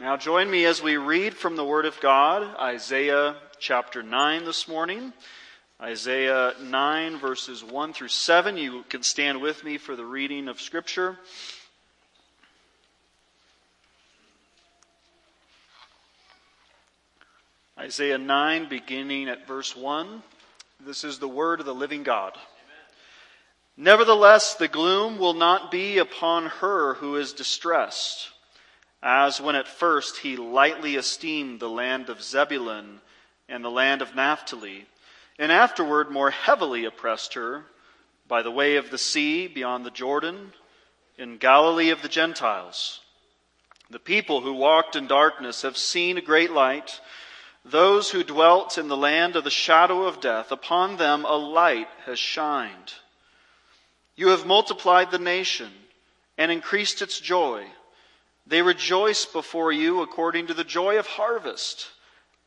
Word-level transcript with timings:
Now, 0.00 0.16
join 0.16 0.50
me 0.50 0.64
as 0.64 0.82
we 0.82 0.96
read 0.96 1.34
from 1.34 1.56
the 1.56 1.64
Word 1.64 1.84
of 1.84 2.00
God, 2.00 2.56
Isaiah 2.58 3.36
chapter 3.58 4.02
9 4.02 4.46
this 4.46 4.66
morning. 4.66 5.12
Isaiah 5.78 6.54
9, 6.58 7.18
verses 7.18 7.62
1 7.62 7.92
through 7.92 8.08
7. 8.08 8.56
You 8.56 8.82
can 8.88 9.02
stand 9.02 9.42
with 9.42 9.62
me 9.62 9.76
for 9.76 9.96
the 9.96 10.04
reading 10.06 10.48
of 10.48 10.58
Scripture. 10.58 11.18
Isaiah 17.78 18.16
9, 18.16 18.70
beginning 18.70 19.28
at 19.28 19.46
verse 19.46 19.76
1. 19.76 20.22
This 20.86 21.04
is 21.04 21.18
the 21.18 21.28
word 21.28 21.60
of 21.60 21.66
the 21.66 21.74
living 21.74 22.04
God. 22.04 22.32
Nevertheless, 23.76 24.54
the 24.54 24.66
gloom 24.66 25.18
will 25.18 25.34
not 25.34 25.70
be 25.70 25.98
upon 25.98 26.46
her 26.46 26.94
who 26.94 27.16
is 27.16 27.34
distressed, 27.34 28.30
as 29.02 29.40
when 29.40 29.56
at 29.56 29.68
first 29.68 30.18
he 30.18 30.36
lightly 30.36 30.96
esteemed 30.96 31.60
the 31.60 31.68
land 31.68 32.08
of 32.08 32.22
Zebulun 32.22 33.00
and 33.48 33.64
the 33.64 33.70
land 33.70 34.02
of 34.02 34.14
Naphtali, 34.14 34.86
and 35.38 35.50
afterward 35.50 36.10
more 36.10 36.30
heavily 36.30 36.84
oppressed 36.84 37.34
her 37.34 37.64
by 38.28 38.42
the 38.42 38.50
way 38.50 38.76
of 38.76 38.90
the 38.90 38.98
sea 38.98 39.46
beyond 39.46 39.84
the 39.84 39.90
Jordan, 39.90 40.52
in 41.18 41.36
Galilee 41.36 41.90
of 41.90 42.02
the 42.02 42.08
Gentiles. 42.08 43.00
The 43.90 43.98
people 43.98 44.40
who 44.42 44.52
walked 44.52 44.94
in 44.94 45.06
darkness 45.08 45.62
have 45.62 45.76
seen 45.76 46.16
a 46.16 46.22
great 46.22 46.52
light. 46.52 47.00
Those 47.64 48.10
who 48.10 48.22
dwelt 48.22 48.78
in 48.78 48.88
the 48.88 48.96
land 48.96 49.34
of 49.34 49.44
the 49.44 49.50
shadow 49.50 50.04
of 50.04 50.20
death, 50.20 50.52
upon 50.52 50.96
them 50.96 51.24
a 51.24 51.36
light 51.36 51.88
has 52.06 52.18
shined. 52.18 52.94
You 54.14 54.28
have 54.28 54.46
multiplied 54.46 55.10
the 55.10 55.18
nation 55.18 55.70
and 56.38 56.52
increased 56.52 57.02
its 57.02 57.18
joy. 57.18 57.66
They 58.50 58.62
rejoice 58.62 59.26
before 59.26 59.70
you 59.70 60.02
according 60.02 60.48
to 60.48 60.54
the 60.54 60.64
joy 60.64 60.98
of 60.98 61.06
harvest, 61.06 61.86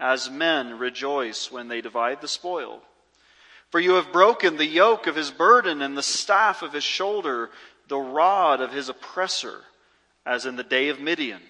as 0.01 0.29
men 0.29 0.77
rejoice 0.77 1.49
when 1.49 1.69
they 1.69 1.79
divide 1.79 2.19
the 2.19 2.27
spoil. 2.27 2.81
For 3.69 3.79
you 3.79 3.93
have 3.93 4.11
broken 4.11 4.57
the 4.57 4.65
yoke 4.65 5.07
of 5.07 5.15
his 5.15 5.31
burden 5.31 5.81
and 5.81 5.97
the 5.97 6.03
staff 6.03 6.61
of 6.61 6.73
his 6.73 6.83
shoulder, 6.83 7.51
the 7.87 7.97
rod 7.97 8.59
of 8.59 8.73
his 8.73 8.89
oppressor, 8.89 9.61
as 10.25 10.45
in 10.45 10.57
the 10.57 10.63
day 10.63 10.89
of 10.89 10.99
Midian. 10.99 11.41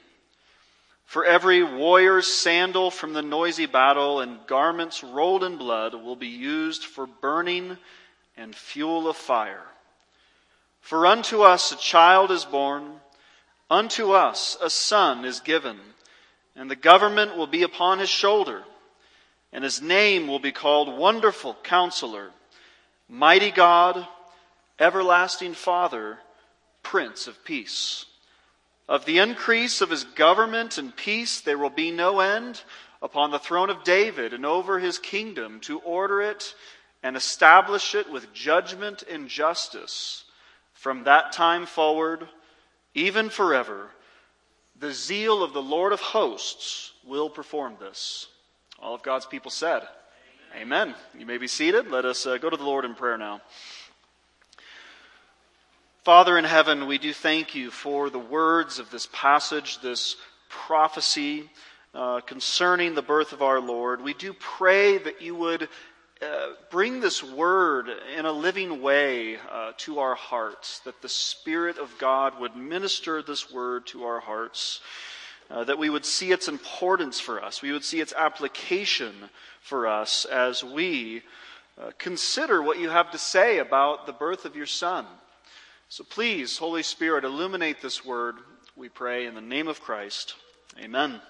For 1.04 1.26
every 1.26 1.64
warrior's 1.64 2.28
sandal 2.28 2.92
from 2.92 3.14
the 3.14 3.23
noisy 3.23 3.66
battle 3.66 4.20
and 4.20 4.45
garments 4.45 5.04
rolled 5.04 5.44
in 5.44 5.58
blood 5.58 5.95
will 5.95 6.16
be 6.16 6.28
used 6.28 6.84
for 6.84 7.08
burning 7.08 7.80
and 8.38 8.56
fuel 8.56 9.08
of 9.08 9.17
fire. 9.17 9.66
For 10.80 11.08
unto 11.08 11.42
us 11.42 11.72
a 11.72 11.78
child 11.78 12.30
is 12.30 12.45
born, 12.45 13.00
unto 13.69 14.11
us 14.11 14.58
a 14.61 14.69
son 14.69 15.25
is 15.25 15.39
given, 15.39 15.80
and 16.56 16.69
the 16.69 16.75
government 16.75 17.36
will 17.36 17.47
be 17.47 17.64
upon 17.64 18.00
his 18.00 18.09
shoulder, 18.09 18.64
and 19.52 19.64
his 19.64 19.81
name 19.81 20.28
will 20.28 20.39
be 20.39 20.52
called 20.52 20.97
Wonderful 20.97 21.55
Counselor, 21.64 22.31
Mighty 23.09 23.52
God, 23.52 24.08
Everlasting 24.80 25.53
Father, 25.53 26.20
Prince 26.81 27.28
of 27.28 27.44
Peace. 27.44 28.05
Of 28.88 29.05
the 29.05 29.20
increase 29.20 29.81
of 29.81 29.89
his 29.89 30.03
government 30.03 30.77
and 30.77 30.95
peace 30.95 31.39
there 31.39 31.58
will 31.58 31.70
be 31.70 31.92
no 31.92 32.20
end 32.20 32.61
upon 33.02 33.31
the 33.31 33.39
throne 33.39 33.70
of 33.70 33.83
David 33.83 34.33
and 34.33 34.45
over 34.45 34.80
his 34.80 35.00
kingdom 35.00 35.59
to 35.61 35.80
order 35.80 36.22
it 36.22 36.53
and 37.02 37.16
establish 37.16 37.95
it 37.95 38.09
with 38.11 38.33
judgment 38.33 39.03
and 39.03 39.27
justice 39.27 40.23
from 40.73 41.03
that 41.03 41.31
time 41.31 41.66
forward, 41.66 42.27
even 42.94 43.30
forever, 43.30 43.89
the 44.80 44.91
zeal 44.91 45.44
of 45.44 45.53
the 45.53 45.61
Lord 45.61 45.94
of 45.94 45.99
hosts 45.99 46.91
will 47.05 47.30
perform 47.30 47.75
this. 47.80 48.27
All 48.81 48.95
of 48.95 49.03
God's 49.03 49.25
people 49.25 49.52
said, 49.52 49.88
Amen. 50.55 50.89
Amen. 50.89 50.95
You 51.17 51.25
may 51.25 51.38
be 51.38 51.47
seated. 51.47 51.89
Let 51.89 52.05
us 52.05 52.25
uh, 52.25 52.38
go 52.38 52.49
to 52.49 52.58
the 52.58 52.64
Lord 52.64 52.86
in 52.86 52.94
prayer 52.94 53.17
now. 53.17 53.41
Father 56.03 56.37
in 56.37 56.43
heaven, 56.43 56.86
we 56.86 56.98
do 56.98 57.14
thank 57.14 57.55
you 57.55 57.71
for 57.71 58.09
the 58.09 58.20
words 58.20 58.77
of 58.77 58.92
this 58.92 59.08
passage, 59.14 59.80
this 59.80 60.17
prophecy 60.49 61.49
uh, 61.93 62.20
concerning 62.21 62.93
the 62.93 63.02
birth 63.02 63.32
of 63.32 63.42
our 63.42 63.61
Lord. 63.61 64.02
We 64.02 64.14
do 64.14 64.33
pray 64.33 64.98
that 64.98 65.21
you 65.21 65.33
would 65.36 65.70
uh, 66.23 66.54
bring 66.70 67.02
this 67.02 67.23
word 67.23 67.89
in 68.17 68.26
a 68.26 68.32
living 68.32 68.82
way 68.82 69.38
uh, 69.52 69.73
to 69.78 70.00
our 70.00 70.16
hearts, 70.16 70.80
that 70.80 71.02
the 71.02 71.10
Spirit 71.10 71.78
of 71.78 71.98
God 71.98 72.39
would 72.39 72.56
minister 72.56 73.22
this 73.22 73.52
word 73.52 73.86
to 73.88 74.06
our 74.06 74.20
hearts, 74.20 74.80
uh, 75.52 75.64
that 75.66 75.78
we 75.78 75.89
would 75.89 76.06
see 76.06 76.32
its 76.32 76.48
importance 76.48 77.20
for 77.20 77.44
us, 77.44 77.62
we 77.62 77.72
would 77.72 77.83
see 77.83 78.00
its 78.00 78.14
application 78.14 79.14
for 79.62 79.88
us 79.88 80.26
as 80.26 80.64
we 80.64 81.22
uh, 81.80 81.92
consider 81.98 82.62
what 82.62 82.80
you 82.80 82.89
have 82.89 83.12
to 83.12 83.17
say 83.17 83.60
about 83.60 84.06
the 84.06 84.14
birth 84.14 84.45
of 84.45 84.56
your 84.56 84.66
Son. 84.66 85.06
So 85.89 86.04
please, 86.04 86.58
Holy 86.58 86.83
Spirit, 86.83 87.23
illuminate 87.23 87.82
this 87.82 88.04
word, 88.04 88.36
we 88.76 88.89
pray, 88.89 89.26
in 89.26 89.36
the 89.36 89.42
name 89.42 89.67
of 89.67 89.82
Christ. 89.82 90.36
Amen. 90.80 91.22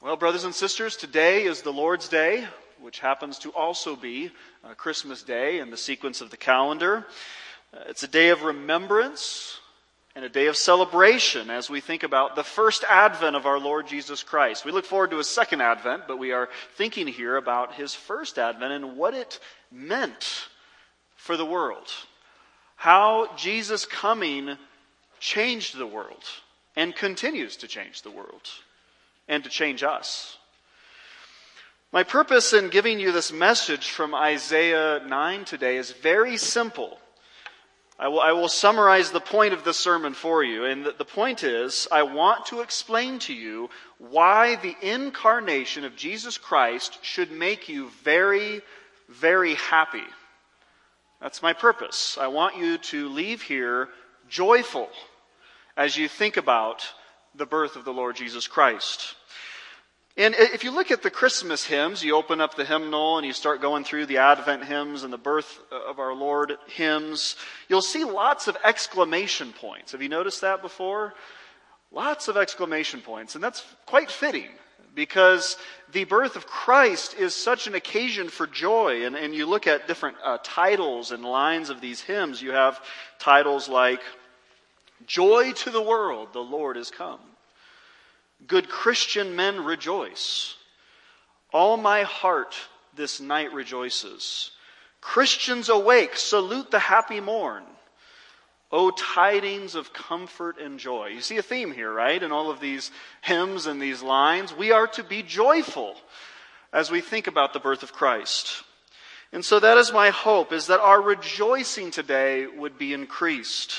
Well, 0.00 0.16
brothers 0.16 0.44
and 0.44 0.54
sisters, 0.54 0.96
today 0.96 1.44
is 1.44 1.62
the 1.62 1.72
Lord's 1.72 2.08
Day 2.08 2.46
which 2.80 3.00
happens 3.00 3.38
to 3.40 3.50
also 3.50 3.96
be 3.96 4.30
uh, 4.64 4.74
Christmas 4.74 5.22
Day 5.22 5.58
in 5.60 5.70
the 5.70 5.76
sequence 5.76 6.20
of 6.20 6.30
the 6.30 6.36
calendar. 6.36 7.06
Uh, 7.72 7.80
it's 7.88 8.02
a 8.02 8.08
day 8.08 8.30
of 8.30 8.42
remembrance 8.42 9.60
and 10.14 10.24
a 10.24 10.28
day 10.28 10.46
of 10.46 10.56
celebration 10.56 11.50
as 11.50 11.70
we 11.70 11.80
think 11.80 12.02
about 12.02 12.34
the 12.34 12.42
first 12.42 12.84
advent 12.88 13.36
of 13.36 13.46
our 13.46 13.60
Lord 13.60 13.86
Jesus 13.86 14.22
Christ. 14.22 14.64
We 14.64 14.72
look 14.72 14.84
forward 14.84 15.10
to 15.10 15.20
a 15.20 15.24
second 15.24 15.60
advent, 15.60 16.04
but 16.08 16.18
we 16.18 16.32
are 16.32 16.48
thinking 16.76 17.06
here 17.06 17.36
about 17.36 17.74
his 17.74 17.94
first 17.94 18.38
advent 18.38 18.72
and 18.72 18.96
what 18.96 19.14
it 19.14 19.38
meant 19.70 20.48
for 21.14 21.36
the 21.36 21.46
world. 21.46 21.88
How 22.76 23.34
Jesus' 23.36 23.86
coming 23.86 24.56
changed 25.20 25.76
the 25.76 25.86
world 25.86 26.24
and 26.74 26.94
continues 26.94 27.56
to 27.58 27.68
change 27.68 28.02
the 28.02 28.10
world 28.10 28.48
and 29.28 29.44
to 29.44 29.50
change 29.50 29.82
us. 29.82 30.38
My 31.90 32.02
purpose 32.02 32.52
in 32.52 32.68
giving 32.68 33.00
you 33.00 33.12
this 33.12 33.32
message 33.32 33.88
from 33.88 34.14
Isaiah 34.14 35.00
9 35.06 35.44
today 35.46 35.78
is 35.78 35.90
very 35.90 36.36
simple. 36.36 36.98
I 37.98 38.08
will, 38.08 38.20
I 38.20 38.32
will 38.32 38.50
summarize 38.50 39.10
the 39.10 39.20
point 39.20 39.54
of 39.54 39.64
the 39.64 39.72
sermon 39.72 40.12
for 40.12 40.44
you. 40.44 40.66
And 40.66 40.84
the, 40.84 40.92
the 40.92 41.06
point 41.06 41.42
is, 41.42 41.88
I 41.90 42.02
want 42.02 42.44
to 42.46 42.60
explain 42.60 43.18
to 43.20 43.32
you 43.32 43.70
why 43.96 44.56
the 44.56 44.76
incarnation 44.82 45.86
of 45.86 45.96
Jesus 45.96 46.36
Christ 46.36 46.98
should 47.00 47.32
make 47.32 47.70
you 47.70 47.88
very, 48.04 48.60
very 49.08 49.54
happy. 49.54 50.04
That's 51.22 51.42
my 51.42 51.54
purpose. 51.54 52.18
I 52.20 52.26
want 52.26 52.58
you 52.58 52.76
to 52.76 53.08
leave 53.08 53.40
here 53.40 53.88
joyful 54.28 54.90
as 55.74 55.96
you 55.96 56.06
think 56.06 56.36
about 56.36 56.86
the 57.34 57.46
birth 57.46 57.76
of 57.76 57.86
the 57.86 57.94
Lord 57.94 58.16
Jesus 58.16 58.46
Christ. 58.46 59.14
And 60.18 60.34
if 60.34 60.64
you 60.64 60.72
look 60.72 60.90
at 60.90 61.02
the 61.02 61.10
Christmas 61.10 61.64
hymns, 61.64 62.02
you 62.02 62.16
open 62.16 62.40
up 62.40 62.56
the 62.56 62.64
hymnal 62.64 63.18
and 63.18 63.26
you 63.26 63.32
start 63.32 63.62
going 63.62 63.84
through 63.84 64.06
the 64.06 64.18
Advent 64.18 64.64
hymns 64.64 65.04
and 65.04 65.12
the 65.12 65.16
birth 65.16 65.60
of 65.70 66.00
our 66.00 66.12
Lord 66.12 66.58
hymns, 66.66 67.36
you'll 67.68 67.80
see 67.82 68.02
lots 68.02 68.48
of 68.48 68.56
exclamation 68.64 69.52
points. 69.52 69.92
Have 69.92 70.02
you 70.02 70.08
noticed 70.08 70.40
that 70.40 70.60
before? 70.60 71.14
Lots 71.92 72.26
of 72.26 72.36
exclamation 72.36 73.00
points. 73.00 73.36
And 73.36 73.44
that's 73.44 73.64
quite 73.86 74.10
fitting 74.10 74.50
because 74.92 75.56
the 75.92 76.02
birth 76.02 76.34
of 76.34 76.48
Christ 76.48 77.14
is 77.14 77.32
such 77.32 77.68
an 77.68 77.76
occasion 77.76 78.28
for 78.28 78.48
joy. 78.48 79.06
And, 79.06 79.14
and 79.14 79.32
you 79.32 79.46
look 79.46 79.68
at 79.68 79.86
different 79.86 80.16
uh, 80.24 80.38
titles 80.42 81.12
and 81.12 81.24
lines 81.24 81.70
of 81.70 81.80
these 81.80 82.00
hymns, 82.00 82.42
you 82.42 82.50
have 82.50 82.80
titles 83.20 83.68
like, 83.68 84.00
Joy 85.06 85.52
to 85.52 85.70
the 85.70 85.80
world, 85.80 86.32
the 86.32 86.40
Lord 86.40 86.76
is 86.76 86.90
come. 86.90 87.20
Good 88.46 88.68
Christian 88.68 89.36
men 89.36 89.64
rejoice. 89.64 90.54
All 91.52 91.76
my 91.76 92.02
heart 92.02 92.54
this 92.94 93.20
night 93.20 93.52
rejoices. 93.52 94.52
Christians 95.00 95.68
awake, 95.68 96.16
salute 96.16 96.70
the 96.70 96.78
happy 96.78 97.20
morn. 97.20 97.64
O 98.70 98.90
tidings 98.90 99.74
of 99.74 99.94
comfort 99.94 100.58
and 100.58 100.78
joy. 100.78 101.08
You 101.08 101.22
see 101.22 101.38
a 101.38 101.42
theme 101.42 101.72
here, 101.72 101.92
right? 101.92 102.22
In 102.22 102.32
all 102.32 102.50
of 102.50 102.60
these 102.60 102.90
hymns 103.22 103.66
and 103.66 103.80
these 103.80 104.02
lines. 104.02 104.54
We 104.54 104.72
are 104.72 104.86
to 104.88 105.02
be 105.02 105.22
joyful 105.22 105.96
as 106.72 106.90
we 106.90 107.00
think 107.00 107.26
about 107.26 107.54
the 107.54 107.60
birth 107.60 107.82
of 107.82 107.94
Christ. 107.94 108.62
And 109.32 109.44
so 109.44 109.60
that 109.60 109.78
is 109.78 109.92
my 109.92 110.10
hope, 110.10 110.52
is 110.52 110.66
that 110.66 110.80
our 110.80 111.00
rejoicing 111.00 111.90
today 111.90 112.46
would 112.46 112.76
be 112.76 112.92
increased. 112.92 113.74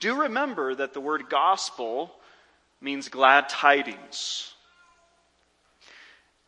Do 0.00 0.22
remember 0.22 0.74
that 0.74 0.92
the 0.92 1.00
word 1.00 1.30
gospel 1.30 2.14
means 2.80 3.08
glad 3.08 3.48
tidings. 3.48 4.52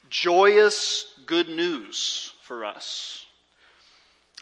Joyous 0.08 1.06
good 1.26 1.48
news 1.48 2.32
for 2.42 2.64
us. 2.64 3.24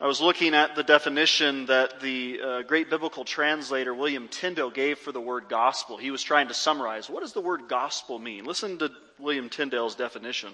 I 0.01 0.07
was 0.07 0.21
looking 0.21 0.55
at 0.55 0.77
the 0.77 0.85
definition 0.85 1.67
that 1.67 2.01
the 2.01 2.41
uh, 2.41 2.63
great 2.63 2.89
biblical 2.89 3.25
translator 3.25 3.93
William 3.93 4.29
Tyndale 4.29 4.71
gave 4.71 4.99
for 4.99 5.11
the 5.11 5.21
word 5.21 5.49
gospel. 5.49 5.97
He 5.97 6.13
was 6.13 6.23
trying 6.23 6.49
to 6.49 6.55
summarize 6.55 7.11
what 7.11 7.21
does 7.21 7.33
the 7.33 7.41
word 7.41 7.63
gospel 7.69 8.19
mean? 8.19 8.45
Listen 8.45 8.79
to 8.79 8.93
William 9.19 9.49
Tyndale's 9.49 9.97
definition. 9.97 10.53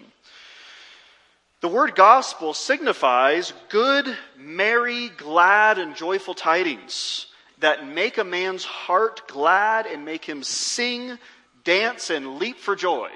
The 1.60 1.68
word 1.68 1.94
gospel 1.94 2.54
signifies 2.54 3.52
good, 3.68 4.16
merry, 4.38 5.10
glad, 5.10 5.78
and 5.78 5.94
joyful 5.94 6.34
tidings 6.34 7.26
that 7.64 7.88
make 7.88 8.18
a 8.18 8.24
man's 8.24 8.62
heart 8.62 9.26
glad 9.26 9.86
and 9.86 10.04
make 10.04 10.22
him 10.22 10.42
sing, 10.42 11.18
dance, 11.64 12.10
and 12.10 12.38
leap 12.38 12.58
for 12.58 12.76
joy. 12.76 13.08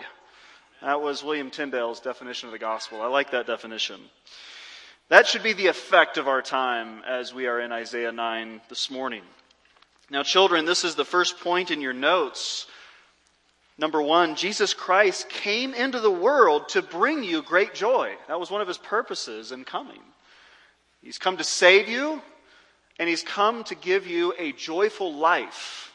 That 0.81 1.03
was 1.03 1.23
William 1.23 1.50
Tyndale's 1.50 2.00
definition 2.00 2.49
of 2.49 2.55
the 2.55 2.59
gospel. 2.59 3.03
I 3.03 3.09
like 3.09 3.33
that 3.33 3.47
definition. 3.47 4.00
That 5.11 5.27
should 5.27 5.43
be 5.43 5.53
the 5.53 5.67
effect 5.67 6.17
of 6.17 6.29
our 6.29 6.41
time 6.41 7.03
as 7.06 7.35
we 7.35 7.47
are 7.47 7.61
in 7.61 7.73
Isaiah 7.73 8.11
9 8.11 8.62
this 8.71 8.91
morning. 8.91 9.21
Now, 10.09 10.23
children, 10.23 10.65
this 10.65 10.83
is 10.83 10.94
the 10.94 11.05
first 11.05 11.41
point 11.41 11.71
in 11.71 11.83
your 11.83 11.93
notes. 11.93 12.67
Number 13.77 14.01
one, 14.01 14.35
Jesus 14.35 14.73
Christ 14.73 15.29
came 15.29 15.75
into 15.75 16.01
the 16.01 16.11
world 16.11 16.71
to 16.71 16.81
bring 16.81 17.23
you 17.23 17.43
great 17.43 17.75
joy. 17.75 18.15
That 18.29 18.41
was 18.41 18.51
one 18.51 18.62
of 18.62 18.69
his 18.69 18.79
purposes 18.79 19.53
in 19.53 19.67
coming. 19.67 20.01
He's 21.03 21.19
come 21.19 21.37
to 21.37 21.44
save 21.44 21.87
you, 21.87 22.23
and 22.99 23.09
he's 23.09 23.23
come 23.23 23.65
to 23.65 23.75
give 23.75 24.06
you 24.06 24.35
a 24.39 24.53
joyful 24.53 25.15
life. 25.15 25.93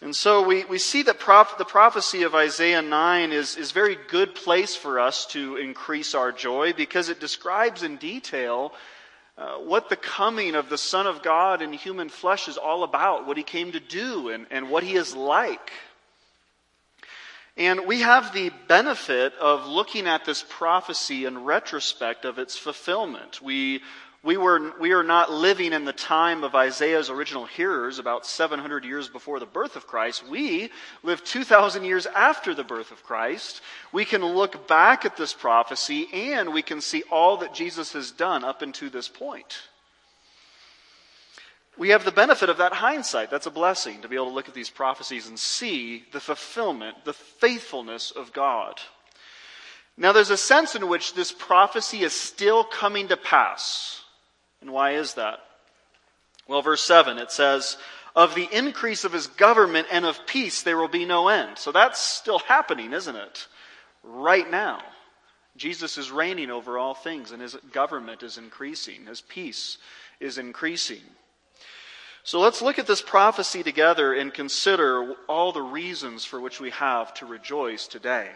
And 0.00 0.14
so 0.14 0.46
we, 0.46 0.64
we 0.64 0.78
see 0.78 1.02
that 1.02 1.18
the 1.58 1.64
prophecy 1.64 2.22
of 2.22 2.34
Isaiah 2.34 2.82
9 2.82 3.32
is, 3.32 3.56
is 3.56 3.72
very 3.72 3.98
good 4.08 4.34
place 4.34 4.76
for 4.76 5.00
us 5.00 5.26
to 5.26 5.56
increase 5.56 6.14
our 6.14 6.30
joy 6.30 6.72
because 6.72 7.08
it 7.08 7.18
describes 7.18 7.82
in 7.82 7.96
detail 7.96 8.72
uh, 9.36 9.56
what 9.58 9.88
the 9.88 9.96
coming 9.96 10.54
of 10.54 10.68
the 10.68 10.78
Son 10.78 11.08
of 11.08 11.22
God 11.22 11.62
in 11.62 11.72
human 11.72 12.08
flesh 12.08 12.46
is 12.46 12.56
all 12.56 12.84
about, 12.84 13.26
what 13.26 13.36
he 13.36 13.42
came 13.42 13.72
to 13.72 13.80
do, 13.80 14.28
and, 14.28 14.46
and 14.50 14.70
what 14.70 14.84
he 14.84 14.94
is 14.94 15.16
like. 15.16 15.72
And 17.56 17.86
we 17.86 18.00
have 18.00 18.32
the 18.32 18.52
benefit 18.68 19.34
of 19.40 19.66
looking 19.66 20.06
at 20.06 20.24
this 20.24 20.44
prophecy 20.48 21.24
in 21.24 21.42
retrospect 21.42 22.24
of 22.24 22.38
its 22.38 22.56
fulfillment. 22.56 23.42
We 23.42 23.82
we, 24.24 24.36
were, 24.36 24.72
we 24.80 24.92
are 24.92 25.04
not 25.04 25.30
living 25.30 25.72
in 25.72 25.84
the 25.84 25.92
time 25.92 26.42
of 26.42 26.56
Isaiah's 26.56 27.08
original 27.08 27.46
hearers, 27.46 28.00
about 28.00 28.26
700 28.26 28.84
years 28.84 29.08
before 29.08 29.38
the 29.38 29.46
birth 29.46 29.76
of 29.76 29.86
Christ. 29.86 30.26
We 30.28 30.70
live 31.04 31.22
2,000 31.24 31.84
years 31.84 32.06
after 32.06 32.52
the 32.52 32.64
birth 32.64 32.90
of 32.90 33.04
Christ. 33.04 33.60
We 33.92 34.04
can 34.04 34.24
look 34.24 34.66
back 34.66 35.04
at 35.04 35.16
this 35.16 35.32
prophecy 35.32 36.08
and 36.12 36.52
we 36.52 36.62
can 36.62 36.80
see 36.80 37.04
all 37.12 37.36
that 37.38 37.54
Jesus 37.54 37.92
has 37.92 38.10
done 38.10 38.42
up 38.42 38.60
until 38.60 38.90
this 38.90 39.08
point. 39.08 39.60
We 41.76 41.90
have 41.90 42.04
the 42.04 42.10
benefit 42.10 42.48
of 42.48 42.58
that 42.58 42.72
hindsight. 42.72 43.30
That's 43.30 43.46
a 43.46 43.52
blessing 43.52 44.02
to 44.02 44.08
be 44.08 44.16
able 44.16 44.26
to 44.26 44.34
look 44.34 44.48
at 44.48 44.54
these 44.54 44.68
prophecies 44.68 45.28
and 45.28 45.38
see 45.38 46.04
the 46.10 46.18
fulfillment, 46.18 47.04
the 47.04 47.12
faithfulness 47.12 48.10
of 48.10 48.32
God. 48.32 48.80
Now, 49.96 50.10
there's 50.10 50.30
a 50.30 50.36
sense 50.36 50.74
in 50.74 50.88
which 50.88 51.14
this 51.14 51.30
prophecy 51.30 52.02
is 52.02 52.12
still 52.12 52.64
coming 52.64 53.08
to 53.08 53.16
pass. 53.16 54.02
And 54.60 54.70
why 54.70 54.92
is 54.92 55.14
that? 55.14 55.40
Well, 56.46 56.62
verse 56.62 56.82
7, 56.82 57.18
it 57.18 57.30
says, 57.30 57.76
Of 58.16 58.34
the 58.34 58.48
increase 58.50 59.04
of 59.04 59.12
his 59.12 59.26
government 59.26 59.86
and 59.90 60.04
of 60.04 60.26
peace 60.26 60.62
there 60.62 60.78
will 60.78 60.88
be 60.88 61.04
no 61.04 61.28
end. 61.28 61.58
So 61.58 61.72
that's 61.72 62.00
still 62.00 62.38
happening, 62.40 62.92
isn't 62.92 63.16
it? 63.16 63.46
Right 64.02 64.50
now. 64.50 64.80
Jesus 65.56 65.98
is 65.98 66.10
reigning 66.10 66.50
over 66.50 66.78
all 66.78 66.94
things, 66.94 67.32
and 67.32 67.42
his 67.42 67.56
government 67.72 68.22
is 68.22 68.38
increasing. 68.38 69.06
His 69.06 69.20
peace 69.20 69.78
is 70.20 70.38
increasing. 70.38 71.02
So 72.22 72.40
let's 72.40 72.62
look 72.62 72.78
at 72.78 72.86
this 72.86 73.02
prophecy 73.02 73.62
together 73.62 74.12
and 74.12 74.32
consider 74.32 75.14
all 75.28 75.52
the 75.52 75.62
reasons 75.62 76.24
for 76.24 76.40
which 76.40 76.60
we 76.60 76.70
have 76.70 77.12
to 77.14 77.26
rejoice 77.26 77.86
today. 77.86 78.30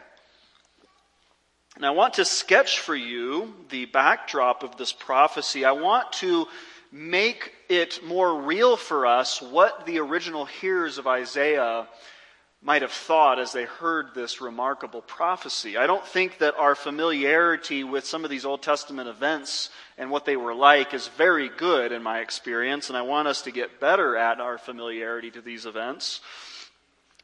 And 1.77 1.87
I 1.87 1.91
want 1.91 2.15
to 2.15 2.25
sketch 2.25 2.81
for 2.81 2.95
you 2.95 3.55
the 3.71 3.87
backdrop 3.87 4.63
of 4.63 4.77
this 4.77 4.93
prophecy. 4.93 5.65
I 5.65 5.73
want 5.73 6.13
to 6.15 6.47
make 6.91 7.53
it 7.71 8.05
more 8.05 8.43
real 8.43 8.77
for 8.77 9.07
us 9.07 9.41
what 9.41 9.87
the 9.87 9.99
original 9.99 10.45
hearers 10.45 10.99
of 10.99 11.07
Isaiah 11.07 11.89
might 12.65 12.83
have 12.83 12.93
thought 12.93 13.41
as 13.41 13.53
they 13.53 13.65
heard 13.65 14.15
this 14.15 14.41
remarkable 14.41 15.01
prophecy. 15.01 15.77
I 15.77 15.87
don't 15.87 16.07
think 16.07 16.39
that 16.39 16.55
our 16.57 16.75
familiarity 16.75 17.83
with 17.83 18.05
some 18.05 18.23
of 18.23 18.31
these 18.31 18.45
Old 18.45 18.63
Testament 18.63 19.09
events 19.09 19.71
and 19.99 20.11
what 20.11 20.27
they 20.27 20.37
were 20.37 20.55
like 20.55 20.95
is 20.95 21.09
very 21.09 21.49
good 21.49 21.91
in 21.91 22.03
my 22.03 22.21
experience, 22.21 22.89
and 22.89 22.97
I 22.97 23.03
want 23.03 23.27
us 23.27 23.43
to 23.43 23.51
get 23.51 23.81
better 23.81 24.17
at 24.17 24.41
our 24.41 24.59
familiarity 24.59 25.31
to 25.33 25.41
these 25.41 25.67
events. 25.67 26.21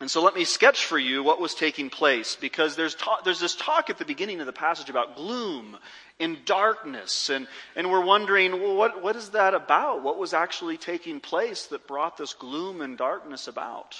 And 0.00 0.08
so 0.08 0.22
let 0.22 0.34
me 0.34 0.44
sketch 0.44 0.84
for 0.84 0.98
you 0.98 1.24
what 1.24 1.40
was 1.40 1.54
taking 1.54 1.90
place 1.90 2.36
because 2.36 2.76
there's, 2.76 2.96
there's 3.24 3.40
this 3.40 3.56
talk 3.56 3.90
at 3.90 3.98
the 3.98 4.04
beginning 4.04 4.40
of 4.40 4.46
the 4.46 4.52
passage 4.52 4.88
about 4.90 5.16
gloom 5.16 5.76
and 6.20 6.44
darkness. 6.44 7.30
And, 7.30 7.48
and 7.74 7.90
we're 7.90 8.04
wondering, 8.04 8.52
well, 8.52 8.76
what, 8.76 9.02
what 9.02 9.16
is 9.16 9.30
that 9.30 9.54
about? 9.54 10.04
What 10.04 10.18
was 10.18 10.34
actually 10.34 10.76
taking 10.76 11.18
place 11.18 11.66
that 11.66 11.88
brought 11.88 12.16
this 12.16 12.32
gloom 12.32 12.80
and 12.80 12.96
darkness 12.96 13.48
about? 13.48 13.96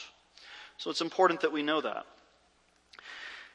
So 0.77 0.91
it's 0.91 1.01
important 1.01 1.41
that 1.41 1.53
we 1.53 1.65
know 1.65 1.81
that. 1.81 2.07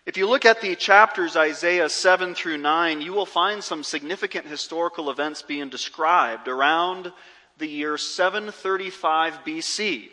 If 0.05 0.17
you 0.17 0.27
look 0.27 0.43
at 0.43 0.59
the 0.59 0.75
chapters 0.75 1.37
Isaiah 1.37 1.87
7 1.87 2.35
through 2.35 2.57
9, 2.57 2.99
you 2.99 3.13
will 3.13 3.25
find 3.25 3.63
some 3.63 3.83
significant 3.83 4.45
historical 4.47 5.09
events 5.09 5.41
being 5.41 5.69
described 5.69 6.49
around 6.49 7.13
the 7.57 7.67
year 7.67 7.97
735 7.97 9.45
BC. 9.45 10.09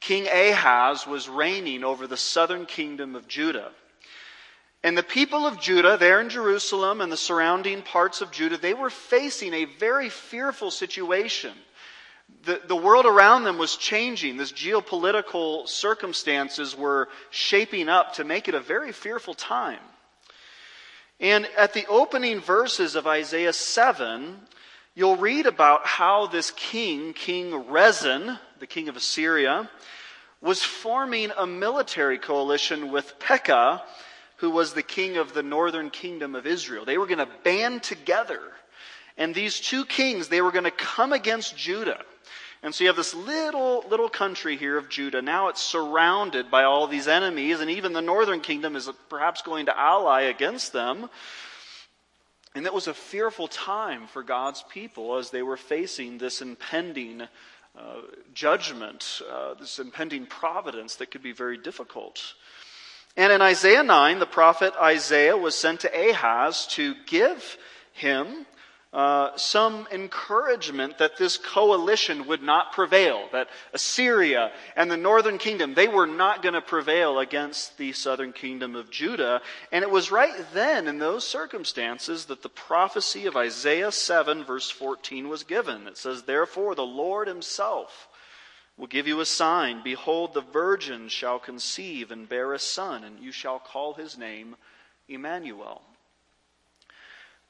King 0.00 0.28
Ahaz 0.28 1.06
was 1.06 1.28
reigning 1.28 1.84
over 1.84 2.06
the 2.06 2.16
southern 2.16 2.66
kingdom 2.66 3.14
of 3.14 3.28
Judah. 3.28 3.72
And 4.82 4.96
the 4.96 5.02
people 5.02 5.46
of 5.46 5.60
Judah, 5.60 5.96
there 5.98 6.20
in 6.20 6.28
Jerusalem 6.28 7.00
and 7.00 7.10
the 7.10 7.16
surrounding 7.16 7.82
parts 7.82 8.20
of 8.20 8.30
Judah, 8.30 8.56
they 8.56 8.74
were 8.74 8.90
facing 8.90 9.52
a 9.52 9.64
very 9.64 10.08
fearful 10.08 10.70
situation. 10.70 11.52
The, 12.44 12.60
the 12.64 12.76
world 12.76 13.06
around 13.06 13.44
them 13.44 13.58
was 13.58 13.76
changing. 13.76 14.36
This 14.36 14.52
geopolitical 14.52 15.66
circumstances 15.68 16.76
were 16.76 17.08
shaping 17.30 17.88
up 17.88 18.14
to 18.14 18.24
make 18.24 18.48
it 18.48 18.54
a 18.54 18.60
very 18.60 18.92
fearful 18.92 19.34
time. 19.34 19.80
And 21.18 21.48
at 21.56 21.72
the 21.72 21.86
opening 21.86 22.40
verses 22.40 22.94
of 22.94 23.06
Isaiah 23.06 23.52
7, 23.52 24.38
you'll 24.96 25.16
read 25.16 25.46
about 25.46 25.86
how 25.86 26.26
this 26.26 26.50
king, 26.50 27.12
King 27.12 27.68
Rezin, 27.70 28.38
the 28.58 28.66
king 28.66 28.88
of 28.88 28.96
Assyria, 28.96 29.70
was 30.40 30.62
forming 30.62 31.30
a 31.36 31.46
military 31.46 32.18
coalition 32.18 32.90
with 32.90 33.18
Pekah, 33.20 33.82
who 34.38 34.50
was 34.50 34.72
the 34.72 34.82
king 34.82 35.18
of 35.18 35.34
the 35.34 35.42
northern 35.42 35.90
kingdom 35.90 36.34
of 36.34 36.46
Israel. 36.46 36.84
They 36.84 36.98
were 36.98 37.06
going 37.06 37.18
to 37.18 37.28
band 37.44 37.82
together. 37.82 38.40
And 39.16 39.34
these 39.34 39.60
two 39.60 39.84
kings, 39.84 40.28
they 40.28 40.40
were 40.40 40.50
going 40.52 40.64
to 40.64 40.70
come 40.70 41.12
against 41.12 41.56
Judah. 41.56 42.00
And 42.62 42.74
so 42.74 42.84
you 42.84 42.88
have 42.88 42.96
this 42.96 43.14
little, 43.14 43.84
little 43.88 44.08
country 44.08 44.56
here 44.56 44.76
of 44.76 44.88
Judah. 44.88 45.22
Now 45.22 45.48
it's 45.48 45.62
surrounded 45.62 46.50
by 46.50 46.64
all 46.64 46.86
these 46.86 47.06
enemies, 47.06 47.60
and 47.60 47.70
even 47.70 47.92
the 47.92 48.02
northern 48.02 48.40
kingdom 48.40 48.76
is 48.76 48.90
perhaps 49.08 49.42
going 49.42 49.66
to 49.66 49.78
ally 49.78 50.22
against 50.22 50.72
them. 50.72 51.08
And 52.56 52.64
it 52.64 52.72
was 52.72 52.86
a 52.86 52.94
fearful 52.94 53.48
time 53.48 54.06
for 54.06 54.22
God's 54.22 54.64
people 54.70 55.18
as 55.18 55.28
they 55.28 55.42
were 55.42 55.58
facing 55.58 56.16
this 56.16 56.40
impending 56.40 57.20
uh, 57.20 57.28
judgment, 58.32 59.20
uh, 59.30 59.52
this 59.60 59.78
impending 59.78 60.24
providence 60.24 60.96
that 60.96 61.10
could 61.10 61.22
be 61.22 61.32
very 61.32 61.58
difficult. 61.58 62.32
And 63.14 63.30
in 63.30 63.42
Isaiah 63.42 63.82
9, 63.82 64.20
the 64.20 64.24
prophet 64.24 64.72
Isaiah 64.80 65.36
was 65.36 65.54
sent 65.54 65.80
to 65.80 66.10
Ahaz 66.10 66.66
to 66.68 66.94
give 67.06 67.58
him 67.92 68.45
uh, 68.96 69.36
some 69.36 69.86
encouragement 69.92 70.96
that 70.96 71.18
this 71.18 71.36
coalition 71.36 72.26
would 72.26 72.42
not 72.42 72.72
prevail, 72.72 73.28
that 73.30 73.48
Assyria 73.74 74.50
and 74.74 74.90
the 74.90 74.96
northern 74.96 75.36
kingdom, 75.36 75.74
they 75.74 75.86
were 75.86 76.06
not 76.06 76.42
going 76.42 76.54
to 76.54 76.62
prevail 76.62 77.18
against 77.18 77.76
the 77.76 77.92
southern 77.92 78.32
kingdom 78.32 78.74
of 78.74 78.90
Judah. 78.90 79.42
And 79.70 79.82
it 79.82 79.90
was 79.90 80.10
right 80.10 80.32
then, 80.54 80.88
in 80.88 80.98
those 80.98 81.26
circumstances, 81.26 82.24
that 82.24 82.42
the 82.42 82.48
prophecy 82.48 83.26
of 83.26 83.36
Isaiah 83.36 83.92
7, 83.92 84.44
verse 84.44 84.70
14, 84.70 85.28
was 85.28 85.44
given. 85.44 85.86
It 85.86 85.98
says, 85.98 86.22
Therefore, 86.22 86.74
the 86.74 86.86
Lord 86.86 87.28
himself 87.28 88.08
will 88.78 88.86
give 88.86 89.06
you 89.06 89.20
a 89.20 89.26
sign. 89.26 89.82
Behold, 89.84 90.32
the 90.32 90.40
virgin 90.40 91.08
shall 91.08 91.38
conceive 91.38 92.10
and 92.10 92.26
bear 92.26 92.54
a 92.54 92.58
son, 92.58 93.04
and 93.04 93.20
you 93.20 93.30
shall 93.30 93.58
call 93.58 93.92
his 93.92 94.16
name 94.16 94.56
Emmanuel. 95.06 95.82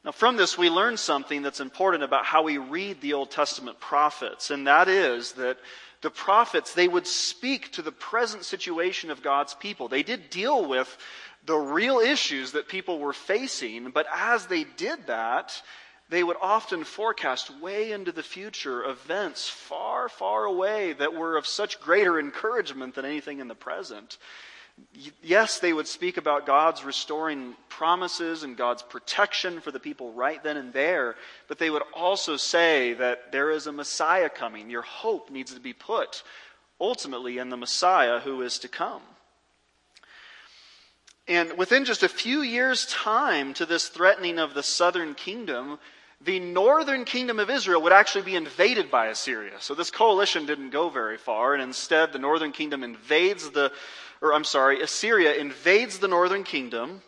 Now, 0.06 0.12
from 0.12 0.36
this, 0.36 0.56
we 0.56 0.70
learn 0.70 0.96
something 0.98 1.42
that's 1.42 1.58
important 1.58 2.04
about 2.04 2.24
how 2.24 2.44
we 2.44 2.58
read 2.58 3.00
the 3.00 3.14
Old 3.14 3.32
Testament 3.32 3.80
prophets, 3.80 4.52
and 4.52 4.68
that 4.68 4.86
is 4.86 5.32
that 5.32 5.58
the 6.00 6.10
prophets, 6.10 6.74
they 6.74 6.86
would 6.86 7.08
speak 7.08 7.72
to 7.72 7.82
the 7.82 7.90
present 7.90 8.44
situation 8.44 9.10
of 9.10 9.20
God's 9.20 9.54
people. 9.54 9.88
They 9.88 10.04
did 10.04 10.30
deal 10.30 10.64
with 10.64 10.96
the 11.44 11.56
real 11.56 11.98
issues 11.98 12.52
that 12.52 12.68
people 12.68 13.00
were 13.00 13.12
facing, 13.12 13.90
but 13.90 14.06
as 14.14 14.46
they 14.46 14.62
did 14.62 15.08
that, 15.08 15.60
they 16.08 16.22
would 16.22 16.36
often 16.40 16.84
forecast 16.84 17.50
way 17.60 17.90
into 17.90 18.12
the 18.12 18.22
future 18.22 18.84
events 18.84 19.48
far, 19.48 20.08
far 20.08 20.44
away 20.44 20.92
that 20.92 21.14
were 21.14 21.36
of 21.36 21.48
such 21.48 21.80
greater 21.80 22.20
encouragement 22.20 22.94
than 22.94 23.04
anything 23.04 23.40
in 23.40 23.48
the 23.48 23.56
present. 23.56 24.18
Yes, 25.22 25.58
they 25.58 25.72
would 25.72 25.86
speak 25.86 26.18
about 26.18 26.46
God's 26.46 26.84
restoring 26.84 27.54
promises 27.68 28.42
and 28.42 28.56
God's 28.56 28.82
protection 28.82 29.60
for 29.60 29.70
the 29.70 29.80
people 29.80 30.12
right 30.12 30.42
then 30.42 30.56
and 30.56 30.72
there, 30.72 31.16
but 31.48 31.58
they 31.58 31.70
would 31.70 31.82
also 31.94 32.36
say 32.36 32.92
that 32.94 33.32
there 33.32 33.50
is 33.50 33.66
a 33.66 33.72
Messiah 33.72 34.28
coming. 34.28 34.68
Your 34.68 34.82
hope 34.82 35.30
needs 35.30 35.54
to 35.54 35.60
be 35.60 35.72
put 35.72 36.22
ultimately 36.78 37.38
in 37.38 37.48
the 37.48 37.56
Messiah 37.56 38.20
who 38.20 38.42
is 38.42 38.58
to 38.60 38.68
come. 38.68 39.02
And 41.28 41.58
within 41.58 41.84
just 41.84 42.02
a 42.02 42.08
few 42.08 42.42
years' 42.42 42.86
time 42.86 43.54
to 43.54 43.66
this 43.66 43.88
threatening 43.88 44.38
of 44.38 44.54
the 44.54 44.62
southern 44.62 45.14
kingdom, 45.14 45.78
the 46.20 46.38
northern 46.38 47.04
kingdom 47.04 47.38
of 47.38 47.50
Israel 47.50 47.82
would 47.82 47.92
actually 47.92 48.24
be 48.24 48.36
invaded 48.36 48.90
by 48.90 49.08
Assyria. 49.08 49.54
So 49.58 49.74
this 49.74 49.90
coalition 49.90 50.46
didn't 50.46 50.70
go 50.70 50.88
very 50.88 51.18
far, 51.18 51.52
and 51.52 51.62
instead 51.62 52.12
the 52.12 52.18
northern 52.18 52.52
kingdom 52.52 52.84
invades 52.84 53.50
the, 53.50 53.72
or 54.20 54.32
I'm 54.32 54.44
sorry, 54.44 54.80
Assyria 54.80 55.34
invades 55.34 55.98
the 55.98 56.08
northern 56.08 56.44
kingdom, 56.44 57.02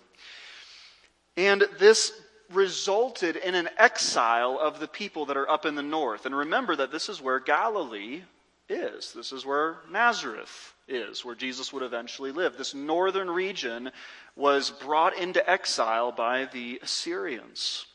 and 1.37 1.65
this 1.79 2.13
resulted 2.53 3.37
in 3.37 3.55
an 3.55 3.69
exile 3.77 4.59
of 4.61 4.81
the 4.81 4.89
people 4.89 5.27
that 5.27 5.37
are 5.37 5.51
up 5.51 5.67
in 5.67 5.75
the 5.75 5.83
north. 5.83 6.27
And 6.27 6.35
remember 6.35 6.77
that 6.77 6.91
this 6.91 7.09
is 7.09 7.21
where 7.21 7.41
Galilee 7.41 8.23
is. 8.69 9.13
This 9.13 9.33
is 9.33 9.45
where 9.45 9.79
Nazareth 9.91 10.75
is, 10.89 11.25
where 11.25 11.35
Jesus 11.35 11.73
would 11.73 11.83
eventually 11.83 12.33
live. 12.33 12.57
This 12.57 12.75
northern 12.75 13.31
region 13.31 13.91
was 14.37 14.71
brought 14.71 15.17
into 15.19 15.49
exile 15.49 16.13
by 16.13 16.47
the 16.47 16.81
Assyrians. 16.83 17.87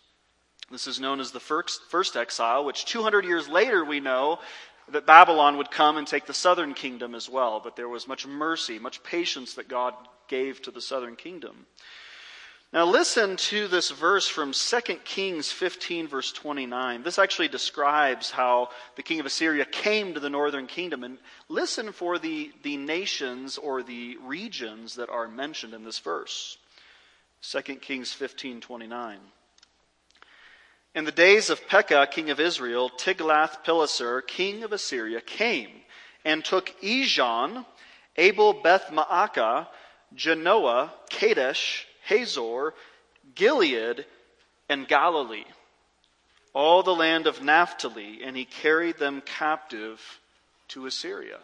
This 0.72 0.88
is 0.88 1.00
known 1.00 1.20
as 1.20 1.32
the 1.32 1.39
first, 1.39 1.82
first 1.89 2.15
exile, 2.15 2.65
which 2.65 2.86
200 2.86 3.25
years 3.25 3.48
later 3.48 3.84
we 3.84 4.00
know 4.00 4.39
that 4.90 5.06
Babylon 5.06 5.58
would 5.58 5.72
come 5.72 5.98
and 5.98 6.06
take 6.06 6.25
the 6.25 6.34
southern 6.34 6.74
kingdom 6.74 7.16
as 7.16 7.30
well. 7.30 7.60
But 7.63 7.75
there 7.75 7.90
was 7.90 8.08
much 8.08 8.28
mercy, 8.28 8.80
much 8.80 9.04
patience 9.04 9.54
that 9.56 9.68
God 9.68 9.94
gave 10.28 10.62
to 10.63 10.72
the 10.72 10.82
southern 10.82 11.16
kingdom. 11.16 11.66
Now 12.74 12.86
listen 12.86 13.38
to 13.38 13.68
this 13.68 13.92
verse 13.92 14.28
from 14.28 14.52
2 14.52 14.80
Kings 15.06 15.52
15 15.52 16.08
verse 16.08 16.32
29. 16.32 17.04
This 17.04 17.20
actually 17.20 17.48
describes 17.48 18.32
how 18.32 18.70
the 18.96 19.04
king 19.04 19.20
of 19.20 19.28
Assyria 19.28 19.63
came 19.63 20.16
to 20.16 20.20
the 20.20 20.30
northern 20.30 20.66
kingdom. 20.66 21.04
And 21.04 21.20
listen 21.50 21.92
for 21.92 22.18
the, 22.18 22.52
the 22.63 22.78
nations 22.78 23.60
or 23.60 23.84
the 23.84 24.18
regions 24.24 24.96
that 24.96 25.10
are 25.10 25.28
mentioned 25.28 25.75
in 25.75 25.84
this 25.84 26.00
verse. 26.00 26.58
2 27.44 27.62
Kings 27.75 28.12
15 28.12 28.60
29. 28.62 29.20
In 30.95 31.05
the 31.05 31.12
days 31.12 31.50
of 31.50 31.67
Pekah, 31.67 32.07
king 32.12 32.29
of 32.29 32.39
Israel, 32.39 32.91
Tiglath-Pileser, 32.91 34.21
king 34.21 34.63
of 34.63 34.71
Assyria, 34.71 35.21
came 35.21 35.69
and 36.23 36.45
took 36.45 36.71
Ijon, 36.81 37.65
Abel 38.15 38.53
Beth 38.53 38.91
Maacah, 38.91 39.67
Janoah, 40.15 40.91
Kadesh, 41.09 41.88
Hazor, 42.05 42.75
Gilead, 43.33 44.05
and 44.69 44.88
Galilee, 44.88 45.45
all 46.53 46.83
the 46.83 46.93
land 46.93 47.25
of 47.25 47.41
Naphtali, 47.41 48.19
and 48.23 48.38
he 48.38 48.45
carried 48.45 49.00
them 49.00 49.23
captive 49.25 50.00
to 50.67 50.85
Assyria. 50.85 51.39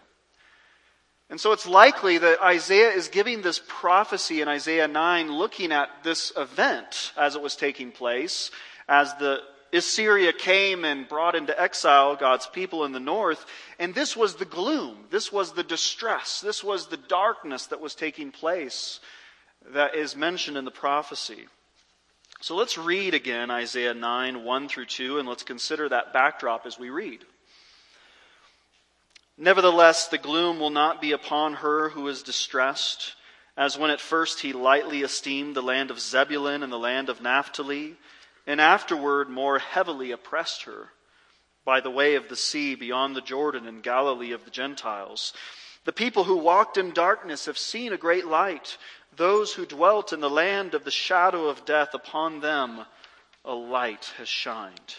And 1.31 1.39
so 1.39 1.51
it's 1.51 1.67
likely 1.67 2.19
that 2.19 2.41
Isaiah 2.41 2.91
is 2.91 3.07
giving 3.07 3.41
this 3.41 3.61
prophecy 3.67 4.41
in 4.41 4.47
Isaiah 4.47 4.87
9 4.87 5.31
looking 5.31 5.71
at 5.71 5.89
this 6.03 6.31
event 6.37 7.13
as 7.17 7.35
it 7.35 7.41
was 7.41 7.55
taking 7.55 7.91
place, 7.91 8.51
as 8.89 9.13
the 9.15 9.39
Assyria 9.71 10.33
came 10.33 10.83
and 10.83 11.07
brought 11.07 11.35
into 11.35 11.59
exile 11.59 12.15
God's 12.15 12.47
people 12.47 12.85
in 12.85 12.91
the 12.91 12.99
north. 12.99 13.45
And 13.77 13.93
this 13.93 14.17
was 14.17 14.35
the 14.35 14.45
gloom. 14.45 15.05
This 15.11 15.31
was 15.31 15.53
the 15.53 15.63
distress. 15.63 16.41
This 16.41 16.63
was 16.63 16.87
the 16.87 16.97
darkness 16.97 17.67
that 17.67 17.79
was 17.79 17.93
taking 17.93 18.31
place 18.31 18.99
that 19.73 19.93
is 19.93 20.15
mentioned 20.15 20.57
in 20.57 20.65
the 20.65 20.71
prophecy. 20.71 21.45
So 22.41 22.55
let's 22.55 22.77
read 22.77 23.13
again 23.13 23.51
Isaiah 23.51 23.93
9, 23.93 24.43
1 24.43 24.69
through 24.69 24.85
2, 24.87 25.19
and 25.19 25.27
let's 25.27 25.43
consider 25.43 25.87
that 25.89 26.13
backdrop 26.13 26.65
as 26.65 26.79
we 26.79 26.89
read. 26.89 27.19
Nevertheless, 29.37 30.07
the 30.07 30.17
gloom 30.17 30.59
will 30.59 30.69
not 30.69 30.99
be 30.99 31.11
upon 31.11 31.55
her 31.55 31.89
who 31.89 32.07
is 32.07 32.23
distressed, 32.23 33.13
as 33.55 33.77
when 33.77 33.91
at 33.91 34.01
first 34.01 34.39
he 34.39 34.51
lightly 34.51 35.01
esteemed 35.01 35.55
the 35.55 35.61
land 35.61 35.91
of 35.91 35.99
Zebulun 35.99 36.63
and 36.63 36.71
the 36.71 36.79
land 36.79 37.09
of 37.09 37.21
Naphtali, 37.21 37.97
and 38.49 38.59
afterward 38.59 39.29
more 39.29 39.59
heavily 39.59 40.09
oppressed 40.09 40.63
her 40.63 40.89
by 41.63 41.79
the 41.79 41.91
way 41.91 42.15
of 42.15 42.29
the 42.29 42.35
sea 42.35 42.73
beyond 42.73 43.15
the 43.15 43.21
Jordan 43.21 43.67
and 43.67 43.83
Galilee 43.83 44.31
of 44.31 44.43
the 44.43 44.49
Gentiles. 44.49 45.33
The 45.85 45.91
people 45.91 46.23
who 46.23 46.35
walked 46.35 46.75
in 46.75 46.91
darkness 46.91 47.45
have 47.45 47.59
seen 47.59 47.93
a 47.93 47.97
great 47.97 48.25
light. 48.25 48.79
Those 49.15 49.53
who 49.53 49.67
dwelt 49.67 50.13
in 50.13 50.19
the 50.19 50.31
land 50.31 50.73
of 50.73 50.83
the 50.83 50.89
shadow 50.89 51.47
of 51.47 51.63
death, 51.63 51.93
upon 51.93 52.39
them 52.39 52.85
a 53.45 53.53
light 53.53 54.13
has 54.17 54.27
shined. 54.27 54.95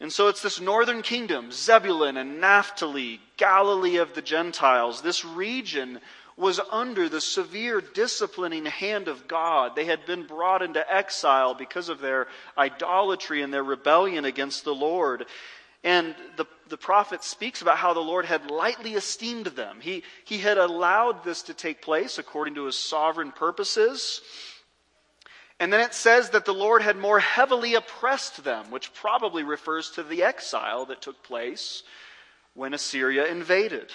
And 0.00 0.10
so 0.10 0.28
it's 0.28 0.40
this 0.40 0.62
northern 0.62 1.02
kingdom, 1.02 1.52
Zebulun 1.52 2.16
and 2.16 2.40
Naphtali, 2.40 3.20
Galilee 3.36 3.96
of 3.96 4.14
the 4.14 4.22
Gentiles. 4.22 5.02
This 5.02 5.26
region 5.26 6.00
was 6.38 6.60
under 6.70 7.08
the 7.08 7.20
severe 7.20 7.80
disciplining 7.80 8.64
hand 8.64 9.08
of 9.08 9.26
God. 9.26 9.74
They 9.74 9.86
had 9.86 10.06
been 10.06 10.24
brought 10.24 10.62
into 10.62 10.92
exile 10.92 11.54
because 11.54 11.88
of 11.88 12.00
their 12.00 12.28
idolatry 12.56 13.42
and 13.42 13.52
their 13.52 13.64
rebellion 13.64 14.24
against 14.24 14.64
the 14.64 14.74
Lord. 14.74 15.26
And 15.82 16.14
the, 16.36 16.46
the 16.68 16.76
prophet 16.76 17.24
speaks 17.24 17.60
about 17.60 17.76
how 17.76 17.92
the 17.92 18.00
Lord 18.00 18.24
had 18.24 18.50
lightly 18.50 18.94
esteemed 18.94 19.46
them. 19.46 19.78
He, 19.80 20.04
he 20.24 20.38
had 20.38 20.58
allowed 20.58 21.24
this 21.24 21.42
to 21.42 21.54
take 21.54 21.82
place 21.82 22.18
according 22.18 22.54
to 22.54 22.66
his 22.66 22.78
sovereign 22.78 23.32
purposes. 23.32 24.20
And 25.58 25.72
then 25.72 25.80
it 25.80 25.94
says 25.94 26.30
that 26.30 26.44
the 26.44 26.54
Lord 26.54 26.82
had 26.82 26.96
more 26.96 27.18
heavily 27.18 27.74
oppressed 27.74 28.44
them, 28.44 28.70
which 28.70 28.94
probably 28.94 29.42
refers 29.42 29.90
to 29.92 30.04
the 30.04 30.22
exile 30.22 30.86
that 30.86 31.02
took 31.02 31.24
place 31.24 31.82
when 32.54 32.74
Assyria 32.74 33.26
invaded. 33.26 33.90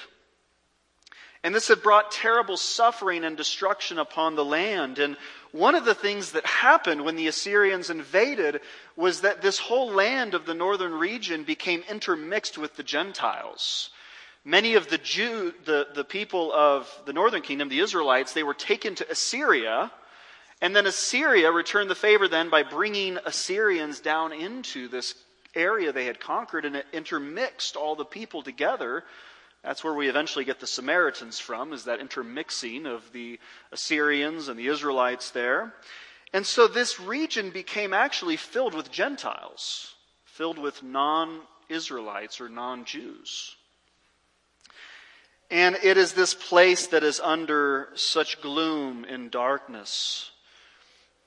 And 1.43 1.53
this 1.53 1.67
had 1.67 1.83
brought 1.83 2.11
terrible 2.11 2.55
suffering 2.55 3.25
and 3.25 3.35
destruction 3.35 3.99
upon 3.99 4.35
the 4.35 4.45
land. 4.45 4.97
And 4.97 5.17
one 5.51 5.75
of 5.75 5.83
the 5.83 5.93
things 5.93 6.31
that 6.31 6.45
happened 6.45 7.03
when 7.03 7.17
the 7.17 7.27
Assyrians 7.27 7.89
invaded 7.89 8.61
was 8.95 9.21
that 9.21 9.41
this 9.41 9.59
whole 9.59 9.91
land 9.91 10.35
of 10.35 10.45
the 10.45 10.53
northern 10.53 10.93
region 10.93 11.43
became 11.43 11.83
intermixed 11.89 12.57
with 12.57 12.77
the 12.77 12.83
Gentiles. 12.83 13.89
Many 14.45 14.75
of 14.75 14.89
the 14.89 14.97
Jew, 14.97 15.53
the, 15.65 15.87
the 15.93 16.05
people 16.05 16.51
of 16.53 16.89
the 17.05 17.13
northern 17.13 17.41
kingdom, 17.41 17.67
the 17.67 17.79
Israelites, 17.79 18.33
they 18.33 18.43
were 18.43 18.53
taken 18.53 18.95
to 18.95 19.11
Assyria. 19.11 19.91
And 20.61 20.73
then 20.73 20.85
Assyria 20.85 21.51
returned 21.51 21.89
the 21.89 21.95
favor 21.95 22.29
then 22.29 22.49
by 22.49 22.63
bringing 22.63 23.17
Assyrians 23.25 23.99
down 23.99 24.31
into 24.31 24.87
this 24.87 25.15
area 25.55 25.91
they 25.91 26.05
had 26.05 26.19
conquered 26.19 26.65
and 26.65 26.77
it 26.77 26.85
intermixed 26.93 27.75
all 27.75 27.95
the 27.95 28.05
people 28.05 28.41
together 28.41 29.03
that's 29.63 29.83
where 29.83 29.93
we 29.93 30.09
eventually 30.09 30.43
get 30.43 30.59
the 30.59 30.67
Samaritans 30.67 31.39
from, 31.39 31.71
is 31.71 31.85
that 31.85 32.01
intermixing 32.01 32.85
of 32.85 33.11
the 33.13 33.39
Assyrians 33.71 34.49
and 34.49 34.59
the 34.59 34.67
Israelites 34.67 35.31
there. 35.31 35.73
And 36.33 36.45
so 36.45 36.67
this 36.67 36.99
region 36.99 37.49
became 37.49 37.93
actually 37.93 38.35
filled 38.35 38.73
with 38.73 38.91
Gentiles, 38.91 39.95
filled 40.25 40.59
with 40.59 40.83
non 40.83 41.41
Israelites 41.69 42.41
or 42.41 42.49
non 42.49 42.83
Jews. 42.83 43.55
And 45.49 45.77
it 45.81 45.97
is 45.97 46.13
this 46.13 46.33
place 46.33 46.87
that 46.87 47.03
is 47.03 47.21
under 47.21 47.89
such 47.95 48.41
gloom 48.41 49.05
and 49.07 49.31
darkness 49.31 50.31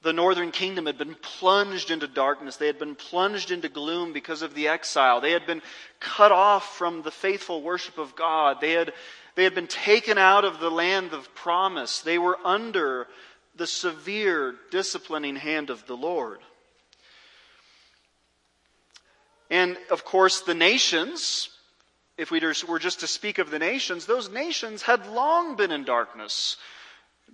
the 0.06 0.12
northern 0.12 0.52
kingdom 0.52 0.86
had 0.86 0.98
been 0.98 1.16
plunged 1.16 1.90
into 1.90 2.06
darkness. 2.06 2.56
They 2.56 2.68
had 2.68 2.78
been 2.78 2.94
plunged 2.94 3.50
into 3.50 3.68
gloom 3.68 4.12
because 4.12 4.40
of 4.40 4.54
the 4.54 4.68
exile. 4.68 5.20
They 5.20 5.32
had 5.32 5.48
been 5.48 5.62
cut 5.98 6.30
off 6.30 6.76
from 6.76 7.02
the 7.02 7.10
faithful 7.10 7.60
worship 7.60 7.98
of 7.98 8.14
God. 8.14 8.58
They 8.60 8.70
had, 8.70 8.92
they 9.34 9.42
had 9.42 9.56
been 9.56 9.66
taken 9.66 10.16
out 10.16 10.44
of 10.44 10.60
the 10.60 10.70
land 10.70 11.12
of 11.12 11.34
promise. 11.34 12.02
They 12.02 12.18
were 12.18 12.38
under 12.44 13.08
the 13.56 13.66
severe 13.66 14.54
disciplining 14.70 15.34
hand 15.34 15.70
of 15.70 15.84
the 15.88 15.96
Lord. 15.96 16.38
And 19.50 19.76
of 19.90 20.04
course, 20.04 20.40
the 20.42 20.54
nations, 20.54 21.48
if 22.16 22.30
we 22.30 22.40
were 22.68 22.78
just 22.78 23.00
to 23.00 23.08
speak 23.08 23.38
of 23.38 23.50
the 23.50 23.58
nations, 23.58 24.06
those 24.06 24.30
nations 24.30 24.82
had 24.82 25.08
long 25.08 25.56
been 25.56 25.72
in 25.72 25.82
darkness. 25.82 26.58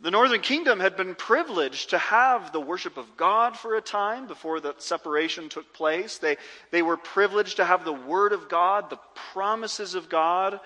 The 0.01 0.11
northern 0.11 0.41
kingdom 0.41 0.81
had 0.81 0.97
been 0.97 1.15
privileged 1.15 1.91
to 1.91 1.99
have 1.99 2.51
the 2.51 2.61
worship 2.61 2.97
of 2.97 3.17
God 3.17 3.57
for 3.57 3.77
a 3.77 3.81
time 3.81 4.27
before 4.27 4.59
the 4.59 4.75
separation 4.79 5.49
took 5.49 5.73
place. 5.73 6.19
They, 6.19 6.39
they 6.71 6.83
were 6.83 6.97
privileged 6.97 7.57
to 7.57 7.65
have 7.65 7.85
the 7.85 7.93
word 7.93 8.33
of 8.33 8.49
God, 8.49 8.91
the 8.91 8.99
promises 9.33 9.95
of 9.95 10.09
God. 10.09 10.59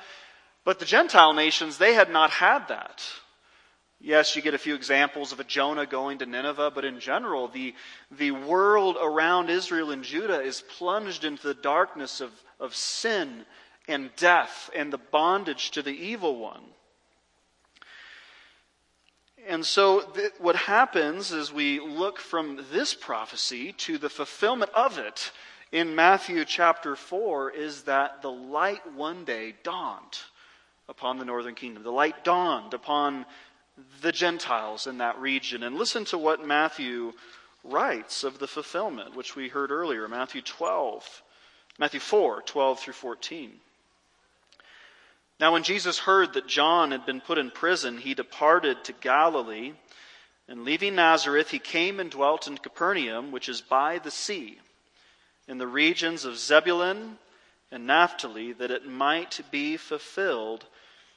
But 0.65 0.79
the 0.79 0.85
Gentile 0.85 1.35
nations, 1.35 1.77
they 1.77 1.95
had 1.95 2.11
not 2.11 2.31
had 2.31 2.69
that. 2.69 3.03
Yes, 4.01 4.37
you 4.37 4.43
get 4.43 4.55
a 4.55 4.59
few 4.59 4.75
examples 4.75 5.33
of 5.33 5.41
a 5.41 5.45
Jonah 5.45 5.87
going 5.87 6.19
to 6.19 6.27
Nineveh, 6.27 6.71
but 6.75 6.85
in 6.85 7.01
general, 7.01 7.49
the, 7.49 7.75
the 8.11 8.31
world 8.31 8.97
around 9.01 9.49
Israel 9.49 9.91
and 9.91 10.05
Judah 10.05 10.41
is 10.41 10.63
plunged 10.77 11.25
into 11.25 11.47
the 11.47 11.55
darkness 11.55 12.21
of, 12.21 12.31
of 12.61 12.75
sin 12.75 13.45
and 13.89 14.11
death 14.17 14.71
and 14.75 14.93
the 14.93 14.99
bondage 14.99 15.71
to 15.73 15.83
the 15.83 15.91
evil 15.91 16.39
one. 16.39 16.63
And 19.47 19.65
so, 19.65 20.01
th- 20.01 20.33
what 20.39 20.57
happens 20.57 21.33
as 21.33 21.53
we 21.53 21.79
look 21.79 22.19
from 22.19 22.65
this 22.73 22.95
prophecy 22.95 23.73
to 23.75 23.97
the 23.97 24.11
fulfillment 24.11 24.73
of 24.75 24.99
it 24.99 25.31
in 25.71 25.95
Matthew 25.95 26.45
chapter 26.45 26.97
4 26.97 27.51
is 27.53 27.83
that 27.83 28.23
the 28.23 28.31
light 28.31 28.93
one 28.93 29.25
day 29.25 29.55
dawned 29.63 30.19
upon 30.89 31.19
the 31.19 31.25
northern 31.25 31.55
kingdom. 31.55 31.85
The 31.85 31.93
light 31.93 32.25
dawned 32.25 32.75
upon 32.75 33.25
the 34.01 34.13
Gentiles 34.13 34.87
in 34.87 34.99
that 34.99 35.19
region. 35.19 35.63
And 35.63 35.77
listen 35.77 36.05
to 36.07 36.19
what 36.19 36.45
Matthew 36.45 37.13
writes 37.63 38.25
of 38.25 38.39
the 38.39 38.47
fulfillment, 38.49 39.15
which 39.15 39.37
we 39.37 39.49
heard 39.49 39.71
earlier, 39.71 40.09
Matthew 40.09 40.43
12, 40.43 41.23
Matthew 41.79 42.01
4, 42.01 42.43
12 42.43 42.81
through 42.81 42.95
14. 42.95 43.53
Now, 45.39 45.53
when 45.53 45.65
Jesus 45.65 45.99
heard 45.99 46.33
that 46.33 46.47
John 46.47 46.93
had 46.93 47.05
been 47.05 47.21
put 47.21 47.39
in 47.39 47.51
prison, 47.51 47.99
he 47.99 48.15
departed 48.15 48.85
to 48.85 48.93
Galilee, 48.93 49.75
and 50.49 50.65
leaving 50.65 50.95
Nazareth, 50.95 51.51
he 51.51 51.59
came 51.59 52.01
and 52.01 52.11
dwelt 52.11 52.47
in 52.47 52.57
Capernaum, 52.57 53.33
which 53.33 53.49
is 53.49 53.61
by 53.61 53.99
the 53.99 54.11
sea, 54.11 54.59
in 55.47 55.59
the 55.59 55.67
regions 55.67 56.25
of 56.25 56.39
Zebulun 56.39 57.19
and 57.71 57.87
Naphtali, 57.87 58.53
that 58.53 58.71
it 58.71 58.87
might 58.87 59.41
be 59.51 59.77
fulfilled, 59.77 60.65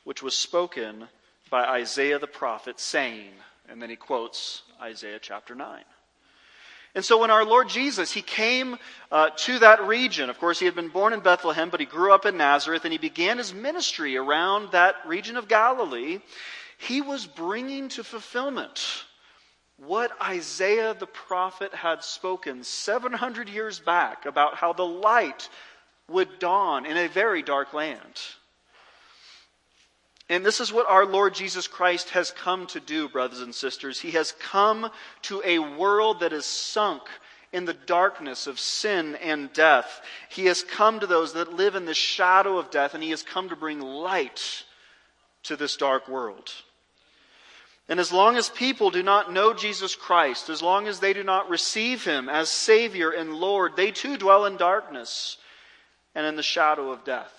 which 0.04 0.22
was 0.22 0.36
spoken 0.36 1.08
by 1.50 1.64
Isaiah 1.64 2.20
the 2.20 2.28
prophet, 2.28 2.80
saying, 2.80 3.32
and 3.70 3.82
then 3.82 3.90
he 3.90 3.96
quotes 3.96 4.64
Isaiah 4.82 5.20
chapter 5.22 5.56
9. 5.56 5.84
And 6.96 7.06
so 7.06 7.20
when 7.20 7.30
our 7.30 7.46
Lord 7.46 7.70
Jesus, 7.70 8.12
he 8.12 8.22
came 8.22 8.78
uh, 9.12 9.30
to 9.38 9.60
that 9.60 9.84
region, 9.84 10.30
of 10.30 10.40
course, 10.40 10.60
he 10.60 10.66
had 10.66 10.76
been 10.76 10.90
born 10.90 11.14
in 11.14 11.20
Bethlehem, 11.20 11.70
but 11.70 11.80
he 11.80 11.86
grew 11.86 12.14
up 12.14 12.26
in 12.26 12.38
Nazareth, 12.38 12.84
and 12.84 12.92
he 12.92 12.98
began 12.98 13.38
his 13.38 13.54
ministry 13.54 14.18
around 14.18 14.72
that 14.72 14.96
region 15.06 15.38
of 15.38 15.48
Galilee. 15.48 16.20
He 16.78 17.02
was 17.02 17.28
bringing 17.28 17.90
to 17.90 18.04
fulfillment 18.04 19.06
what 19.78 20.12
Isaiah 20.22 20.94
the 20.94 21.08
prophet 21.08 21.74
had 21.74 22.04
spoken 22.04 22.64
700 22.64 23.48
years 23.48 23.80
back 23.80 24.26
about 24.26 24.56
how 24.56 24.74
the 24.74 24.86
light 24.86 25.48
would 26.10 26.40
dawn 26.40 26.86
in 26.86 26.98
a 26.98 27.08
very 27.08 27.44
dark 27.44 27.74
land. 27.74 28.20
And 30.30 30.46
this 30.46 30.60
is 30.62 30.72
what 30.72 30.88
our 30.88 31.08
Lord 31.08 31.34
Jesus 31.34 31.68
Christ 31.68 32.12
has 32.12 32.30
come 32.30 32.68
to 32.68 32.80
do, 32.80 33.10
brothers 33.10 33.42
and 33.42 33.54
sisters. 33.54 34.00
He 34.00 34.12
has 34.12 34.32
come 34.34 34.92
to 35.24 35.42
a 35.44 35.58
world 35.58 36.20
that 36.20 36.34
is 36.34 36.46
sunk 36.46 37.02
in 37.52 37.66
the 37.66 37.74
darkness 37.74 38.46
of 38.46 38.60
sin 38.60 39.16
and 39.16 39.52
death. 39.54 40.02
He 40.30 40.46
has 40.46 40.62
come 40.62 41.00
to 41.00 41.08
those 41.08 41.34
that 41.34 41.54
live 41.54 41.74
in 41.74 41.86
the 41.86 41.96
shadow 41.96 42.60
of 42.60 42.70
death, 42.70 42.94
and 42.94 43.04
He 43.04 43.10
has 43.10 43.24
come 43.24 43.50
to 43.50 43.56
bring 43.56 43.80
light 43.80 44.66
to 45.44 45.56
this 45.56 45.76
dark 45.76 46.08
world. 46.08 46.52
And 47.88 48.00
as 48.00 48.12
long 48.12 48.38
as 48.38 48.50
people 48.50 48.92
do 48.92 49.02
not 49.02 49.34
know 49.34 49.52
Jesus 49.52 49.96
Christ, 49.96 50.50
as 50.50 50.62
long 50.62 50.88
as 50.88 51.00
they 51.00 51.12
do 51.12 51.24
not 51.24 51.50
receive 51.50 52.04
Him 52.04 52.30
as 52.30 52.50
Savior 52.50 53.10
and 53.10 53.34
Lord, 53.34 53.76
they 53.76 53.90
too 53.90 54.16
dwell 54.16 54.46
in 54.46 54.58
darkness 54.58 55.38
and 56.14 56.24
in 56.28 56.36
the 56.36 56.44
shadow 56.44 56.92
of 56.92 57.04
death. 57.04 57.34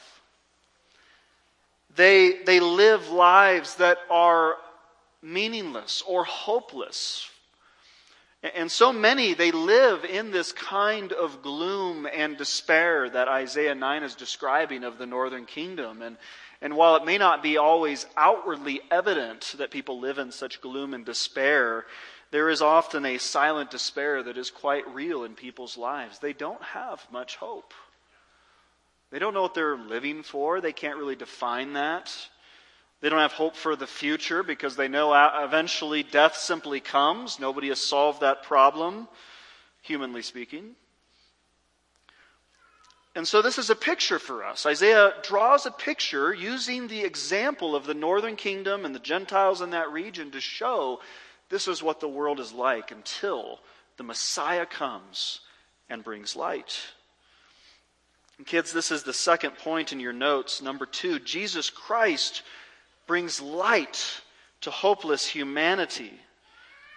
They, 1.96 2.42
they 2.44 2.60
live 2.60 3.08
lives 3.10 3.76
that 3.76 3.98
are 4.10 4.56
meaningless 5.22 6.02
or 6.06 6.24
hopeless. 6.24 7.28
And 8.54 8.70
so 8.72 8.92
many, 8.92 9.34
they 9.34 9.50
live 9.50 10.04
in 10.04 10.30
this 10.30 10.52
kind 10.52 11.12
of 11.12 11.42
gloom 11.42 12.06
and 12.10 12.38
despair 12.38 13.10
that 13.10 13.28
Isaiah 13.28 13.74
9 13.74 14.02
is 14.02 14.14
describing 14.14 14.82
of 14.82 14.96
the 14.96 15.04
northern 15.04 15.44
kingdom. 15.44 16.00
And, 16.00 16.16
and 16.62 16.74
while 16.74 16.96
it 16.96 17.04
may 17.04 17.18
not 17.18 17.42
be 17.42 17.58
always 17.58 18.06
outwardly 18.16 18.80
evident 18.90 19.54
that 19.58 19.70
people 19.70 20.00
live 20.00 20.18
in 20.18 20.32
such 20.32 20.62
gloom 20.62 20.94
and 20.94 21.04
despair, 21.04 21.84
there 22.30 22.48
is 22.48 22.62
often 22.62 23.04
a 23.04 23.18
silent 23.18 23.70
despair 23.70 24.22
that 24.22 24.38
is 24.38 24.50
quite 24.50 24.88
real 24.94 25.24
in 25.24 25.34
people's 25.34 25.76
lives. 25.76 26.18
They 26.18 26.32
don't 26.32 26.62
have 26.62 27.06
much 27.12 27.36
hope. 27.36 27.74
They 29.10 29.18
don't 29.18 29.34
know 29.34 29.42
what 29.42 29.54
they're 29.54 29.76
living 29.76 30.22
for. 30.22 30.60
They 30.60 30.72
can't 30.72 30.98
really 30.98 31.16
define 31.16 31.72
that. 31.74 32.14
They 33.00 33.08
don't 33.08 33.18
have 33.18 33.32
hope 33.32 33.56
for 33.56 33.76
the 33.76 33.86
future 33.86 34.42
because 34.42 34.76
they 34.76 34.88
know 34.88 35.12
uh, 35.12 35.42
eventually 35.44 36.02
death 36.02 36.36
simply 36.36 36.80
comes. 36.80 37.40
Nobody 37.40 37.68
has 37.68 37.80
solved 37.80 38.20
that 38.20 38.42
problem, 38.42 39.08
humanly 39.82 40.22
speaking. 40.22 40.76
And 43.16 43.26
so 43.26 43.42
this 43.42 43.58
is 43.58 43.70
a 43.70 43.74
picture 43.74 44.18
for 44.18 44.44
us. 44.44 44.66
Isaiah 44.66 45.14
draws 45.22 45.66
a 45.66 45.70
picture 45.70 46.32
using 46.32 46.86
the 46.86 47.02
example 47.02 47.74
of 47.74 47.84
the 47.84 47.94
northern 47.94 48.36
kingdom 48.36 48.84
and 48.84 48.94
the 48.94 49.00
Gentiles 49.00 49.62
in 49.62 49.70
that 49.70 49.90
region 49.90 50.30
to 50.30 50.40
show 50.40 51.00
this 51.48 51.66
is 51.66 51.82
what 51.82 51.98
the 51.98 52.08
world 52.08 52.38
is 52.38 52.52
like 52.52 52.92
until 52.92 53.58
the 53.96 54.04
Messiah 54.04 54.66
comes 54.66 55.40
and 55.88 56.04
brings 56.04 56.36
light. 56.36 56.78
And 58.40 58.46
kids, 58.46 58.72
this 58.72 58.90
is 58.90 59.02
the 59.02 59.12
second 59.12 59.58
point 59.58 59.92
in 59.92 60.00
your 60.00 60.14
notes. 60.14 60.62
Number 60.62 60.86
two, 60.86 61.18
Jesus 61.18 61.68
Christ 61.68 62.40
brings 63.06 63.38
light 63.38 64.22
to 64.62 64.70
hopeless 64.70 65.26
humanity 65.26 66.10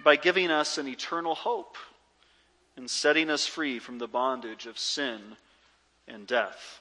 by 0.06 0.16
giving 0.16 0.50
us 0.50 0.78
an 0.78 0.88
eternal 0.88 1.36
hope 1.36 1.76
and 2.78 2.90
setting 2.90 3.30
us 3.30 3.46
free 3.46 3.78
from 3.78 3.98
the 3.98 4.08
bondage 4.08 4.68
of 4.68 4.80
sin 4.80 5.20
and 6.08 6.26
death. 6.26 6.80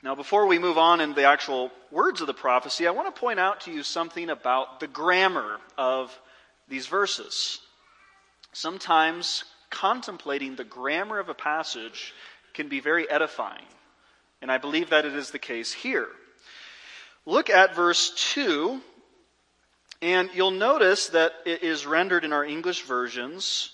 Now, 0.00 0.14
before 0.14 0.46
we 0.46 0.60
move 0.60 0.78
on 0.78 1.00
in 1.00 1.12
the 1.12 1.24
actual 1.24 1.72
words 1.90 2.20
of 2.20 2.28
the 2.28 2.34
prophecy, 2.34 2.86
I 2.86 2.92
want 2.92 3.12
to 3.12 3.20
point 3.20 3.40
out 3.40 3.62
to 3.62 3.72
you 3.72 3.82
something 3.82 4.30
about 4.30 4.78
the 4.78 4.86
grammar 4.86 5.58
of 5.76 6.16
these 6.68 6.86
verses. 6.86 7.58
Sometimes 8.52 9.42
contemplating 9.72 10.54
the 10.54 10.64
grammar 10.64 11.18
of 11.18 11.28
a 11.28 11.34
passage 11.34 12.14
can 12.54 12.68
be 12.68 12.78
very 12.78 13.10
edifying. 13.10 13.64
And 14.40 14.52
I 14.52 14.58
believe 14.58 14.90
that 14.90 15.04
it 15.04 15.14
is 15.14 15.30
the 15.30 15.38
case 15.40 15.72
here. 15.72 16.08
Look 17.26 17.50
at 17.50 17.74
verse 17.74 18.12
2, 18.32 18.80
and 20.00 20.30
you'll 20.34 20.50
notice 20.50 21.08
that 21.08 21.32
it 21.46 21.62
is 21.62 21.86
rendered 21.86 22.24
in 22.24 22.32
our 22.32 22.44
English 22.44 22.82
versions. 22.82 23.70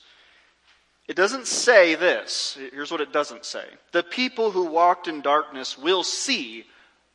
It 1.09 1.17
doesn't 1.17 1.47
say 1.47 1.95
this. 1.95 2.59
Here's 2.73 2.91
what 2.91 3.01
it 3.01 3.13
doesn't 3.13 3.45
say 3.45 3.65
The 3.93 4.03
people 4.03 4.51
who 4.51 4.65
walked 4.67 5.09
in 5.09 5.23
darkness 5.23 5.77
will 5.77 6.05
see 6.05 6.65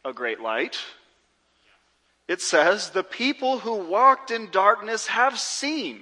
a 0.04 0.12
great 0.12 0.40
light. 0.40 0.78
It 2.28 2.42
says, 2.42 2.90
The 2.90 3.04
people 3.04 3.60
who 3.60 3.76
walked 3.76 4.32
in 4.32 4.50
darkness 4.50 5.08
have 5.08 5.40
seen 5.40 6.02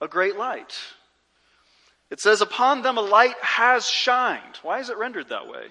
a 0.00 0.08
great 0.08 0.36
light. 0.36 0.74
It 2.10 2.20
says, 2.20 2.40
Upon 2.40 2.82
them 2.82 2.98
a 2.98 3.02
light 3.02 3.36
has 3.40 3.88
shined. 3.88 4.58
Why 4.62 4.80
is 4.80 4.90
it 4.90 4.98
rendered 4.98 5.28
that 5.28 5.48
way? 5.48 5.68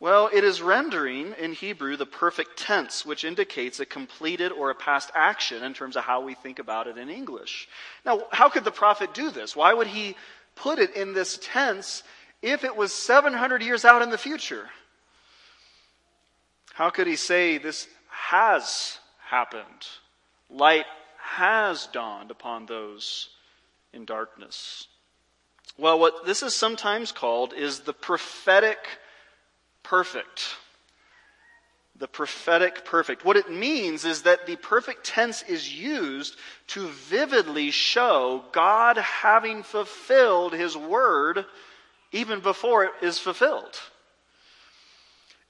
Well, 0.00 0.30
it 0.32 0.44
is 0.44 0.62
rendering 0.62 1.34
in 1.40 1.52
Hebrew 1.54 1.96
the 1.96 2.06
perfect 2.06 2.56
tense, 2.56 3.04
which 3.04 3.24
indicates 3.24 3.80
a 3.80 3.86
completed 3.86 4.52
or 4.52 4.70
a 4.70 4.74
past 4.74 5.10
action 5.12 5.64
in 5.64 5.74
terms 5.74 5.96
of 5.96 6.04
how 6.04 6.20
we 6.20 6.34
think 6.34 6.60
about 6.60 6.86
it 6.86 6.96
in 6.96 7.10
English. 7.10 7.68
Now, 8.06 8.22
how 8.30 8.48
could 8.48 8.62
the 8.62 8.70
prophet 8.70 9.12
do 9.12 9.30
this? 9.30 9.56
Why 9.56 9.74
would 9.74 9.88
he 9.88 10.14
put 10.54 10.78
it 10.78 10.94
in 10.94 11.14
this 11.14 11.36
tense 11.42 12.04
if 12.42 12.62
it 12.62 12.76
was 12.76 12.92
700 12.92 13.60
years 13.60 13.84
out 13.84 14.02
in 14.02 14.10
the 14.10 14.18
future? 14.18 14.70
How 16.74 16.90
could 16.90 17.08
he 17.08 17.16
say 17.16 17.58
this 17.58 17.88
has 18.08 18.98
happened? 19.18 19.88
Light 20.48 20.86
has 21.18 21.88
dawned 21.88 22.30
upon 22.30 22.66
those 22.66 23.30
in 23.92 24.04
darkness. 24.04 24.86
Well, 25.78 26.00
what 26.00 26.26
this 26.26 26.42
is 26.42 26.54
sometimes 26.56 27.12
called 27.12 27.54
is 27.54 27.80
the 27.80 27.92
prophetic 27.92 28.78
perfect. 29.84 30.56
The 31.96 32.08
prophetic 32.08 32.84
perfect. 32.84 33.24
What 33.24 33.36
it 33.36 33.50
means 33.50 34.04
is 34.04 34.22
that 34.22 34.46
the 34.46 34.56
perfect 34.56 35.04
tense 35.04 35.42
is 35.44 35.72
used 35.72 36.36
to 36.68 36.88
vividly 36.88 37.70
show 37.70 38.44
God 38.52 38.98
having 38.98 39.62
fulfilled 39.62 40.52
his 40.52 40.76
word 40.76 41.46
even 42.10 42.40
before 42.40 42.84
it 42.84 42.92
is 43.00 43.18
fulfilled. 43.18 43.80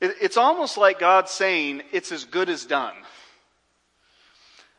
It's 0.00 0.36
almost 0.36 0.76
like 0.76 0.98
God 1.00 1.28
saying, 1.28 1.82
It's 1.90 2.12
as 2.12 2.24
good 2.24 2.48
as 2.48 2.66
done. 2.66 2.94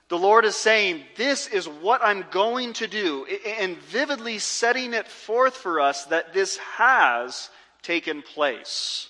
The 0.09 0.17
Lord 0.17 0.43
is 0.43 0.55
saying, 0.55 1.03
This 1.15 1.47
is 1.47 1.67
what 1.67 2.01
I'm 2.03 2.25
going 2.31 2.73
to 2.73 2.87
do, 2.87 3.25
and 3.25 3.77
vividly 3.77 4.39
setting 4.39 4.93
it 4.93 5.07
forth 5.07 5.55
for 5.55 5.79
us 5.79 6.05
that 6.05 6.33
this 6.33 6.57
has 6.57 7.49
taken 7.83 8.23
place. 8.23 9.09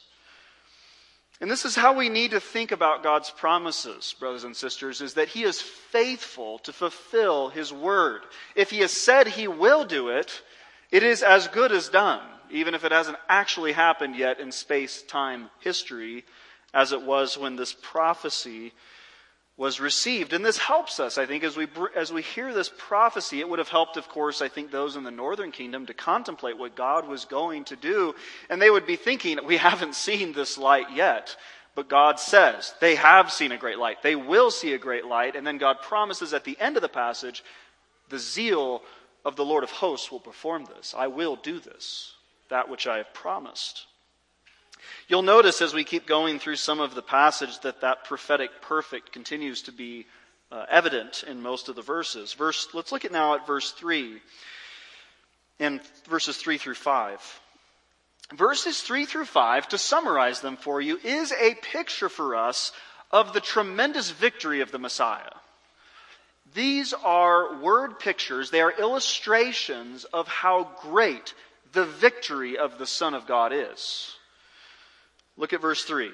And 1.42 1.50
this 1.50 1.64
is 1.64 1.74
how 1.74 1.94
we 1.94 2.10
need 2.10 2.32
to 2.32 2.42
think 2.42 2.74
about 2.74 3.02
God's 3.02 3.30
promises, 3.30 4.14
brothers 4.20 4.44
and 4.44 4.56
sisters, 4.56 5.00
is 5.00 5.14
that 5.14 5.30
He 5.30 5.44
is 5.44 5.62
faithful 5.62 6.60
to 6.60 6.74
fulfill 6.74 7.48
His 7.48 7.72
word. 7.72 8.24
If 8.56 8.70
He 8.70 8.80
has 8.80 8.92
said 8.92 9.26
He 9.26 9.48
will 9.48 9.86
do 9.86 10.10
it, 10.10 10.42
it 10.92 11.02
is 11.02 11.24
as 11.24 11.48
good 11.48 11.72
as 11.72 11.88
done, 11.88 12.22
even 12.52 12.76
if 12.76 12.84
it 12.84 12.92
hasn't 12.92 13.18
actually 13.30 13.72
happened 13.72 14.18
yet 14.18 14.42
in 14.42 14.52
space 14.52 15.02
time 15.02 15.50
history, 15.62 16.26
as 16.74 16.92
it 16.92 17.02
was 17.02 17.38
when 17.38 17.56
this 17.56 17.74
prophecy 17.74 18.74
was 19.60 19.82
received. 19.82 20.32
And 20.32 20.44
this 20.44 20.58
helps 20.58 21.02
us, 21.02 21.18
I 21.18 21.26
think, 21.26 21.44
as 21.44 21.58
we, 21.58 21.68
as 21.94 22.14
we 22.14 22.22
hear 22.22 22.54
this 22.54 22.72
prophecy. 22.78 23.42
It 23.42 23.50
would 23.50 23.60
have 23.60 23.68
helped, 23.68 23.98
of 23.98 24.08
course, 24.08 24.42
I 24.42 24.48
think, 24.48 24.72
those 24.72 24.96
in 24.96 25.04
the 25.04 25.12
northern 25.12 25.52
kingdom 25.52 25.86
to 25.88 25.94
contemplate 25.94 26.58
what 26.58 26.78
God 26.78 27.06
was 27.06 27.26
going 27.26 27.66
to 27.66 27.76
do. 27.76 28.16
And 28.50 28.62
they 28.62 28.70
would 28.70 28.88
be 28.88 28.96
thinking, 28.96 29.38
we 29.46 29.58
haven't 29.58 29.96
seen 29.96 30.32
this 30.32 30.58
light 30.58 30.88
yet. 30.96 31.36
But 31.76 31.90
God 31.90 32.22
says 32.22 32.74
they 32.80 32.96
have 32.96 33.34
seen 33.34 33.52
a 33.52 33.58
great 33.58 33.78
light. 33.78 34.02
They 34.02 34.16
will 34.16 34.50
see 34.50 34.74
a 34.74 34.80
great 34.80 35.04
light. 35.06 35.36
And 35.36 35.46
then 35.46 35.58
God 35.58 35.82
promises 35.82 36.34
at 36.34 36.46
the 36.46 36.58
end 36.58 36.78
of 36.78 36.82
the 36.82 36.88
passage, 36.88 37.44
the 38.08 38.18
zeal 38.18 38.82
of 39.26 39.36
the 39.36 39.46
Lord 39.46 39.66
of 39.66 39.72
hosts 39.72 40.10
will 40.10 40.22
perform 40.22 40.68
this. 40.74 40.96
I 40.98 41.08
will 41.08 41.36
do 41.36 41.60
this, 41.60 42.14
that 42.48 42.70
which 42.70 42.88
I 42.88 42.96
have 42.96 43.14
promised. 43.14 43.88
You'll 45.08 45.22
notice 45.22 45.62
as 45.62 45.74
we 45.74 45.84
keep 45.84 46.06
going 46.06 46.40
through 46.40 46.58
some 46.58 46.80
of 46.80 46.96
the 46.96 47.02
passage 47.02 47.60
that 47.62 47.82
that 47.82 48.06
prophetic 48.06 48.62
perfect 48.62 49.12
continues 49.12 49.64
to 49.64 49.72
be 49.72 50.06
uh, 50.52 50.66
evident 50.70 51.24
in 51.28 51.42
most 51.42 51.70
of 51.70 51.76
the 51.76 51.82
verses. 51.82 52.34
Verse, 52.34 52.68
let's 52.74 52.92
look 52.92 53.06
at 53.06 53.12
now 53.12 53.36
at 53.36 53.48
verse 53.48 53.72
3 53.72 54.22
and 55.60 55.82
verses 56.08 56.38
3 56.38 56.58
through 56.58 56.76
5. 56.76 57.42
Verses 58.34 58.82
3 58.82 59.06
through 59.06 59.26
5, 59.26 59.70
to 59.70 59.78
summarize 59.78 60.42
them 60.42 60.56
for 60.56 60.80
you, 60.80 61.00
is 61.04 61.32
a 61.32 61.56
picture 61.56 62.10
for 62.10 62.36
us 62.36 62.72
of 63.12 63.34
the 63.34 63.42
tremendous 63.42 64.12
victory 64.12 64.62
of 64.62 64.72
the 64.72 64.80
Messiah. 64.80 65.32
These 66.54 66.94
are 66.94 67.60
word 67.60 68.00
pictures, 68.00 68.52
they 68.52 68.62
are 68.62 68.72
illustrations 68.72 70.04
of 70.06 70.28
how 70.28 70.70
great 70.82 71.34
the 71.74 71.86
victory 71.86 72.58
of 72.58 72.78
the 72.78 72.88
Son 72.88 73.14
of 73.14 73.28
God 73.28 73.52
is. 73.54 74.16
Look 75.40 75.54
at 75.54 75.62
verse 75.62 75.86
3. 75.86 76.12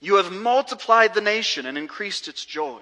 You 0.00 0.16
have 0.16 0.32
multiplied 0.32 1.14
the 1.14 1.20
nation 1.20 1.66
and 1.66 1.78
increased 1.78 2.26
its 2.26 2.44
joy. 2.44 2.80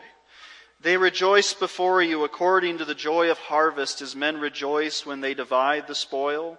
They 0.81 0.97
rejoice 0.97 1.53
before 1.53 2.03
you 2.03 2.25
according 2.25 2.79
to 2.79 2.87
the 2.87 2.95
joy 2.95 3.31
of 3.31 3.39
harvest, 3.39 4.01
as 4.01 4.17
men 4.17 4.41
rejoice 4.41 5.05
when 5.05 5.21
they 5.21 5.35
divide 5.35 5.87
the 5.87 5.95
spoil. 5.95 6.59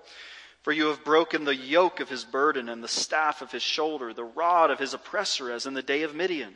For 0.62 0.72
you 0.72 0.88
have 0.88 1.04
broken 1.04 1.44
the 1.44 1.56
yoke 1.56 2.00
of 2.02 2.10
his 2.10 2.24
burden 2.24 2.70
and 2.70 2.84
the 2.84 2.88
staff 2.88 3.42
of 3.42 3.52
his 3.52 3.64
shoulder, 3.64 4.14
the 4.14 4.24
rod 4.24 4.70
of 4.70 4.78
his 4.78 4.94
oppressor, 4.94 5.52
as 5.52 5.66
in 5.66 5.74
the 5.74 5.82
day 5.82 6.04
of 6.04 6.14
Midian. 6.14 6.54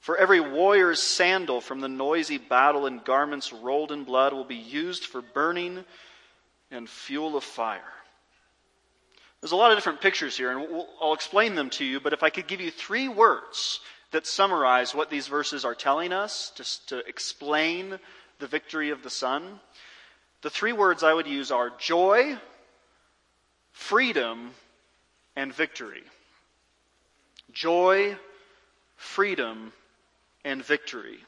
For 0.00 0.18
every 0.18 0.40
warrior's 0.40 1.02
sandal 1.02 1.62
from 1.62 1.80
the 1.80 1.88
noisy 1.88 2.36
battle 2.36 2.84
and 2.84 3.04
garments 3.04 3.54
rolled 3.54 3.90
in 3.90 4.04
blood 4.04 4.34
will 4.34 4.44
be 4.44 4.56
used 4.56 5.06
for 5.06 5.22
burning 5.22 5.84
and 6.70 6.90
fuel 6.90 7.36
of 7.36 7.44
fire. 7.44 8.01
There's 9.42 9.52
a 9.52 9.56
lot 9.56 9.72
of 9.72 9.76
different 9.76 10.00
pictures 10.00 10.36
here, 10.36 10.52
and 10.52 10.60
we'll, 10.60 10.88
I'll 11.00 11.14
explain 11.14 11.56
them 11.56 11.68
to 11.70 11.84
you, 11.84 11.98
but 11.98 12.12
if 12.12 12.22
I 12.22 12.30
could 12.30 12.46
give 12.46 12.60
you 12.60 12.70
three 12.70 13.08
words 13.08 13.80
that 14.12 14.24
summarize 14.24 14.94
what 14.94 15.10
these 15.10 15.26
verses 15.26 15.64
are 15.64 15.74
telling 15.74 16.12
us, 16.12 16.52
just 16.54 16.88
to 16.90 16.98
explain 17.08 17.98
the 18.38 18.46
victory 18.46 18.90
of 18.90 19.02
the 19.02 19.10
Son, 19.10 19.58
the 20.42 20.50
three 20.50 20.72
words 20.72 21.02
I 21.02 21.12
would 21.12 21.26
use 21.26 21.50
are 21.50 21.72
joy, 21.76 22.38
freedom, 23.72 24.52
and 25.34 25.52
victory. 25.52 26.04
Joy, 27.52 28.16
freedom, 28.94 29.72
and 30.44 30.64
victory. 30.64 31.18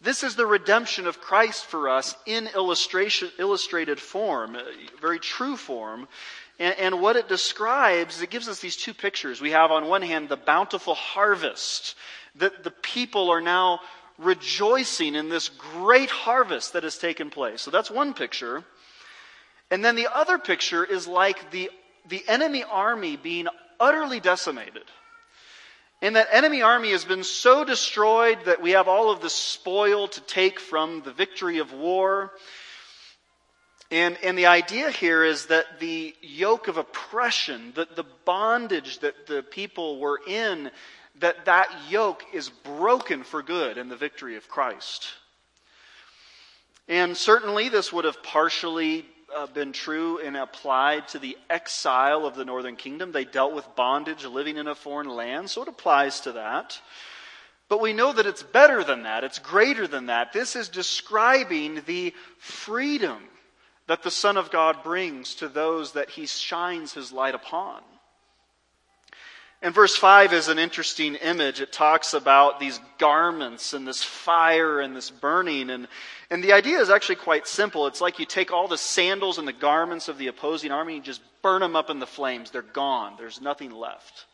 This 0.00 0.22
is 0.22 0.36
the 0.36 0.46
redemption 0.46 1.06
of 1.06 1.20
Christ 1.20 1.64
for 1.66 1.88
us 1.88 2.14
in 2.26 2.48
illustration, 2.54 3.30
illustrated 3.38 3.98
form, 3.98 4.56
uh, 4.56 4.62
very 5.00 5.18
true 5.18 5.56
form. 5.56 6.06
And, 6.58 6.74
and 6.78 7.00
what 7.00 7.16
it 7.16 7.28
describes, 7.28 8.22
it 8.22 8.30
gives 8.30 8.48
us 8.48 8.60
these 8.60 8.76
two 8.76 8.94
pictures. 8.94 9.40
We 9.40 9.50
have 9.52 9.70
on 9.70 9.88
one 9.88 10.02
hand 10.02 10.28
the 10.28 10.36
bountiful 10.36 10.94
harvest, 10.94 11.94
that 12.36 12.64
the 12.64 12.70
people 12.70 13.30
are 13.30 13.40
now 13.40 13.80
rejoicing 14.18 15.14
in 15.14 15.28
this 15.28 15.48
great 15.48 16.10
harvest 16.10 16.72
that 16.72 16.82
has 16.82 16.98
taken 16.98 17.30
place. 17.30 17.62
So 17.62 17.70
that's 17.70 17.90
one 17.90 18.14
picture. 18.14 18.64
And 19.70 19.84
then 19.84 19.96
the 19.96 20.08
other 20.14 20.38
picture 20.38 20.84
is 20.84 21.06
like 21.06 21.50
the, 21.50 21.70
the 22.08 22.22
enemy 22.28 22.64
army 22.64 23.16
being 23.16 23.48
utterly 23.80 24.20
decimated. 24.20 24.84
And 26.06 26.14
that 26.14 26.28
enemy 26.30 26.62
army 26.62 26.92
has 26.92 27.04
been 27.04 27.24
so 27.24 27.64
destroyed 27.64 28.38
that 28.44 28.62
we 28.62 28.70
have 28.70 28.86
all 28.86 29.10
of 29.10 29.20
the 29.20 29.28
spoil 29.28 30.06
to 30.06 30.20
take 30.20 30.60
from 30.60 31.02
the 31.02 31.10
victory 31.10 31.58
of 31.58 31.72
war. 31.72 32.30
And, 33.90 34.16
and 34.22 34.38
the 34.38 34.46
idea 34.46 34.92
here 34.92 35.24
is 35.24 35.46
that 35.46 35.80
the 35.80 36.14
yoke 36.22 36.68
of 36.68 36.76
oppression, 36.76 37.72
the, 37.74 37.88
the 37.92 38.06
bondage 38.24 39.00
that 39.00 39.26
the 39.26 39.42
people 39.42 39.98
were 39.98 40.20
in, 40.28 40.70
that 41.18 41.46
that 41.46 41.76
yoke 41.88 42.22
is 42.32 42.50
broken 42.50 43.24
for 43.24 43.42
good 43.42 43.76
in 43.76 43.88
the 43.88 43.96
victory 43.96 44.36
of 44.36 44.48
Christ. 44.48 45.08
And 46.86 47.16
certainly 47.16 47.68
this 47.68 47.92
would 47.92 48.04
have 48.04 48.22
partially 48.22 49.04
uh, 49.34 49.46
been 49.48 49.72
true 49.72 50.18
and 50.18 50.36
applied 50.36 51.08
to 51.08 51.18
the 51.18 51.36
exile 51.50 52.26
of 52.26 52.36
the 52.36 52.44
northern 52.44 52.76
kingdom. 52.76 53.12
They 53.12 53.24
dealt 53.24 53.54
with 53.54 53.76
bondage 53.76 54.24
living 54.24 54.56
in 54.56 54.66
a 54.66 54.74
foreign 54.74 55.08
land, 55.08 55.50
so 55.50 55.62
it 55.62 55.68
applies 55.68 56.20
to 56.20 56.32
that. 56.32 56.80
But 57.68 57.80
we 57.80 57.92
know 57.92 58.12
that 58.12 58.26
it's 58.26 58.42
better 58.42 58.84
than 58.84 59.02
that, 59.02 59.24
it's 59.24 59.38
greater 59.38 59.86
than 59.86 60.06
that. 60.06 60.32
This 60.32 60.54
is 60.54 60.68
describing 60.68 61.82
the 61.86 62.14
freedom 62.38 63.18
that 63.88 64.02
the 64.02 64.10
Son 64.10 64.36
of 64.36 64.50
God 64.50 64.82
brings 64.82 65.34
to 65.36 65.48
those 65.48 65.92
that 65.92 66.10
he 66.10 66.26
shines 66.26 66.92
his 66.92 67.12
light 67.12 67.34
upon. 67.34 67.82
And 69.62 69.74
verse 69.74 69.96
5 69.96 70.32
is 70.32 70.48
an 70.48 70.58
interesting 70.58 71.14
image. 71.14 71.60
It 71.60 71.72
talks 71.72 72.12
about 72.12 72.60
these 72.60 72.78
garments 72.98 73.72
and 73.72 73.88
this 73.88 74.02
fire 74.02 74.80
and 74.80 74.94
this 74.94 75.10
burning. 75.10 75.70
And, 75.70 75.88
and 76.30 76.44
the 76.44 76.52
idea 76.52 76.78
is 76.78 76.90
actually 76.90 77.16
quite 77.16 77.46
simple. 77.46 77.86
It's 77.86 78.02
like 78.02 78.18
you 78.18 78.26
take 78.26 78.52
all 78.52 78.68
the 78.68 78.76
sandals 78.76 79.38
and 79.38 79.48
the 79.48 79.54
garments 79.54 80.08
of 80.08 80.18
the 80.18 80.26
opposing 80.26 80.72
army 80.72 80.96
and 80.96 81.04
just 81.04 81.22
burn 81.42 81.62
them 81.62 81.74
up 81.74 81.88
in 81.88 81.98
the 81.98 82.06
flames. 82.06 82.50
They're 82.50 82.62
gone, 82.62 83.14
there's 83.18 83.40
nothing 83.40 83.70
left. 83.70 84.26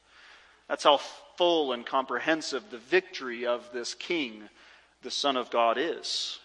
That's 0.68 0.85
how 0.85 0.98
full 1.37 1.72
and 1.72 1.87
comprehensive 1.87 2.64
the 2.70 2.78
victory 2.78 3.46
of 3.46 3.68
this 3.72 3.94
king, 3.94 4.48
the 5.02 5.11
Son 5.11 5.37
of 5.37 5.50
God, 5.50 5.76
is. 5.78 6.38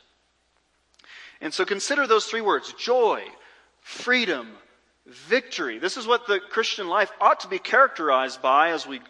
And 1.42 1.54
so 1.54 1.66
consider 1.66 2.08
those 2.08 2.26
three 2.26 2.42
words 2.42 2.74
joy, 2.74 3.24
freedom, 3.82 4.50
victory. 5.08 5.80
This 5.80 5.98
is 5.98 6.06
what 6.06 6.28
the 6.28 6.40
Christian 6.40 6.88
life 6.88 7.12
ought 7.20 7.42
to 7.42 7.48
be 7.48 7.60
characterized 7.60 8.42
by 8.42 8.72
as 8.72 8.86
we 8.86 9.02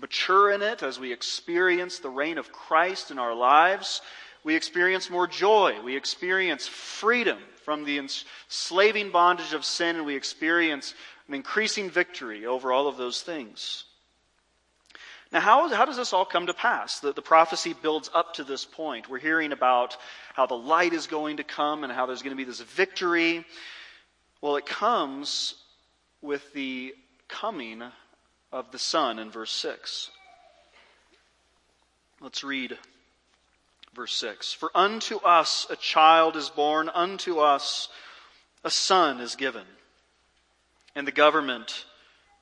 mature 0.00 0.50
in 0.50 0.62
it, 0.62 0.82
as 0.82 0.98
we 0.98 1.12
experience 1.12 1.98
the 1.98 2.10
reign 2.10 2.38
of 2.38 2.52
Christ 2.52 3.10
in 3.10 3.18
our 3.18 3.34
lives. 3.34 4.00
We 4.44 4.54
experience 4.54 5.10
more 5.10 5.26
joy. 5.26 5.80
We 5.82 5.96
experience 5.96 6.66
freedom 6.66 7.38
from 7.64 7.84
the 7.84 7.98
enslaving 7.98 9.10
bondage 9.10 9.52
of 9.52 9.64
sin, 9.64 9.96
and 9.96 10.06
we 10.06 10.16
experience 10.16 10.94
an 11.28 11.34
increasing 11.34 11.90
victory 11.90 12.46
over 12.46 12.72
all 12.72 12.88
of 12.88 12.96
those 12.96 13.20
things. 13.22 13.84
Now, 15.32 15.40
how, 15.40 15.68
how 15.68 15.84
does 15.84 15.96
this 15.96 16.12
all 16.12 16.24
come 16.24 16.46
to 16.46 16.54
pass? 16.54 16.98
The, 16.98 17.12
the 17.12 17.22
prophecy 17.22 17.74
builds 17.80 18.10
up 18.12 18.34
to 18.34 18.44
this 18.44 18.64
point. 18.64 19.08
We're 19.08 19.18
hearing 19.18 19.52
about 19.52 19.96
how 20.34 20.46
the 20.46 20.56
light 20.56 20.92
is 20.92 21.06
going 21.06 21.36
to 21.36 21.44
come 21.44 21.84
and 21.84 21.92
how 21.92 22.06
there's 22.06 22.22
going 22.22 22.36
to 22.36 22.42
be 22.42 22.44
this 22.44 22.60
victory. 22.60 23.44
Well, 24.40 24.56
it 24.56 24.66
comes 24.66 25.54
with 26.22 26.52
the 26.52 26.94
coming 27.28 27.82
of 28.52 28.70
the 28.72 28.78
Son 28.78 29.18
in 29.18 29.30
verse 29.30 29.52
6. 29.52 30.10
Let's 32.20 32.44
read 32.44 32.78
verse 33.94 34.14
6. 34.16 34.52
For 34.52 34.70
unto 34.74 35.16
us 35.18 35.66
a 35.70 35.76
child 35.76 36.36
is 36.36 36.48
born, 36.48 36.88
unto 36.88 37.38
us 37.38 37.88
a 38.62 38.70
son 38.70 39.20
is 39.20 39.36
given, 39.36 39.64
and 40.94 41.06
the 41.06 41.12
government 41.12 41.86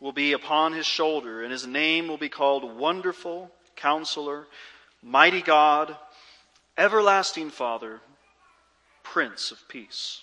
will 0.00 0.12
be 0.12 0.32
upon 0.32 0.72
his 0.72 0.86
shoulder, 0.86 1.42
and 1.42 1.52
his 1.52 1.66
name 1.66 2.08
will 2.08 2.18
be 2.18 2.28
called 2.28 2.76
Wonderful, 2.76 3.50
Counselor, 3.76 4.46
Mighty 5.02 5.42
God, 5.42 5.96
Everlasting 6.76 7.50
Father, 7.50 8.00
Prince 9.02 9.52
of 9.52 9.68
Peace. 9.68 10.22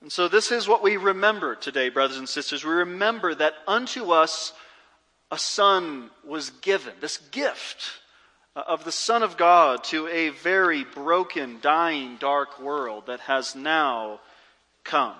And 0.00 0.10
so, 0.10 0.28
this 0.28 0.50
is 0.50 0.66
what 0.66 0.82
we 0.82 0.96
remember 0.96 1.54
today, 1.54 1.90
brothers 1.90 2.16
and 2.16 2.28
sisters. 2.28 2.64
We 2.64 2.70
remember 2.70 3.34
that 3.34 3.54
unto 3.66 4.12
us 4.12 4.52
a 5.30 5.38
son 5.38 6.10
was 6.24 6.50
given, 6.50 6.94
this 7.00 7.18
gift 7.18 8.00
uh, 8.56 8.62
of 8.66 8.84
the 8.84 8.92
Son 8.92 9.22
of 9.22 9.36
God 9.36 9.84
to 9.84 10.08
a 10.08 10.30
very 10.30 10.84
broken, 10.84 11.58
dying, 11.60 12.16
dark 12.16 12.60
world 12.60 13.06
that 13.06 13.20
has 13.20 13.54
now 13.54 14.20
come. 14.82 15.14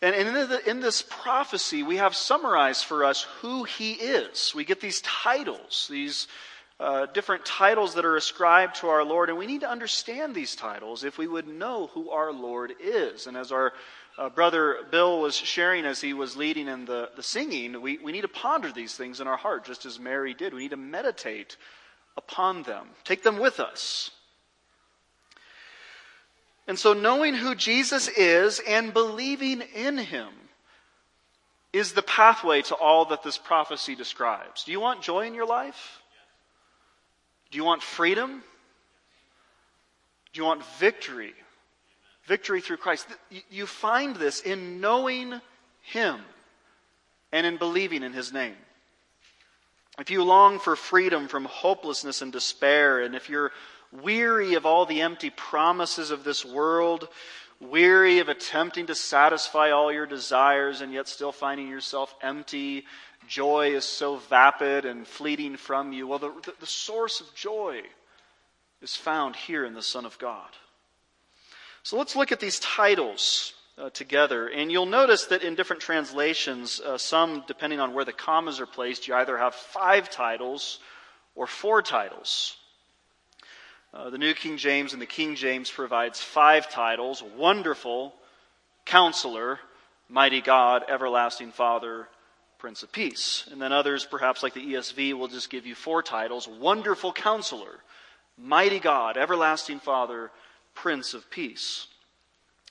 And 0.00 0.14
in, 0.14 0.32
the, 0.32 0.70
in 0.70 0.80
this 0.80 1.02
prophecy, 1.02 1.82
we 1.82 1.96
have 1.96 2.16
summarized 2.16 2.86
for 2.86 3.04
us 3.04 3.26
who 3.42 3.64
he 3.64 3.92
is. 3.92 4.54
We 4.54 4.64
get 4.64 4.80
these 4.80 5.02
titles, 5.02 5.88
these 5.90 6.26
uh, 6.80 7.04
different 7.12 7.44
titles 7.44 7.94
that 7.94 8.06
are 8.06 8.16
ascribed 8.16 8.76
to 8.76 8.88
our 8.88 9.04
Lord, 9.04 9.28
and 9.28 9.36
we 9.36 9.46
need 9.46 9.60
to 9.60 9.70
understand 9.70 10.34
these 10.34 10.56
titles 10.56 11.04
if 11.04 11.18
we 11.18 11.26
would 11.26 11.46
know 11.46 11.88
who 11.88 12.08
our 12.08 12.32
Lord 12.32 12.72
is. 12.80 13.26
And 13.26 13.36
as 13.36 13.52
our 13.52 13.74
uh, 14.16 14.30
brother 14.30 14.78
Bill 14.90 15.20
was 15.20 15.36
sharing 15.36 15.84
as 15.84 16.00
he 16.00 16.14
was 16.14 16.38
leading 16.38 16.68
in 16.68 16.86
the, 16.86 17.10
the 17.16 17.22
singing, 17.22 17.82
we, 17.82 17.98
we 17.98 18.12
need 18.12 18.22
to 18.22 18.28
ponder 18.28 18.72
these 18.72 18.94
things 18.94 19.20
in 19.20 19.26
our 19.26 19.36
heart, 19.36 19.66
just 19.66 19.84
as 19.84 20.00
Mary 20.00 20.32
did. 20.32 20.54
We 20.54 20.60
need 20.62 20.70
to 20.70 20.78
meditate 20.78 21.58
upon 22.16 22.62
them, 22.62 22.86
take 23.04 23.22
them 23.22 23.38
with 23.38 23.60
us. 23.60 24.10
And 26.66 26.78
so, 26.78 26.94
knowing 26.94 27.34
who 27.34 27.54
Jesus 27.54 28.08
is 28.08 28.58
and 28.66 28.94
believing 28.94 29.62
in 29.74 29.98
him 29.98 30.28
is 31.74 31.92
the 31.92 32.02
pathway 32.02 32.62
to 32.62 32.74
all 32.74 33.04
that 33.06 33.22
this 33.22 33.36
prophecy 33.36 33.94
describes. 33.94 34.64
Do 34.64 34.72
you 34.72 34.80
want 34.80 35.02
joy 35.02 35.26
in 35.26 35.34
your 35.34 35.46
life? 35.46 35.99
Do 37.50 37.58
you 37.58 37.64
want 37.64 37.82
freedom? 37.82 38.42
Do 40.32 40.40
you 40.40 40.44
want 40.44 40.64
victory? 40.78 41.34
Victory 42.24 42.60
through 42.60 42.76
Christ. 42.76 43.06
You 43.50 43.66
find 43.66 44.14
this 44.16 44.40
in 44.40 44.80
knowing 44.80 45.40
him 45.82 46.20
and 47.32 47.46
in 47.46 47.56
believing 47.56 48.02
in 48.02 48.12
his 48.12 48.32
name. 48.32 48.56
If 49.98 50.10
you 50.10 50.22
long 50.22 50.58
for 50.58 50.76
freedom 50.76 51.28
from 51.28 51.44
hopelessness 51.44 52.22
and 52.22 52.32
despair, 52.32 53.02
and 53.02 53.14
if 53.14 53.28
you're 53.28 53.52
weary 53.92 54.54
of 54.54 54.64
all 54.64 54.86
the 54.86 55.00
empty 55.00 55.30
promises 55.30 56.10
of 56.10 56.22
this 56.24 56.44
world, 56.44 57.08
weary 57.60 58.20
of 58.20 58.28
attempting 58.28 58.86
to 58.86 58.94
satisfy 58.94 59.70
all 59.70 59.92
your 59.92 60.06
desires 60.06 60.80
and 60.80 60.92
yet 60.92 61.08
still 61.08 61.32
finding 61.32 61.68
yourself 61.68 62.14
empty. 62.22 62.84
Joy 63.30 63.76
is 63.76 63.84
so 63.84 64.16
vapid 64.16 64.84
and 64.84 65.06
fleeting 65.06 65.56
from 65.56 65.92
you. 65.92 66.08
Well, 66.08 66.18
the, 66.18 66.32
the 66.58 66.66
source 66.66 67.20
of 67.20 67.32
joy 67.32 67.82
is 68.82 68.96
found 68.96 69.36
here 69.36 69.64
in 69.64 69.72
the 69.72 69.84
Son 69.84 70.04
of 70.04 70.18
God. 70.18 70.48
So 71.84 71.96
let's 71.96 72.16
look 72.16 72.32
at 72.32 72.40
these 72.40 72.58
titles 72.58 73.52
uh, 73.78 73.90
together. 73.90 74.48
And 74.48 74.72
you'll 74.72 74.84
notice 74.84 75.26
that 75.26 75.44
in 75.44 75.54
different 75.54 75.80
translations, 75.80 76.80
uh, 76.80 76.98
some, 76.98 77.44
depending 77.46 77.78
on 77.78 77.94
where 77.94 78.04
the 78.04 78.12
commas 78.12 78.58
are 78.58 78.66
placed, 78.66 79.06
you 79.06 79.14
either 79.14 79.38
have 79.38 79.54
five 79.54 80.10
titles 80.10 80.80
or 81.36 81.46
four 81.46 81.82
titles. 81.82 82.56
Uh, 83.94 84.10
the 84.10 84.18
New 84.18 84.34
King 84.34 84.56
James 84.56 84.92
and 84.92 85.00
the 85.00 85.06
King 85.06 85.36
James 85.36 85.70
provides 85.70 86.20
five 86.20 86.68
titles 86.68 87.22
Wonderful, 87.36 88.12
Counselor, 88.86 89.60
Mighty 90.08 90.40
God, 90.40 90.82
Everlasting 90.88 91.52
Father, 91.52 92.08
Prince 92.60 92.82
of 92.82 92.92
Peace. 92.92 93.48
And 93.50 93.60
then 93.60 93.72
others, 93.72 94.04
perhaps 94.04 94.42
like 94.42 94.52
the 94.52 94.74
ESV, 94.74 95.14
will 95.14 95.28
just 95.28 95.50
give 95.50 95.66
you 95.66 95.74
four 95.74 96.02
titles 96.02 96.46
Wonderful 96.46 97.12
Counselor, 97.12 97.80
Mighty 98.38 98.78
God, 98.78 99.16
Everlasting 99.16 99.80
Father, 99.80 100.30
Prince 100.74 101.14
of 101.14 101.28
Peace. 101.30 101.86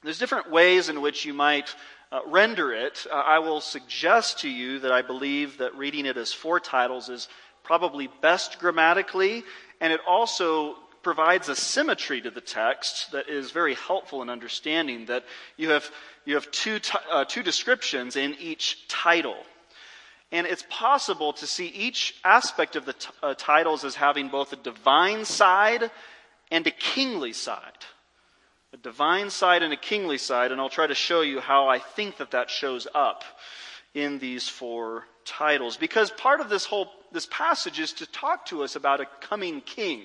There's 0.03 0.19
different 0.19 0.51
ways 0.51 0.89
in 0.89 1.01
which 1.01 1.25
you 1.25 1.33
might 1.33 1.75
uh, 2.11 2.19
render 2.27 2.71
it. 2.71 3.05
Uh, 3.11 3.15
I 3.15 3.39
will 3.39 3.61
suggest 3.61 4.39
to 4.39 4.49
you 4.49 4.79
that 4.79 4.91
I 4.91 5.01
believe 5.01 5.57
that 5.57 5.75
reading 5.75 6.05
it 6.05 6.17
as 6.17 6.31
four 6.31 6.59
titles 6.59 7.09
is 7.09 7.27
probably 7.63 8.09
best 8.21 8.59
grammatically, 8.59 9.43
and 9.81 9.91
it 9.91 10.01
also 10.07 10.75
provides 11.01 11.49
a 11.49 11.55
symmetry 11.55 12.21
to 12.21 12.29
the 12.29 12.41
text 12.41 13.11
that 13.11 13.27
is 13.27 13.51
very 13.51 13.73
helpful 13.73 14.21
in 14.21 14.29
understanding 14.29 15.05
that 15.07 15.23
you 15.57 15.69
have, 15.69 15.89
you 16.25 16.35
have 16.35 16.49
two, 16.51 16.77
t- 16.79 16.97
uh, 17.11 17.25
two 17.25 17.41
descriptions 17.41 18.15
in 18.15 18.35
each 18.39 18.87
title. 18.87 19.37
And 20.31 20.45
it's 20.45 20.65
possible 20.69 21.33
to 21.33 21.47
see 21.47 21.67
each 21.67 22.15
aspect 22.23 22.75
of 22.75 22.85
the 22.85 22.93
t- 22.93 23.09
uh, 23.23 23.33
titles 23.35 23.83
as 23.83 23.95
having 23.95 24.29
both 24.29 24.53
a 24.53 24.57
divine 24.57 25.25
side 25.25 25.89
and 26.51 26.65
a 26.67 26.71
kingly 26.71 27.33
side. 27.33 27.85
A 28.73 28.77
divine 28.77 29.31
side 29.31 29.63
and 29.63 29.73
a 29.73 29.77
kingly 29.77 30.19
side, 30.19 30.51
and 30.51 30.61
I'll 30.61 30.69
try 30.69 30.85
to 30.85 30.93
show 30.93 31.21
you 31.21 31.39
how 31.39 31.67
I 31.67 31.79
think 31.79 32.17
that 32.17 32.31
that 32.31 32.51
shows 32.51 32.87
up 32.93 33.23
in 33.95 34.19
these 34.19 34.47
four 34.47 35.05
titles. 35.25 35.77
Because 35.77 36.11
part 36.11 36.41
of 36.41 36.49
this 36.49 36.65
whole 36.65 36.91
this 37.11 37.27
passage 37.31 37.79
is 37.79 37.93
to 37.93 38.05
talk 38.05 38.45
to 38.45 38.63
us 38.63 38.75
about 38.75 39.01
a 39.01 39.07
coming 39.21 39.61
king. 39.61 40.01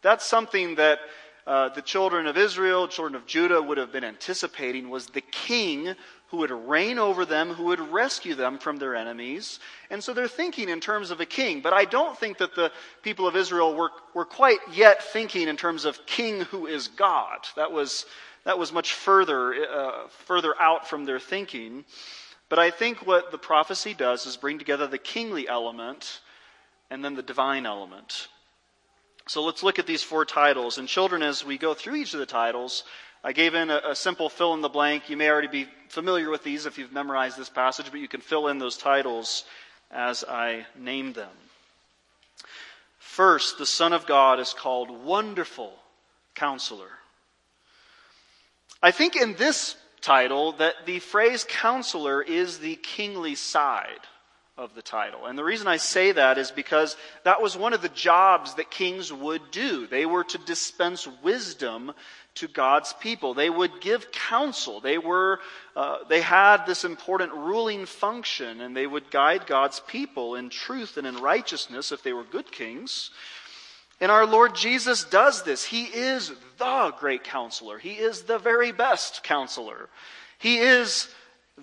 That's 0.00 0.24
something 0.24 0.76
that 0.76 1.00
uh, 1.46 1.70
the 1.70 1.82
children 1.82 2.26
of 2.26 2.36
Israel, 2.36 2.88
children 2.88 3.14
of 3.14 3.26
Judah 3.26 3.60
would 3.60 3.78
have 3.78 3.92
been 3.92 4.04
anticipating 4.04 4.88
was 4.90 5.06
the 5.06 5.20
king 5.20 5.94
who 6.28 6.38
would 6.38 6.50
reign 6.50 6.98
over 6.98 7.24
them, 7.24 7.54
who 7.54 7.64
would 7.64 7.80
rescue 7.80 8.34
them 8.34 8.58
from 8.58 8.76
their 8.76 8.94
enemies. 8.94 9.60
And 9.88 10.04
so 10.04 10.12
they're 10.12 10.28
thinking 10.28 10.68
in 10.68 10.80
terms 10.80 11.10
of 11.10 11.20
a 11.20 11.26
king. 11.26 11.62
But 11.62 11.72
I 11.72 11.86
don't 11.86 12.18
think 12.18 12.38
that 12.38 12.54
the 12.54 12.70
people 13.02 13.26
of 13.26 13.34
Israel 13.34 13.74
were, 13.74 13.90
were 14.14 14.26
quite 14.26 14.58
yet 14.72 15.02
thinking 15.02 15.48
in 15.48 15.56
terms 15.56 15.86
of 15.86 16.04
king 16.04 16.42
who 16.42 16.66
is 16.66 16.88
God. 16.88 17.46
That 17.56 17.72
was, 17.72 18.04
that 18.44 18.58
was 18.58 18.72
much 18.72 18.92
further, 18.92 19.54
uh, 19.54 20.08
further 20.26 20.54
out 20.60 20.86
from 20.86 21.06
their 21.06 21.18
thinking. 21.18 21.86
But 22.50 22.58
I 22.58 22.70
think 22.70 23.06
what 23.06 23.30
the 23.30 23.38
prophecy 23.38 23.94
does 23.94 24.26
is 24.26 24.36
bring 24.36 24.58
together 24.58 24.86
the 24.86 24.98
kingly 24.98 25.48
element 25.48 26.20
and 26.90 27.02
then 27.02 27.14
the 27.14 27.22
divine 27.22 27.64
element. 27.64 28.28
So 29.28 29.44
let's 29.44 29.62
look 29.62 29.78
at 29.78 29.86
these 29.86 30.02
four 30.02 30.24
titles. 30.24 30.78
And 30.78 30.88
children, 30.88 31.22
as 31.22 31.44
we 31.44 31.58
go 31.58 31.74
through 31.74 31.96
each 31.96 32.14
of 32.14 32.20
the 32.20 32.26
titles, 32.26 32.84
I 33.22 33.32
gave 33.32 33.54
in 33.54 33.70
a, 33.70 33.80
a, 33.90 33.96
simple 33.96 34.28
fill 34.28 34.54
in 34.54 34.60
the 34.60 34.68
blank. 34.68 35.10
You 35.10 35.16
may 35.16 35.28
already 35.28 35.48
be 35.48 35.68
familiar 35.88 36.30
with 36.30 36.44
these 36.44 36.66
if 36.66 36.78
you've 36.78 36.92
memorized 36.92 37.36
this 37.36 37.48
passage, 37.48 37.90
but 37.90 38.00
you 38.00 38.08
can 38.08 38.20
fill 38.20 38.48
in 38.48 38.58
those 38.58 38.76
titles 38.76 39.44
as 39.90 40.24
I 40.24 40.66
name 40.78 41.12
them. 41.12 41.30
First, 42.98 43.58
the 43.58 43.66
Son 43.66 43.92
of 43.92 44.06
God 44.06 44.38
is 44.38 44.52
called 44.52 44.90
Wonderful 44.90 45.72
Counselor. 46.34 46.90
I 48.80 48.92
think 48.92 49.16
in 49.16 49.34
this 49.34 49.74
title 50.00 50.52
that 50.52 50.86
the 50.86 51.00
phrase 51.00 51.44
counselor 51.48 52.22
is 52.22 52.58
the 52.58 52.76
kingly 52.76 53.34
side 53.34 53.98
of 54.56 54.74
the 54.74 54.82
title. 54.82 55.26
And 55.26 55.38
the 55.38 55.44
reason 55.44 55.68
I 55.68 55.76
say 55.76 56.12
that 56.12 56.36
is 56.36 56.50
because 56.50 56.96
that 57.24 57.40
was 57.40 57.56
one 57.56 57.72
of 57.72 57.82
the 57.82 57.88
jobs 57.88 58.54
that 58.54 58.70
kings 58.70 59.12
would 59.12 59.50
do. 59.50 59.86
They 59.86 60.04
were 60.04 60.24
to 60.24 60.38
dispense 60.38 61.08
wisdom 61.22 61.92
to 62.38 62.48
God's 62.48 62.92
people. 62.94 63.34
They 63.34 63.50
would 63.50 63.80
give 63.80 64.12
counsel. 64.12 64.80
They 64.80 64.98
were, 64.98 65.40
uh, 65.74 65.98
they 66.08 66.20
had 66.20 66.66
this 66.66 66.84
important 66.84 67.32
ruling 67.32 67.86
function 67.86 68.60
and 68.60 68.76
they 68.76 68.86
would 68.86 69.10
guide 69.10 69.46
God's 69.46 69.80
people 69.80 70.34
in 70.34 70.50
truth 70.50 70.96
and 70.96 71.06
in 71.06 71.16
righteousness 71.16 71.92
if 71.92 72.02
they 72.02 72.12
were 72.12 72.24
good 72.24 72.50
kings. 72.50 73.10
And 74.00 74.12
our 74.12 74.26
Lord 74.26 74.54
Jesus 74.54 75.04
does 75.04 75.42
this. 75.42 75.64
He 75.64 75.84
is 75.84 76.32
the 76.58 76.94
great 76.98 77.24
counselor. 77.24 77.78
He 77.78 77.92
is 77.92 78.22
the 78.22 78.38
very 78.38 78.70
best 78.70 79.24
counselor. 79.24 79.88
He 80.38 80.58
is 80.58 81.08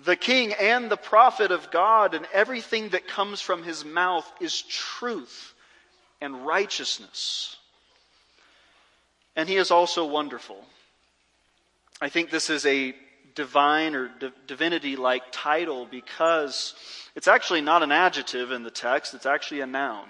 the 0.04 0.16
king 0.16 0.52
and 0.52 0.90
the 0.90 0.98
prophet 0.98 1.50
of 1.50 1.70
God, 1.70 2.12
and 2.12 2.26
everything 2.32 2.90
that 2.90 3.08
comes 3.08 3.40
from 3.40 3.62
his 3.62 3.84
mouth 3.84 4.30
is 4.40 4.60
truth 4.62 5.54
and 6.20 6.46
righteousness. 6.46 7.56
And 9.36 9.48
he 9.48 9.56
is 9.56 9.70
also 9.70 10.06
wonderful. 10.06 10.64
I 12.00 12.08
think 12.08 12.30
this 12.30 12.50
is 12.50 12.64
a 12.66 12.94
divine 13.34 13.94
or 13.94 14.10
divinity 14.46 14.96
like 14.96 15.22
title 15.30 15.86
because 15.86 16.74
it's 17.14 17.28
actually 17.28 17.60
not 17.60 17.82
an 17.82 17.92
adjective 17.92 18.50
in 18.50 18.62
the 18.62 18.70
text, 18.70 19.14
it's 19.14 19.26
actually 19.26 19.60
a 19.60 19.66
noun 19.66 20.08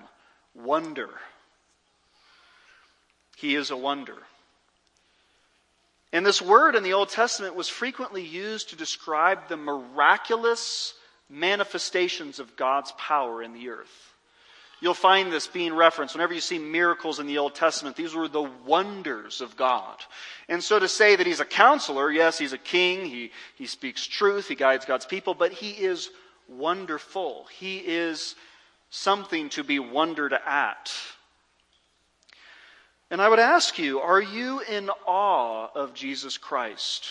wonder. 0.54 1.10
He 3.36 3.54
is 3.54 3.70
a 3.70 3.76
wonder. 3.76 4.16
And 6.12 6.24
this 6.24 6.40
word 6.40 6.76
in 6.76 6.82
the 6.82 6.94
Old 6.94 7.10
Testament 7.10 7.54
was 7.54 7.68
frequently 7.68 8.24
used 8.24 8.70
to 8.70 8.76
describe 8.76 9.48
the 9.48 9.56
miraculous 9.56 10.94
manifestations 11.28 12.38
of 12.38 12.56
God's 12.56 12.92
power 12.92 13.42
in 13.42 13.52
the 13.52 13.68
earth. 13.68 14.14
You'll 14.80 14.94
find 14.94 15.32
this 15.32 15.46
being 15.46 15.74
referenced 15.74 16.14
whenever 16.14 16.34
you 16.34 16.40
see 16.40 16.58
miracles 16.58 17.18
in 17.18 17.26
the 17.26 17.38
Old 17.38 17.54
Testament. 17.54 17.96
These 17.96 18.14
were 18.14 18.28
the 18.28 18.42
wonders 18.42 19.40
of 19.40 19.56
God. 19.56 19.96
And 20.48 20.62
so 20.62 20.78
to 20.78 20.86
say 20.86 21.16
that 21.16 21.26
he's 21.26 21.40
a 21.40 21.46
counselor, 21.46 22.10
yes, 22.10 22.36
he's 22.38 22.52
a 22.52 22.58
king, 22.58 23.06
he, 23.06 23.32
he 23.54 23.66
speaks 23.66 24.06
truth, 24.06 24.48
he 24.48 24.54
guides 24.54 24.84
God's 24.84 25.06
people, 25.06 25.32
but 25.32 25.52
he 25.52 25.70
is 25.70 26.10
wonderful. 26.48 27.46
He 27.58 27.78
is 27.78 28.34
something 28.90 29.48
to 29.50 29.64
be 29.64 29.78
wondered 29.78 30.34
at. 30.34 30.92
And 33.10 33.22
I 33.22 33.28
would 33.28 33.38
ask 33.38 33.78
you, 33.78 34.00
are 34.00 34.20
you 34.20 34.60
in 34.60 34.90
awe 35.06 35.68
of 35.74 35.94
Jesus 35.94 36.36
Christ? 36.36 37.06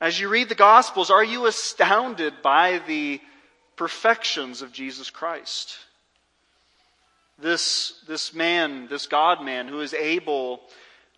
As 0.00 0.20
you 0.20 0.28
read 0.28 0.48
the 0.50 0.54
Gospels, 0.54 1.10
are 1.10 1.24
you 1.24 1.46
astounded 1.46 2.34
by 2.42 2.82
the 2.86 3.20
perfections 3.76 4.62
of 4.62 4.72
Jesus 4.72 5.10
Christ? 5.10 5.78
This, 7.38 8.00
this 8.06 8.32
man, 8.32 8.86
this 8.88 9.06
God 9.06 9.42
man, 9.42 9.68
who 9.68 9.80
is 9.80 9.94
able 9.94 10.60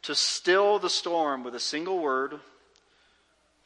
to 0.02 0.14
still 0.14 0.78
the 0.78 0.90
storm 0.90 1.44
with 1.44 1.54
a 1.54 1.60
single 1.60 1.98
word, 1.98 2.40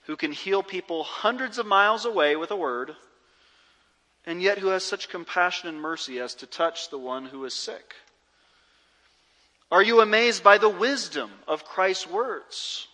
who 0.03 0.16
can 0.16 0.33
heal 0.33 0.62
people 0.62 1.05
hundreds 1.05 1.59
of 1.59 1.66
miles 1.66 2.05
away 2.05 2.35
with 2.35 2.50
a 2.50 2.57
word, 2.57 2.96
and 4.26 4.42
yet 4.42 4.59
who 4.59 4.68
has 4.68 4.83
such 4.83 5.09
compassion 5.09 5.68
and 5.68 5.81
mercy 5.81 6.18
as 6.18 6.35
to 6.35 6.46
touch 6.46 6.90
the 6.90 6.98
one 6.98 7.26
who 7.26 7.44
is 7.44 7.55
sick? 7.55 7.94
Are 9.70 9.83
you 9.83 10.00
amazed 10.00 10.42
by 10.42 10.59
the 10.59 10.68
wisdom 10.68 11.31
of 11.46 11.64
Christ's 11.64 12.09
words? 12.09 12.88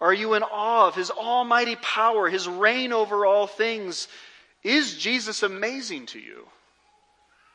Are 0.00 0.12
you 0.12 0.34
in 0.34 0.42
awe 0.42 0.88
of 0.88 0.94
his 0.94 1.10
almighty 1.10 1.76
power, 1.76 2.28
his 2.28 2.48
reign 2.48 2.92
over 2.92 3.26
all 3.26 3.46
things? 3.46 4.08
Is 4.64 4.96
Jesus 4.96 5.42
amazing 5.42 6.06
to 6.06 6.18
you? 6.18 6.48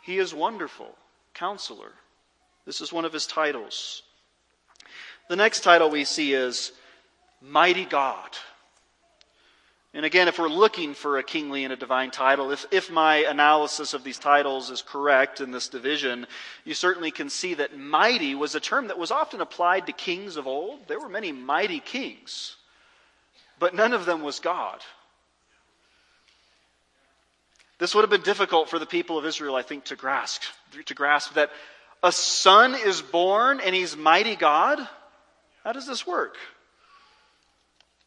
He 0.03 0.19
is 0.19 0.33
wonderful, 0.33 0.95
counselor. 1.33 1.91
This 2.65 2.81
is 2.81 2.93
one 2.93 3.03
of 3.03 3.11
his 3.11 3.25
titles. 3.25 4.03
The 5.27 5.35
next 5.35 5.61
title 5.61 5.89
we 5.89 6.05
see 6.05 6.33
is 6.33 6.71
Mighty 7.41 7.85
God. 7.85 8.29
And 9.93 10.05
again, 10.05 10.27
if 10.27 10.37
we're 10.37 10.49
looking 10.49 10.93
for 10.93 11.17
a 11.17 11.23
kingly 11.23 11.63
and 11.63 11.73
a 11.73 11.77
divine 11.77 12.11
title, 12.11 12.51
if, 12.51 12.67
if 12.69 12.91
my 12.91 13.17
analysis 13.17 13.95
of 13.95 14.03
these 14.03 14.19
titles 14.19 14.69
is 14.69 14.83
correct 14.83 15.41
in 15.41 15.49
this 15.49 15.67
division, 15.67 16.27
you 16.63 16.75
certainly 16.75 17.09
can 17.09 17.27
see 17.29 17.55
that 17.55 17.75
mighty 17.75 18.35
was 18.35 18.53
a 18.53 18.59
term 18.59 18.87
that 18.87 18.99
was 18.99 19.09
often 19.09 19.41
applied 19.41 19.87
to 19.87 19.91
kings 19.91 20.37
of 20.37 20.45
old. 20.45 20.87
There 20.87 20.99
were 20.99 21.09
many 21.09 21.31
mighty 21.31 21.79
kings, 21.79 22.55
but 23.57 23.73
none 23.73 23.93
of 23.93 24.05
them 24.05 24.21
was 24.21 24.39
God. 24.39 24.79
This 27.79 27.95
would 27.95 28.01
have 28.01 28.09
been 28.09 28.21
difficult 28.21 28.69
for 28.69 28.77
the 28.77 28.85
people 28.85 29.17
of 29.17 29.25
Israel, 29.25 29.55
I 29.55 29.61
think, 29.61 29.85
to 29.85 29.95
grasp, 29.95 30.43
to 30.85 30.93
grasp 30.93 31.33
that 31.33 31.49
a 32.03 32.11
son 32.11 32.75
is 32.75 33.01
born 33.01 33.61
and 33.61 33.73
he's 33.73 33.95
mighty 33.95 34.35
God. 34.35 34.79
How 35.63 35.71
does 35.71 35.87
this 35.87 36.05
work? 36.05 36.35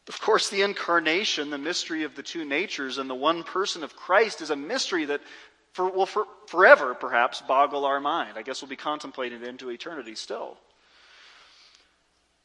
Of 0.07 0.19
course, 0.21 0.49
the 0.49 0.61
incarnation, 0.61 1.49
the 1.49 1.57
mystery 1.57 2.03
of 2.03 2.15
the 2.15 2.23
two 2.23 2.45
natures, 2.45 2.97
and 2.97 3.09
the 3.09 3.15
one 3.15 3.43
person 3.43 3.83
of 3.83 3.95
Christ 3.95 4.41
is 4.41 4.49
a 4.49 4.55
mystery 4.55 5.05
that 5.05 5.21
for, 5.71 5.89
will 5.89 6.05
for, 6.05 6.25
forever, 6.47 6.93
perhaps, 6.93 7.41
boggle 7.41 7.85
our 7.85 7.99
mind. 7.99 8.37
I 8.37 8.43
guess 8.43 8.61
we'll 8.61 8.69
be 8.69 8.75
contemplating 8.75 9.41
it 9.41 9.47
into 9.47 9.69
eternity 9.69 10.15
still. 10.15 10.57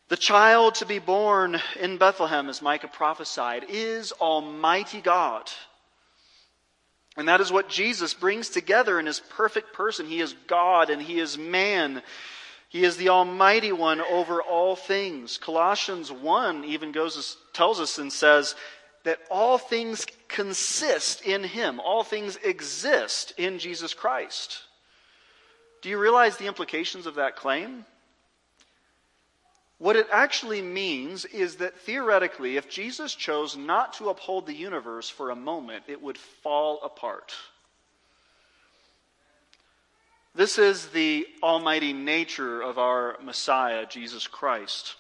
The 0.09 0.17
child 0.17 0.77
to 0.77 0.87
be 0.87 0.99
born 0.99 1.61
in 1.79 1.99
Bethlehem, 1.99 2.49
as 2.49 2.63
Micah 2.63 2.89
prophesied, 2.89 3.67
is 3.69 4.13
Almighty 4.13 5.03
God. 5.03 5.51
And 7.19 7.29
that 7.29 7.41
is 7.41 7.51
what 7.51 7.69
Jesus 7.69 8.15
brings 8.15 8.49
together 8.49 8.99
in 8.99 9.07
his 9.07 9.19
perfect 9.19 9.75
person. 9.75 10.07
He 10.07 10.21
is 10.21 10.37
God 10.47 10.89
and 10.89 11.03
he 11.03 11.19
is 11.19 11.37
man. 11.37 12.01
He 12.69 12.85
is 12.85 12.97
the 12.97 13.09
Almighty 13.09 13.73
One 13.73 14.01
over 14.01 14.41
all 14.41 14.77
things. 14.77 15.37
Colossians 15.37 16.13
1 16.13 16.65
even 16.65 16.93
goes, 16.93 17.37
tells 17.53 17.81
us 17.81 17.99
and 17.99 18.13
says 18.13 18.55
that 19.03 19.19
all 19.31 19.59
things 19.59 20.07
consist 20.29 21.23
in 21.23 21.43
Him, 21.43 21.81
all 21.81 22.05
things 22.05 22.37
exist 22.45 23.33
in 23.37 23.59
Jesus 23.59 23.95
Christ. 23.95 24.63
Do 25.81 25.89
you 25.89 25.99
realize 25.99 26.37
the 26.37 26.47
implications 26.47 27.07
of 27.07 27.15
that 27.17 27.35
claim? 27.35 27.85
What 29.79 29.95
it 29.95 30.09
actually 30.13 30.61
means 30.61 31.25
is 31.25 31.57
that 31.57 31.79
theoretically, 31.79 32.57
if 32.57 32.69
Jesus 32.69 33.15
chose 33.15 33.57
not 33.57 33.93
to 33.95 34.09
uphold 34.09 34.47
the 34.47 34.55
universe 34.55 35.09
for 35.09 35.31
a 35.31 35.37
moment, 35.37 35.85
it 35.87 36.03
would 36.03 36.19
fall 36.19 36.81
apart. 36.83 37.33
This 40.35 40.59
is 40.59 40.89
the 40.89 41.27
almighty 41.43 41.93
nature 41.93 42.61
of 42.61 42.79
our 42.79 43.19
Messiah, 43.23 43.87
Jesus 43.87 44.27
Christ. 44.27 44.97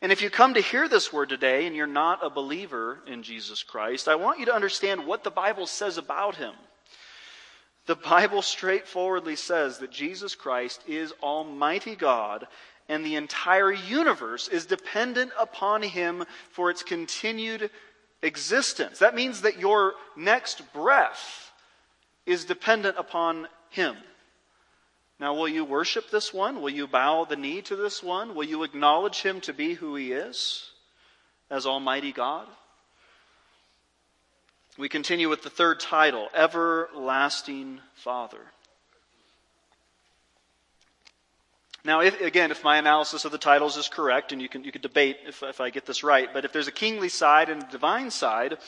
And 0.00 0.12
if 0.12 0.22
you 0.22 0.30
come 0.30 0.54
to 0.54 0.60
hear 0.60 0.88
this 0.88 1.12
word 1.12 1.28
today 1.28 1.66
and 1.66 1.74
you're 1.74 1.86
not 1.88 2.24
a 2.24 2.30
believer 2.30 3.00
in 3.08 3.24
Jesus 3.24 3.64
Christ, 3.64 4.06
I 4.06 4.14
want 4.14 4.38
you 4.38 4.46
to 4.46 4.54
understand 4.54 5.04
what 5.06 5.24
the 5.24 5.30
Bible 5.30 5.66
says 5.66 5.98
about 5.98 6.36
him. 6.36 6.54
The 7.86 7.96
Bible 7.96 8.42
straightforwardly 8.42 9.34
says 9.34 9.78
that 9.78 9.90
Jesus 9.90 10.36
Christ 10.36 10.82
is 10.86 11.12
Almighty 11.22 11.96
God 11.96 12.46
and 12.88 13.04
the 13.04 13.16
entire 13.16 13.72
universe 13.72 14.48
is 14.48 14.66
dependent 14.66 15.32
upon 15.38 15.82
him 15.82 16.24
for 16.50 16.70
its 16.70 16.82
continued 16.82 17.70
existence. 18.22 18.98
That 18.98 19.14
means 19.14 19.42
that 19.42 19.58
your 19.58 19.94
next 20.16 20.72
breath 20.72 21.52
is 22.26 22.44
dependent 22.44 22.96
upon 22.98 23.48
him. 23.70 23.96
Now, 25.20 25.34
will 25.34 25.48
you 25.48 25.64
worship 25.64 26.10
this 26.10 26.32
one? 26.32 26.62
Will 26.62 26.70
you 26.70 26.86
bow 26.86 27.24
the 27.24 27.36
knee 27.36 27.60
to 27.62 27.76
this 27.76 28.02
one? 28.02 28.34
Will 28.34 28.44
you 28.44 28.62
acknowledge 28.62 29.22
him 29.22 29.40
to 29.42 29.52
be 29.52 29.74
who 29.74 29.96
he 29.96 30.12
is 30.12 30.70
as 31.50 31.66
Almighty 31.66 32.12
God? 32.12 32.46
We 34.78 34.88
continue 34.88 35.28
with 35.28 35.42
the 35.42 35.50
third 35.50 35.80
title 35.80 36.28
Everlasting 36.32 37.80
Father. 37.94 38.52
Now, 41.88 42.02
if, 42.02 42.20
again, 42.20 42.50
if 42.50 42.62
my 42.62 42.76
analysis 42.76 43.24
of 43.24 43.32
the 43.32 43.38
titles 43.38 43.78
is 43.78 43.88
correct, 43.88 44.32
and 44.32 44.42
you 44.42 44.48
can, 44.50 44.62
you 44.62 44.70
can 44.70 44.82
debate 44.82 45.16
if, 45.26 45.42
if 45.42 45.58
I 45.58 45.70
get 45.70 45.86
this 45.86 46.04
right, 46.04 46.28
but 46.30 46.44
if 46.44 46.52
there's 46.52 46.68
a 46.68 46.70
kingly 46.70 47.08
side 47.08 47.48
and 47.48 47.62
a 47.62 47.70
divine 47.70 48.10
side, 48.10 48.58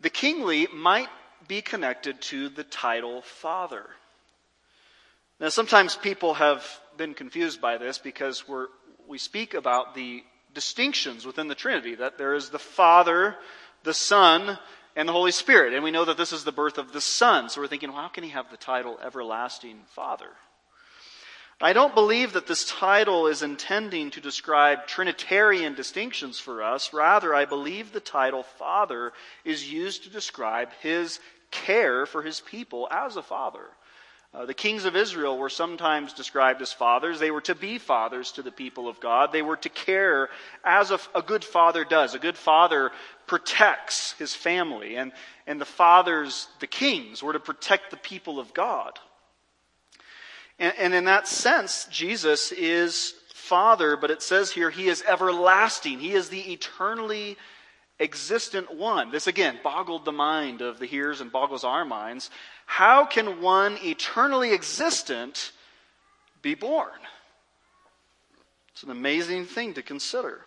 the 0.00 0.10
kingly 0.10 0.66
might 0.74 1.08
be 1.46 1.62
connected 1.62 2.20
to 2.22 2.48
the 2.48 2.64
title 2.64 3.22
Father. 3.22 3.84
Now, 5.38 5.50
sometimes 5.50 5.94
people 5.94 6.34
have 6.34 6.66
been 6.96 7.14
confused 7.14 7.60
by 7.60 7.78
this 7.78 7.98
because 7.98 8.48
we're, 8.48 8.66
we 9.06 9.18
speak 9.18 9.54
about 9.54 9.94
the 9.94 10.24
distinctions 10.52 11.24
within 11.24 11.46
the 11.46 11.54
Trinity, 11.54 11.94
that 11.94 12.18
there 12.18 12.34
is 12.34 12.48
the 12.50 12.58
Father, 12.58 13.36
the 13.84 13.94
Son, 13.94 14.58
and 14.96 15.08
the 15.08 15.12
Holy 15.12 15.30
Spirit. 15.30 15.74
And 15.74 15.84
we 15.84 15.92
know 15.92 16.04
that 16.04 16.16
this 16.16 16.32
is 16.32 16.42
the 16.42 16.50
birth 16.50 16.76
of 16.76 16.92
the 16.92 17.00
Son. 17.00 17.48
So 17.50 17.60
we're 17.60 17.68
thinking, 17.68 17.92
well, 17.92 18.02
how 18.02 18.08
can 18.08 18.24
he 18.24 18.30
have 18.30 18.50
the 18.50 18.56
title 18.56 18.98
Everlasting 19.00 19.82
Father? 19.94 20.30
I 21.60 21.72
don't 21.72 21.94
believe 21.94 22.34
that 22.34 22.46
this 22.46 22.66
title 22.66 23.28
is 23.28 23.42
intending 23.42 24.10
to 24.10 24.20
describe 24.20 24.86
Trinitarian 24.86 25.74
distinctions 25.74 26.38
for 26.38 26.62
us. 26.62 26.92
Rather, 26.92 27.34
I 27.34 27.46
believe 27.46 27.92
the 27.92 28.00
title 28.00 28.42
Father 28.42 29.14
is 29.42 29.72
used 29.72 30.04
to 30.04 30.10
describe 30.10 30.68
his 30.82 31.18
care 31.50 32.04
for 32.04 32.22
his 32.22 32.40
people 32.40 32.86
as 32.90 33.16
a 33.16 33.22
father. 33.22 33.64
Uh, 34.34 34.44
the 34.44 34.52
kings 34.52 34.84
of 34.84 34.96
Israel 34.96 35.38
were 35.38 35.48
sometimes 35.48 36.12
described 36.12 36.60
as 36.60 36.74
fathers. 36.74 37.18
They 37.18 37.30
were 37.30 37.40
to 37.42 37.54
be 37.54 37.78
fathers 37.78 38.32
to 38.32 38.42
the 38.42 38.52
people 38.52 38.86
of 38.86 39.00
God. 39.00 39.32
They 39.32 39.40
were 39.40 39.56
to 39.56 39.70
care 39.70 40.28
as 40.62 40.90
a, 40.90 41.00
a 41.14 41.22
good 41.22 41.42
father 41.42 41.86
does. 41.86 42.14
A 42.14 42.18
good 42.18 42.36
father 42.36 42.90
protects 43.26 44.12
his 44.18 44.34
family. 44.34 44.96
And, 44.96 45.12
and 45.46 45.58
the 45.58 45.64
fathers, 45.64 46.48
the 46.60 46.66
kings, 46.66 47.22
were 47.22 47.32
to 47.32 47.40
protect 47.40 47.90
the 47.90 47.96
people 47.96 48.38
of 48.38 48.52
God. 48.52 48.98
And, 50.58 50.74
and 50.78 50.94
in 50.94 51.04
that 51.04 51.28
sense, 51.28 51.86
Jesus 51.90 52.52
is 52.52 53.14
Father, 53.32 53.96
but 53.96 54.10
it 54.10 54.22
says 54.22 54.50
here 54.50 54.70
he 54.70 54.88
is 54.88 55.04
everlasting. 55.06 55.98
He 55.98 56.12
is 56.12 56.28
the 56.28 56.52
eternally 56.52 57.36
existent 58.00 58.74
one. 58.74 59.10
This 59.10 59.26
again 59.26 59.58
boggled 59.62 60.04
the 60.04 60.12
mind 60.12 60.60
of 60.60 60.78
the 60.78 60.86
hearers 60.86 61.20
and 61.20 61.30
boggles 61.32 61.64
our 61.64 61.84
minds. 61.84 62.30
How 62.66 63.06
can 63.06 63.40
one 63.40 63.78
eternally 63.82 64.52
existent 64.52 65.52
be 66.42 66.54
born? 66.54 66.90
It's 68.72 68.82
an 68.82 68.90
amazing 68.90 69.46
thing 69.46 69.74
to 69.74 69.82
consider. 69.82 70.40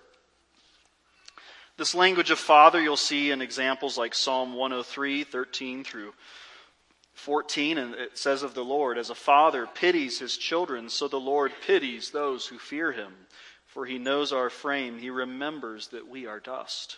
This 1.78 1.95
language 1.95 2.30
of 2.30 2.38
Father 2.38 2.82
you'll 2.82 2.98
see 2.98 3.32
in 3.32 3.41
examples 3.41 3.98
like 3.98 4.13
Psalm 4.13 4.54
103, 4.54 5.24
13 5.24 5.84
through 5.84 6.13
14, 7.20 7.78
and 7.78 7.96
it 7.96 8.18
says 8.18 8.44
of 8.44 8.54
the 8.54 8.64
Lord, 8.64 8.98
As 8.98 9.10
a 9.10 9.16
father 9.16 9.68
pities 9.68 10.20
his 10.20 10.38
children, 10.38 10.90
so 10.90 11.08
the 11.08 11.20
Lord 11.20 11.52
pities 11.66 12.12
those 12.12 12.48
who 12.48 12.58
fear 12.58 12.92
him. 12.92 13.14
For 13.68 13.86
he 13.86 14.00
knows 14.00 14.34
our 14.34 14.50
frame, 14.50 14.98
he 14.98 15.10
remembers 15.10 15.90
that 15.90 16.08
we 16.08 16.26
are 16.26 16.40
dust. 16.40 16.98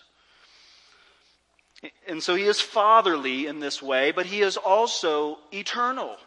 And 2.08 2.22
so 2.22 2.36
he 2.36 2.44
is 2.44 2.62
fatherly 2.62 3.48
in 3.48 3.60
this 3.60 3.82
way, 3.82 4.12
but 4.12 4.26
he 4.26 4.42
is 4.42 4.56
also 4.56 5.40
eternal. 5.52 6.18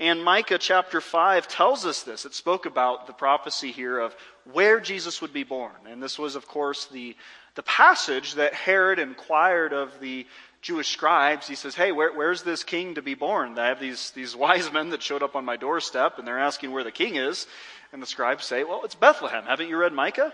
And 0.00 0.24
Micah 0.24 0.58
chapter 0.58 1.00
5 1.00 1.46
tells 1.46 1.86
us 1.86 2.02
this. 2.02 2.24
It 2.24 2.34
spoke 2.34 2.66
about 2.66 3.06
the 3.06 3.12
prophecy 3.12 3.70
here 3.70 3.98
of 3.98 4.16
where 4.50 4.80
Jesus 4.80 5.20
would 5.20 5.32
be 5.32 5.44
born. 5.44 5.74
And 5.88 6.02
this 6.02 6.18
was, 6.18 6.34
of 6.34 6.48
course, 6.48 6.86
the, 6.86 7.16
the 7.54 7.62
passage 7.62 8.34
that 8.34 8.54
Herod 8.54 8.98
inquired 8.98 9.72
of 9.72 10.00
the 10.00 10.26
Jewish 10.64 10.88
scribes. 10.88 11.46
He 11.46 11.56
says, 11.56 11.74
Hey, 11.74 11.92
where, 11.92 12.10
where's 12.14 12.42
this 12.42 12.64
king 12.64 12.94
to 12.94 13.02
be 13.02 13.12
born? 13.12 13.58
I 13.58 13.66
have 13.66 13.78
these, 13.78 14.12
these 14.12 14.34
wise 14.34 14.72
men 14.72 14.88
that 14.90 15.02
showed 15.02 15.22
up 15.22 15.36
on 15.36 15.44
my 15.44 15.56
doorstep, 15.56 16.18
and 16.18 16.26
they're 16.26 16.38
asking 16.38 16.72
where 16.72 16.82
the 16.82 16.90
king 16.90 17.16
is. 17.16 17.46
And 17.92 18.00
the 18.00 18.06
scribes 18.06 18.46
say, 18.46 18.64
Well, 18.64 18.80
it's 18.82 18.94
Bethlehem. 18.94 19.44
Haven't 19.44 19.68
you 19.68 19.76
read 19.76 19.92
Micah? 19.92 20.32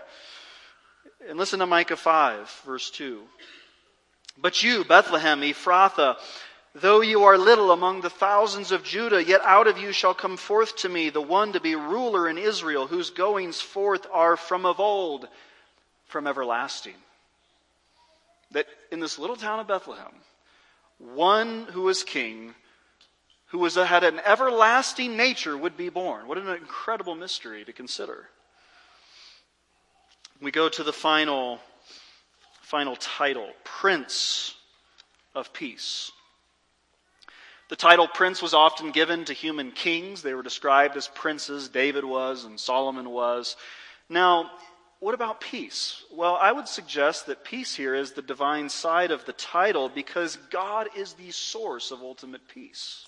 And 1.27 1.37
listen 1.37 1.59
to 1.59 1.65
Micah 1.65 1.97
5, 1.97 2.61
verse 2.65 2.89
2. 2.91 3.21
But 4.37 4.63
you, 4.63 4.85
Bethlehem, 4.85 5.41
Ephrathah, 5.41 6.15
though 6.75 7.01
you 7.01 7.23
are 7.23 7.37
little 7.37 7.71
among 7.71 7.99
the 7.99 8.09
thousands 8.09 8.71
of 8.71 8.85
Judah, 8.85 9.21
yet 9.21 9.41
out 9.43 9.67
of 9.67 9.77
you 9.77 9.91
shall 9.91 10.13
come 10.13 10.37
forth 10.37 10.77
to 10.77 10.89
me 10.89 11.09
the 11.09 11.21
one 11.21 11.51
to 11.51 11.59
be 11.59 11.75
ruler 11.75 12.29
in 12.29 12.37
Israel, 12.37 12.87
whose 12.87 13.09
goings 13.09 13.59
forth 13.59 14.07
are 14.13 14.37
from 14.37 14.65
of 14.65 14.79
old, 14.79 15.27
from 16.05 16.25
everlasting. 16.25 16.95
That 18.51 18.67
in 18.91 18.99
this 18.99 19.17
little 19.17 19.35
town 19.35 19.59
of 19.59 19.67
Bethlehem, 19.67 20.13
one 20.97 21.67
who 21.71 21.83
was 21.83 22.03
king, 22.03 22.53
who 23.47 23.59
was, 23.59 23.75
had 23.75 24.03
an 24.03 24.19
everlasting 24.25 25.17
nature, 25.17 25.57
would 25.57 25.75
be 25.75 25.89
born. 25.89 26.27
What 26.27 26.37
an 26.37 26.47
incredible 26.47 27.15
mystery 27.15 27.65
to 27.65 27.73
consider. 27.73 28.29
We 30.41 30.51
go 30.51 30.69
to 30.69 30.83
the 30.83 30.93
final, 30.93 31.59
final 32.61 32.95
title 32.95 33.49
Prince 33.63 34.55
of 35.35 35.53
Peace. 35.53 36.11
The 37.69 37.75
title 37.77 38.07
prince 38.07 38.41
was 38.41 38.53
often 38.53 38.91
given 38.91 39.23
to 39.25 39.33
human 39.33 39.71
kings. 39.71 40.21
They 40.21 40.33
were 40.33 40.43
described 40.43 40.97
as 40.97 41.07
princes. 41.07 41.69
David 41.69 42.03
was 42.03 42.43
and 42.43 42.59
Solomon 42.59 43.09
was. 43.09 43.55
Now, 44.09 44.51
what 45.01 45.15
about 45.15 45.41
peace? 45.41 46.03
Well, 46.13 46.37
I 46.39 46.51
would 46.51 46.67
suggest 46.67 47.25
that 47.25 47.43
peace 47.43 47.73
here 47.73 47.95
is 47.95 48.11
the 48.11 48.21
divine 48.21 48.69
side 48.69 49.09
of 49.09 49.25
the 49.25 49.33
title 49.33 49.89
because 49.89 50.37
God 50.51 50.89
is 50.95 51.13
the 51.13 51.31
source 51.31 51.89
of 51.89 52.01
ultimate 52.01 52.47
peace. 52.47 53.07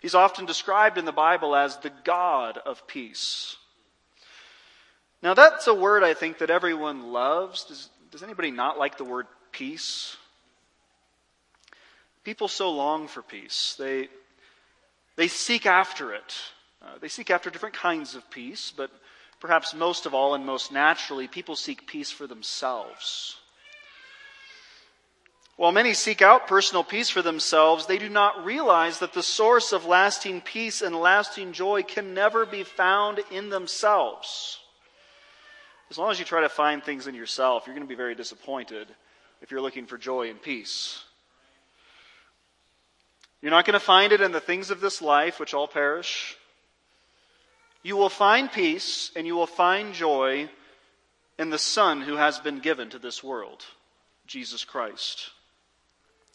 He's 0.00 0.14
often 0.14 0.46
described 0.46 0.96
in 0.96 1.04
the 1.04 1.12
Bible 1.12 1.54
as 1.54 1.76
the 1.76 1.92
God 2.02 2.56
of 2.56 2.86
peace. 2.86 3.56
Now, 5.22 5.34
that's 5.34 5.66
a 5.66 5.74
word 5.74 6.02
I 6.02 6.14
think 6.14 6.38
that 6.38 6.48
everyone 6.48 7.12
loves. 7.12 7.64
Does, 7.64 7.90
does 8.10 8.22
anybody 8.22 8.50
not 8.50 8.78
like 8.78 8.96
the 8.96 9.04
word 9.04 9.26
peace? 9.52 10.16
People 12.24 12.48
so 12.48 12.72
long 12.72 13.06
for 13.06 13.20
peace. 13.20 13.76
They, 13.78 14.08
they 15.16 15.28
seek 15.28 15.66
after 15.66 16.14
it. 16.14 16.34
Uh, 16.80 16.96
they 17.02 17.08
seek 17.08 17.30
after 17.30 17.50
different 17.50 17.74
kinds 17.74 18.14
of 18.14 18.28
peace, 18.30 18.72
but 18.74 18.90
perhaps 19.42 19.74
most 19.74 20.06
of 20.06 20.14
all 20.14 20.34
and 20.36 20.46
most 20.46 20.70
naturally, 20.70 21.26
people 21.26 21.56
seek 21.56 21.84
peace 21.88 22.12
for 22.12 22.28
themselves. 22.28 23.36
While 25.56 25.72
many 25.72 25.94
seek 25.94 26.22
out 26.22 26.46
personal 26.46 26.84
peace 26.84 27.10
for 27.10 27.22
themselves, 27.22 27.86
they 27.86 27.98
do 27.98 28.08
not 28.08 28.44
realize 28.44 29.00
that 29.00 29.14
the 29.14 29.22
source 29.22 29.72
of 29.72 29.84
lasting 29.84 30.42
peace 30.42 30.80
and 30.80 30.94
lasting 30.94 31.52
joy 31.52 31.82
can 31.82 32.14
never 32.14 32.46
be 32.46 32.62
found 32.62 33.18
in 33.32 33.50
themselves. 33.50 34.60
As 35.90 35.98
long 35.98 36.12
as 36.12 36.20
you 36.20 36.24
try 36.24 36.42
to 36.42 36.48
find 36.48 36.80
things 36.80 37.08
in 37.08 37.14
yourself, 37.16 37.64
you're 37.66 37.74
going 37.74 37.86
to 37.86 37.92
be 37.92 37.96
very 37.96 38.14
disappointed 38.14 38.86
if 39.40 39.50
you're 39.50 39.60
looking 39.60 39.86
for 39.86 39.98
joy 39.98 40.30
and 40.30 40.40
peace. 40.40 41.02
You're 43.40 43.50
not 43.50 43.64
going 43.64 43.74
to 43.74 43.80
find 43.80 44.12
it 44.12 44.20
in 44.20 44.30
the 44.30 44.38
things 44.38 44.70
of 44.70 44.80
this 44.80 45.02
life, 45.02 45.40
which 45.40 45.52
all 45.52 45.66
perish. 45.66 46.36
You 47.82 47.96
will 47.96 48.08
find 48.08 48.50
peace 48.50 49.10
and 49.16 49.26
you 49.26 49.34
will 49.34 49.46
find 49.46 49.92
joy 49.94 50.48
in 51.38 51.50
the 51.50 51.58
Son 51.58 52.00
who 52.00 52.16
has 52.16 52.38
been 52.38 52.60
given 52.60 52.90
to 52.90 52.98
this 52.98 53.22
world, 53.22 53.64
Jesus 54.26 54.64
Christ. 54.64 55.30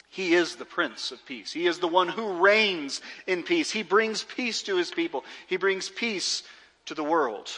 He 0.10 0.34
is 0.34 0.56
the 0.56 0.66
Prince 0.66 1.12
of 1.12 1.26
Peace. 1.26 1.52
He 1.52 1.68
is 1.68 1.80
the 1.80 1.88
one 1.88 2.08
who 2.08 2.34
reigns 2.34 3.02
in 3.28 3.44
peace. 3.44 3.72
He 3.72 3.84
brings 3.84 4.24
peace 4.24 4.64
to 4.64 4.76
his 4.76 4.90
people. 4.90 5.24
He 5.48 5.58
brings 5.58 5.90
peace 5.90 6.44
to 6.86 6.96
the 6.96 7.04
world. 7.04 7.50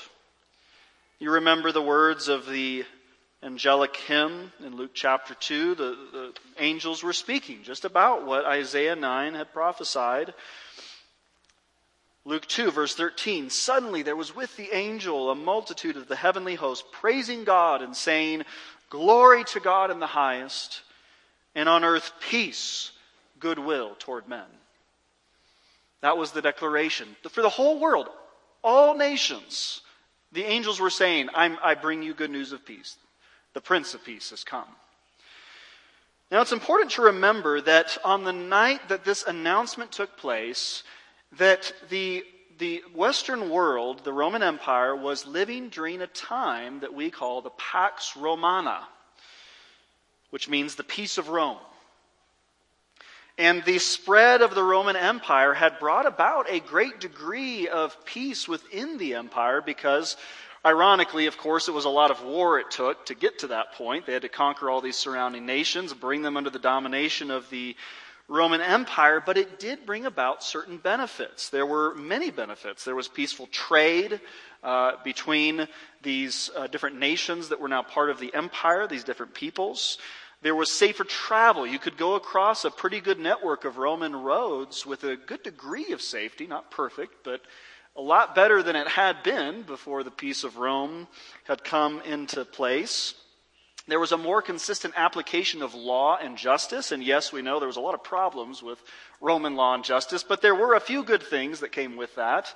You 1.20 1.32
remember 1.32 1.72
the 1.72 1.82
words 1.82 2.28
of 2.28 2.48
the 2.48 2.86
angelic 3.42 3.96
hymn 3.96 4.52
in 4.66 4.76
Luke 4.76 4.92
chapter 4.94 5.34
2, 5.34 5.76
the, 5.76 5.98
the 6.12 6.34
angels 6.58 7.04
were 7.04 7.14
speaking 7.14 7.60
just 7.64 7.86
about 7.86 8.26
what 8.26 8.46
Isaiah 8.46 8.96
9 8.96 9.34
had 9.34 9.54
prophesied. 9.54 10.34
Luke 12.30 12.46
2, 12.46 12.70
verse 12.70 12.94
13 12.94 13.50
Suddenly 13.50 14.04
there 14.04 14.16
was 14.16 14.36
with 14.36 14.56
the 14.56 14.72
angel 14.72 15.32
a 15.32 15.36
multitude 15.36 15.98
of 15.98 16.08
the 16.08 16.16
heavenly 16.16 16.54
host, 16.54 16.92
praising 16.92 17.44
God 17.44 17.82
and 17.82 17.96
saying, 17.96 18.44
Glory 18.92 19.44
to 19.46 19.60
God 19.60 19.90
in 19.90 20.00
the 20.00 20.06
highest, 20.06 20.84
and 21.56 21.68
on 21.68 21.84
earth 21.84 22.12
peace, 22.20 22.92
goodwill 23.40 23.96
toward 23.98 24.28
men. 24.28 24.46
That 26.02 26.20
was 26.20 26.32
the 26.32 26.44
declaration. 26.44 27.16
For 27.32 27.42
the 27.42 27.50
whole 27.50 27.80
world, 27.80 28.08
all 28.64 28.96
nations, 28.96 29.82
the 30.32 30.44
angels 30.44 30.80
were 30.80 30.92
saying, 30.92 31.30
i 31.34 31.74
bring 31.74 32.04
you 32.04 32.14
good 32.14 32.30
news 32.30 32.52
of 32.52 32.64
peace. 32.64 32.98
The 33.54 33.62
Prince 33.62 33.96
of 33.96 34.06
Peace 34.06 34.30
has 34.30 34.44
come. 34.44 34.68
Now, 36.32 36.42
it's 36.42 36.52
important 36.52 36.92
to 36.92 37.02
remember 37.02 37.60
that 37.62 37.98
on 38.06 38.24
the 38.24 38.34
night 38.34 38.88
that 38.90 39.04
this 39.04 39.24
announcement 39.24 39.92
took 39.92 40.16
place, 40.16 40.84
that 41.38 41.72
the, 41.90 42.24
the 42.58 42.84
Western 42.94 43.50
world, 43.50 44.04
the 44.04 44.14
Roman 44.14 44.44
Empire, 44.44 44.96
was 44.96 45.26
living 45.28 45.70
during 45.70 46.02
a 46.02 46.08
time 46.08 46.80
that 46.82 46.94
we 46.94 47.12
call 47.12 47.42
the 47.42 47.52
Pax 47.52 48.16
Romana, 48.18 48.88
which 50.30 50.50
means 50.50 50.76
the 50.76 50.84
peace 50.84 51.18
of 51.18 51.30
Rome. 51.30 51.58
And 53.38 53.64
the 53.64 53.80
spread 53.80 54.42
of 54.42 54.54
the 54.54 54.64
Roman 54.64 54.98
Empire 54.98 55.54
had 55.54 55.80
brought 55.80 56.06
about 56.06 56.50
a 56.50 56.60
great 56.60 57.00
degree 57.00 57.70
of 57.70 58.06
peace 58.06 58.48
within 58.48 58.98
the 58.98 59.16
empire 59.16 59.62
because 59.62 60.18
Ironically, 60.66 61.28
of 61.28 61.38
course, 61.38 61.70
it 61.70 61.74
was 61.74 61.86
a 61.86 61.90
lot 61.90 62.12
of 62.12 62.22
war 62.22 62.60
it 62.60 62.70
took 62.70 63.06
to 63.06 63.16
get 63.16 63.40
to 63.40 63.48
that 63.48 63.74
point. 63.74 64.06
They 64.06 64.12
had 64.12 64.24
to 64.24 64.30
conquer 64.30 64.70
all 64.70 64.82
these 64.82 64.98
surrounding 64.98 65.46
nations, 65.46 65.94
bring 65.94 66.22
them 66.22 66.36
under 66.36 66.50
the 66.50 66.60
domination 66.60 67.32
of 67.32 67.50
the 67.50 67.78
Roman 68.30 68.62
Empire, 68.62 69.22
but 69.26 69.38
it 69.38 69.60
did 69.60 69.88
bring 69.88 70.06
about 70.06 70.44
certain 70.44 70.78
benefits. 70.78 71.50
There 71.50 71.66
were 71.66 71.96
many 71.96 72.30
benefits. 72.30 72.86
There 72.86 72.96
was 72.96 73.08
peaceful 73.08 73.48
trade 73.48 74.22
uh, 74.64 74.94
between 75.04 75.68
these 76.04 76.52
uh, 76.56 76.68
different 76.68 77.00
nations 77.00 77.50
that 77.50 77.60
were 77.60 77.68
now 77.68 77.82
part 77.82 78.12
of 78.12 78.20
the 78.20 78.32
empire, 78.36 78.86
these 78.86 79.04
different 79.04 79.34
peoples. 79.34 79.98
There 80.44 80.56
was 80.56 80.72
safer 80.72 81.04
travel. 81.04 81.66
You 81.66 81.80
could 81.80 81.98
go 81.98 82.14
across 82.14 82.66
a 82.66 82.72
pretty 82.72 83.02
good 83.02 83.20
network 83.20 83.66
of 83.66 83.80
Roman 83.80 84.16
roads 84.16 84.86
with 84.86 85.04
a 85.04 85.18
good 85.18 85.42
degree 85.42 85.92
of 85.92 86.02
safety, 86.02 86.46
not 86.46 86.70
perfect, 86.70 87.24
but 87.24 87.42
a 87.96 88.02
lot 88.02 88.36
better 88.36 88.62
than 88.62 88.76
it 88.76 88.88
had 88.88 89.24
been 89.24 89.64
before 89.64 90.04
the 90.04 90.12
peace 90.12 90.44
of 90.44 90.58
Rome 90.58 91.08
had 91.46 91.64
come 91.64 92.00
into 92.02 92.46
place. 92.46 93.16
There 93.90 94.00
was 94.00 94.12
a 94.12 94.18
more 94.18 94.42
consistent 94.44 94.94
application 94.96 95.64
of 95.64 95.74
law 95.74 96.18
and 96.22 96.38
justice, 96.38 96.92
and 96.92 97.04
yes, 97.04 97.34
we 97.34 97.42
know 97.42 97.60
there 97.60 97.68
was 97.68 97.76
a 97.76 97.82
lot 97.82 97.96
of 97.96 98.04
problems 98.04 98.62
with 98.62 98.80
Roman 99.20 99.56
law 99.56 99.74
and 99.74 99.84
justice, 99.84 100.24
but 100.24 100.42
there 100.42 100.54
were 100.54 100.76
a 100.76 100.80
few 100.80 101.04
good 101.04 101.24
things 101.24 101.62
that 101.62 101.72
came 101.72 101.98
with 101.98 102.14
that. 102.16 102.54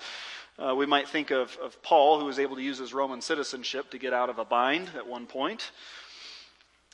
Uh, 0.59 0.75
we 0.75 0.85
might 0.85 1.09
think 1.09 1.31
of, 1.31 1.57
of 1.57 1.81
Paul, 1.81 2.19
who 2.19 2.25
was 2.25 2.37
able 2.37 2.55
to 2.55 2.61
use 2.61 2.77
his 2.77 2.93
Roman 2.93 3.19
citizenship 3.19 3.89
to 3.89 3.97
get 3.97 4.13
out 4.13 4.29
of 4.29 4.37
a 4.37 4.45
bind 4.45 4.91
at 4.95 5.07
one 5.07 5.25
point. 5.25 5.71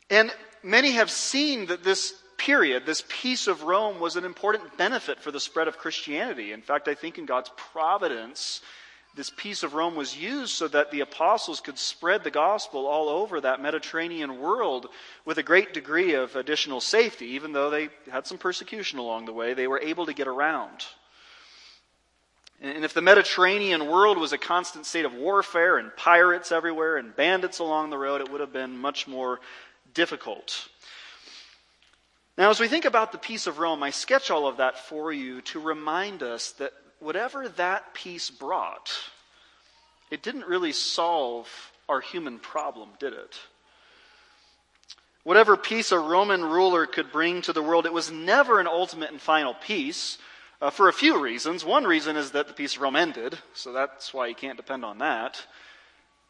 And 0.09 0.31
many 0.63 0.91
have 0.91 1.11
seen 1.11 1.65
that 1.65 1.83
this 1.83 2.13
period, 2.37 2.85
this 2.85 3.03
peace 3.09 3.47
of 3.47 3.63
Rome 3.63 3.99
was 3.99 4.15
an 4.15 4.23
important 4.23 4.77
benefit 4.77 5.19
for 5.19 5.31
the 5.31 5.41
spread 5.41 5.67
of 5.67 5.77
Christianity. 5.77 6.53
In 6.53 6.61
fact, 6.61 6.87
I 6.87 6.95
think 6.95 7.17
in 7.17 7.25
God's 7.25 7.51
providence, 7.57 8.61
this 9.15 9.31
peace 9.35 9.63
of 9.63 9.73
Rome 9.73 9.95
was 9.95 10.15
used 10.15 10.51
so 10.51 10.67
that 10.67 10.91
the 10.91 11.01
apostles 11.01 11.59
could 11.59 11.77
spread 11.77 12.23
the 12.23 12.31
gospel 12.31 12.85
all 12.85 13.09
over 13.09 13.41
that 13.41 13.61
Mediterranean 13.61 14.39
world 14.39 14.87
with 15.25 15.37
a 15.37 15.43
great 15.43 15.73
degree 15.73 16.13
of 16.13 16.35
additional 16.35 16.79
safety. 16.79 17.25
Even 17.27 17.51
though 17.51 17.69
they 17.69 17.89
had 18.11 18.27
some 18.27 18.37
persecution 18.37 18.99
along 18.99 19.25
the 19.25 19.33
way, 19.33 19.53
they 19.53 19.67
were 19.67 19.79
able 19.79 20.05
to 20.05 20.13
get 20.13 20.27
around. 20.27 20.85
And 22.61 22.83
if 22.83 22.93
the 22.93 23.01
Mediterranean 23.01 23.87
world 23.87 24.17
was 24.17 24.33
a 24.33 24.37
constant 24.37 24.85
state 24.85 25.05
of 25.05 25.13
warfare 25.13 25.77
and 25.77 25.95
pirates 25.95 26.51
everywhere 26.51 26.97
and 26.97 27.15
bandits 27.15 27.59
along 27.59 27.89
the 27.89 27.97
road, 27.97 28.21
it 28.21 28.29
would 28.31 28.41
have 28.41 28.53
been 28.53 28.77
much 28.77 29.07
more 29.07 29.39
difficult. 29.93 30.67
Now, 32.37 32.49
as 32.49 32.59
we 32.59 32.67
think 32.67 32.85
about 32.85 33.11
the 33.11 33.17
peace 33.17 33.47
of 33.47 33.59
Rome, 33.59 33.81
I 33.81 33.89
sketch 33.89 34.29
all 34.29 34.47
of 34.47 34.57
that 34.57 34.77
for 34.77 35.11
you 35.11 35.41
to 35.41 35.59
remind 35.59 36.21
us 36.21 36.51
that 36.53 36.73
whatever 36.99 37.49
that 37.49 37.93
peace 37.93 38.29
brought, 38.29 38.91
it 40.11 40.21
didn't 40.21 40.45
really 40.45 40.71
solve 40.73 41.47
our 41.87 42.01
human 42.01 42.39
problem, 42.39 42.89
did 42.99 43.13
it? 43.13 43.39
Whatever 45.23 45.57
peace 45.57 45.91
a 45.91 45.99
Roman 45.99 46.43
ruler 46.43 46.85
could 46.85 47.11
bring 47.11 47.41
to 47.43 47.53
the 47.53 47.61
world, 47.61 47.85
it 47.85 47.93
was 47.93 48.11
never 48.11 48.59
an 48.59 48.67
ultimate 48.67 49.11
and 49.11 49.21
final 49.21 49.53
peace 49.53 50.17
uh, 50.61 50.69
for 50.69 50.87
a 50.87 50.93
few 50.93 51.19
reasons. 51.19 51.65
One 51.65 51.83
reason 51.83 52.15
is 52.15 52.31
that 52.31 52.47
the 52.47 52.53
peace 52.53 52.75
of 52.75 52.81
Rome 52.81 52.95
ended, 52.95 53.37
so 53.53 53.71
that's 53.71 54.13
why 54.13 54.27
you 54.27 54.35
can't 54.35 54.57
depend 54.57 54.85
on 54.85 54.99
that. 54.99 55.45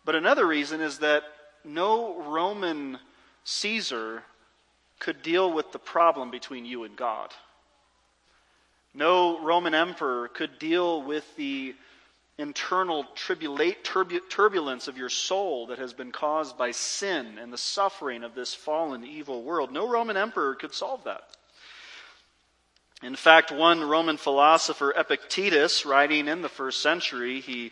But 0.06 0.16
another 0.16 0.46
reason 0.46 0.82
is 0.82 1.00
that 1.00 1.24
no 1.64 2.22
Roman 2.24 3.00
Caesar 3.44 4.24
could 5.00 5.22
deal 5.22 5.52
with 5.52 5.72
the 5.72 5.80
problem 5.80 6.32
between 6.32 6.66
you 6.66 6.84
and 6.84 6.96
God. 6.96 7.32
No 8.94 9.40
Roman 9.40 9.74
emperor 9.74 10.28
could 10.28 10.60
deal 10.60 11.02
with 11.02 11.36
the 11.36 11.76
internal 12.38 13.06
turbulence 13.16 14.88
of 14.88 14.98
your 14.98 15.10
soul 15.10 15.68
that 15.68 15.78
has 15.78 15.94
been 15.94 16.12
caused 16.12 16.58
by 16.58 16.72
sin 16.72 17.38
and 17.38 17.52
the 17.52 17.58
suffering 17.58 18.24
of 18.24 18.34
this 18.34 18.54
fallen, 18.54 19.04
evil 19.04 19.44
world. 19.44 19.72
No 19.72 19.88
Roman 19.88 20.16
emperor 20.16 20.56
could 20.56 20.74
solve 20.74 21.04
that. 21.04 21.24
In 23.04 23.16
fact, 23.16 23.52
one 23.52 23.84
Roman 23.84 24.18
philosopher, 24.18 24.94
Epictetus, 24.96 25.86
writing 25.86 26.28
in 26.28 26.42
the 26.42 26.50
first 26.50 26.82
century, 26.82 27.40
he, 27.40 27.72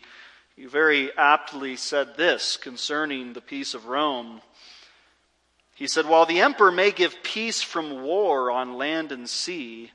he 0.56 0.66
very 0.66 1.14
aptly 1.16 1.76
said 1.76 2.16
this 2.16 2.56
concerning 2.56 3.32
the 3.32 3.40
peace 3.40 3.74
of 3.74 3.86
Rome. 3.86 4.40
He 5.74 5.86
said, 5.86 6.06
While 6.06 6.26
the 6.26 6.40
emperor 6.40 6.72
may 6.72 6.90
give 6.90 7.22
peace 7.22 7.62
from 7.62 8.02
war 8.02 8.50
on 8.50 8.78
land 8.78 9.12
and 9.12 9.28
sea, 9.28 9.92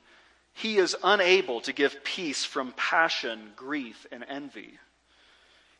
he 0.54 0.78
is 0.78 0.96
unable 1.02 1.60
to 1.62 1.72
give 1.72 2.04
peace 2.04 2.44
from 2.44 2.72
passion, 2.76 3.52
grief, 3.56 4.06
and 4.10 4.24
envy. 4.28 4.78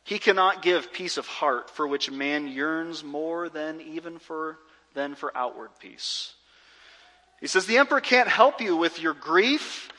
He 0.03 0.19
cannot 0.19 0.61
give 0.61 0.93
peace 0.93 1.17
of 1.17 1.25
heart 1.25 1.69
for 1.71 1.87
which 1.87 2.11
man 2.11 2.47
yearns 2.47 3.03
more 3.03 3.49
than 3.49 3.81
even 3.81 4.19
for 4.19 4.59
than 4.93 5.15
for 5.15 5.35
outward 5.35 5.71
peace. 5.79 6.33
He 7.41 7.47
says 7.47 7.65
the 7.65 7.77
emperor 7.77 8.01
can't 8.01 8.29
help 8.29 8.61
you 8.61 8.77
with 8.77 8.99
your 9.01 9.13
grief, 9.13 9.91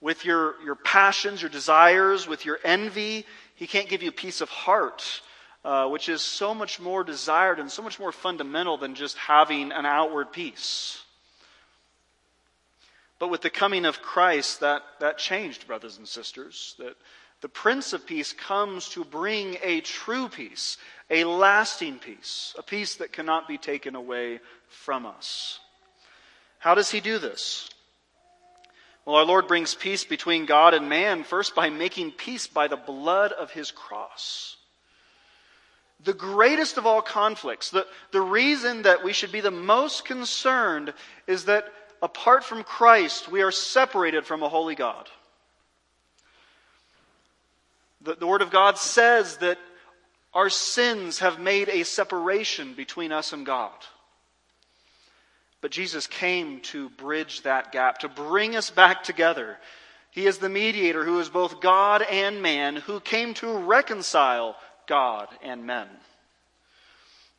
with 0.00 0.24
your, 0.24 0.60
your 0.64 0.74
passions, 0.74 1.40
your 1.40 1.50
desires, 1.50 2.26
with 2.26 2.44
your 2.44 2.58
envy. 2.64 3.24
He 3.54 3.66
can't 3.66 3.88
give 3.88 4.02
you 4.02 4.10
peace 4.10 4.40
of 4.40 4.48
heart, 4.48 5.22
uh, 5.64 5.88
which 5.88 6.08
is 6.08 6.20
so 6.20 6.54
much 6.54 6.80
more 6.80 7.04
desired 7.04 7.60
and 7.60 7.70
so 7.70 7.80
much 7.80 8.00
more 8.00 8.12
fundamental 8.12 8.76
than 8.76 8.96
just 8.96 9.16
having 9.16 9.70
an 9.70 9.86
outward 9.86 10.32
peace. 10.32 11.03
But 13.24 13.30
with 13.30 13.40
the 13.40 13.48
coming 13.48 13.86
of 13.86 14.02
Christ, 14.02 14.60
that, 14.60 14.82
that 15.00 15.16
changed, 15.16 15.66
brothers 15.66 15.96
and 15.96 16.06
sisters. 16.06 16.74
That 16.78 16.94
the 17.40 17.48
Prince 17.48 17.94
of 17.94 18.06
Peace 18.06 18.34
comes 18.34 18.90
to 18.90 19.02
bring 19.02 19.56
a 19.62 19.80
true 19.80 20.28
peace, 20.28 20.76
a 21.08 21.24
lasting 21.24 22.00
peace, 22.00 22.54
a 22.58 22.62
peace 22.62 22.96
that 22.96 23.14
cannot 23.14 23.48
be 23.48 23.56
taken 23.56 23.94
away 23.94 24.40
from 24.68 25.06
us. 25.06 25.58
How 26.58 26.74
does 26.74 26.90
he 26.90 27.00
do 27.00 27.18
this? 27.18 27.70
Well, 29.06 29.16
our 29.16 29.24
Lord 29.24 29.46
brings 29.48 29.74
peace 29.74 30.04
between 30.04 30.44
God 30.44 30.74
and 30.74 30.90
man 30.90 31.24
first 31.24 31.54
by 31.54 31.70
making 31.70 32.10
peace 32.10 32.46
by 32.46 32.68
the 32.68 32.76
blood 32.76 33.32
of 33.32 33.52
his 33.52 33.70
cross. 33.70 34.58
The 36.04 36.12
greatest 36.12 36.76
of 36.76 36.84
all 36.84 37.00
conflicts, 37.00 37.70
the, 37.70 37.86
the 38.12 38.20
reason 38.20 38.82
that 38.82 39.02
we 39.02 39.14
should 39.14 39.32
be 39.32 39.40
the 39.40 39.50
most 39.50 40.04
concerned 40.04 40.92
is 41.26 41.46
that 41.46 41.72
apart 42.04 42.44
from 42.44 42.62
Christ, 42.62 43.30
we 43.30 43.40
are 43.40 43.50
separated 43.50 44.26
from 44.26 44.42
a 44.42 44.48
holy 44.48 44.74
God. 44.74 45.08
The, 48.02 48.14
the 48.14 48.26
Word 48.26 48.42
of 48.42 48.50
God 48.50 48.76
says 48.76 49.38
that 49.38 49.58
our 50.34 50.50
sins 50.50 51.20
have 51.20 51.40
made 51.40 51.70
a 51.70 51.84
separation 51.84 52.74
between 52.74 53.10
us 53.10 53.32
and 53.32 53.46
God. 53.46 53.72
But 55.62 55.70
Jesus 55.70 56.06
came 56.06 56.60
to 56.60 56.90
bridge 56.90 57.40
that 57.42 57.72
gap, 57.72 58.00
to 58.00 58.08
bring 58.10 58.54
us 58.54 58.68
back 58.68 59.02
together. 59.02 59.56
He 60.10 60.26
is 60.26 60.36
the 60.36 60.50
mediator 60.50 61.04
who 61.04 61.20
is 61.20 61.30
both 61.30 61.62
God 61.62 62.02
and 62.02 62.42
man, 62.42 62.76
who 62.76 63.00
came 63.00 63.32
to 63.34 63.60
reconcile 63.60 64.56
God 64.86 65.28
and 65.42 65.64
men. 65.64 65.88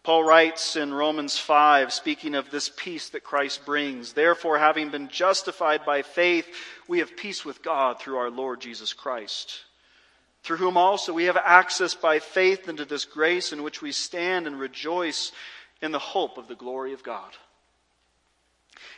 Paul 0.05 0.23
writes 0.23 0.75
in 0.75 0.93
Romans 0.93 1.37
5, 1.37 1.91
speaking 1.91 2.35
of 2.35 2.51
this 2.51 2.69
peace 2.69 3.09
that 3.09 3.23
Christ 3.23 3.65
brings, 3.65 4.13
Therefore, 4.13 4.57
having 4.57 4.89
been 4.89 5.09
justified 5.09 5.83
by 5.83 6.03
faith, 6.03 6.47
we 6.87 6.99
have 6.99 7.17
peace 7.17 7.43
with 7.43 7.61
God 7.61 7.99
through 7.99 8.17
our 8.17 8.29
Lord 8.29 8.61
Jesus 8.61 8.93
Christ 8.93 9.65
through 10.45 10.57
whom 10.57 10.77
also 10.77 11.11
we 11.11 11.23
have 11.23 11.37
access 11.37 11.95
by 11.95 12.19
faith 12.19 12.69
into 12.69 12.85
this 12.85 13.03
grace 13.03 13.51
in 13.51 13.63
which 13.63 13.81
we 13.81 13.91
stand 13.91 14.45
and 14.45 14.59
rejoice 14.59 15.31
in 15.81 15.91
the 15.91 15.97
hope 15.97 16.37
of 16.37 16.47
the 16.47 16.53
glory 16.53 16.93
of 16.93 17.01
God. 17.01 17.31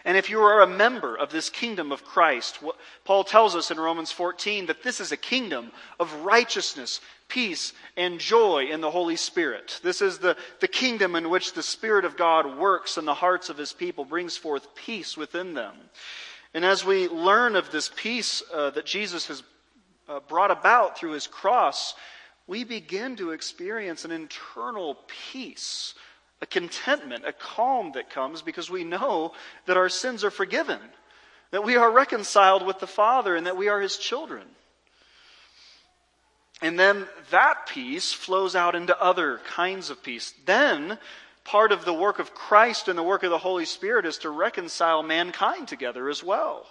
And 0.03 0.17
if 0.17 0.29
you 0.29 0.41
are 0.41 0.61
a 0.61 0.67
member 0.67 1.15
of 1.15 1.31
this 1.31 1.49
kingdom 1.49 1.93
of 1.93 2.03
Christ, 2.03 2.59
Paul 3.05 3.23
tells 3.23 3.55
us 3.55 3.71
in 3.71 3.79
Romans 3.79 4.11
14 4.11 4.65
that 4.65 4.83
this 4.83 4.99
is 4.99 5.13
a 5.13 5.17
kingdom 5.17 5.71
of 6.01 6.13
righteousness, 6.25 6.99
peace, 7.27 7.73
and 7.95 8.19
joy 8.19 8.67
in 8.71 8.81
the 8.81 8.91
Holy 8.91 9.15
Spirit. 9.15 9.79
This 9.83 10.01
is 10.01 10.19
the, 10.19 10.37
the 10.59 10.67
kingdom 10.67 11.15
in 11.15 11.29
which 11.29 11.53
the 11.53 11.63
Spirit 11.63 12.05
of 12.05 12.17
God 12.17 12.57
works 12.57 12.97
in 12.97 13.05
the 13.05 13.13
hearts 13.13 13.49
of 13.49 13.57
his 13.57 13.73
people, 13.73 14.05
brings 14.05 14.37
forth 14.37 14.75
peace 14.75 15.17
within 15.17 15.53
them. 15.53 15.73
And 16.53 16.63
as 16.63 16.85
we 16.85 17.07
learn 17.07 17.55
of 17.55 17.71
this 17.71 17.91
peace 17.95 18.41
uh, 18.53 18.71
that 18.71 18.85
Jesus 18.85 19.27
has 19.27 19.43
uh, 20.07 20.19
brought 20.21 20.51
about 20.51 20.97
through 20.97 21.11
his 21.11 21.27
cross, 21.27 21.93
we 22.47 22.63
begin 22.63 23.17
to 23.17 23.31
experience 23.31 24.05
an 24.05 24.11
internal 24.11 24.97
peace, 25.31 25.93
a 26.41 26.45
contentment, 26.45 27.25
a 27.25 27.33
calm 27.33 27.91
that 27.93 28.09
comes 28.09 28.41
because 28.41 28.69
we 28.69 28.83
know 28.83 29.33
that 29.65 29.77
our 29.77 29.89
sins 29.89 30.23
are 30.23 30.31
forgiven, 30.31 30.79
that 31.51 31.65
we 31.65 31.75
are 31.75 31.91
reconciled 31.91 32.65
with 32.65 32.79
the 32.79 32.87
Father, 32.87 33.35
and 33.35 33.45
that 33.47 33.57
we 33.57 33.67
are 33.67 33.81
his 33.81 33.97
children. 33.97 34.47
And 36.61 36.79
then 36.79 37.05
that 37.29 37.67
peace 37.67 38.13
flows 38.13 38.55
out 38.55 38.75
into 38.75 38.99
other 38.99 39.39
kinds 39.45 39.89
of 39.89 40.01
peace. 40.01 40.33
Then, 40.45 40.97
part 41.43 41.71
of 41.71 41.85
the 41.85 41.93
work 41.93 42.19
of 42.19 42.33
Christ 42.33 42.87
and 42.87 42.97
the 42.97 43.03
work 43.03 43.23
of 43.23 43.29
the 43.29 43.37
Holy 43.37 43.65
Spirit 43.65 44.05
is 44.05 44.17
to 44.19 44.29
reconcile 44.29 45.03
mankind 45.03 45.67
together 45.67 46.09
as 46.09 46.23
well. 46.23 46.65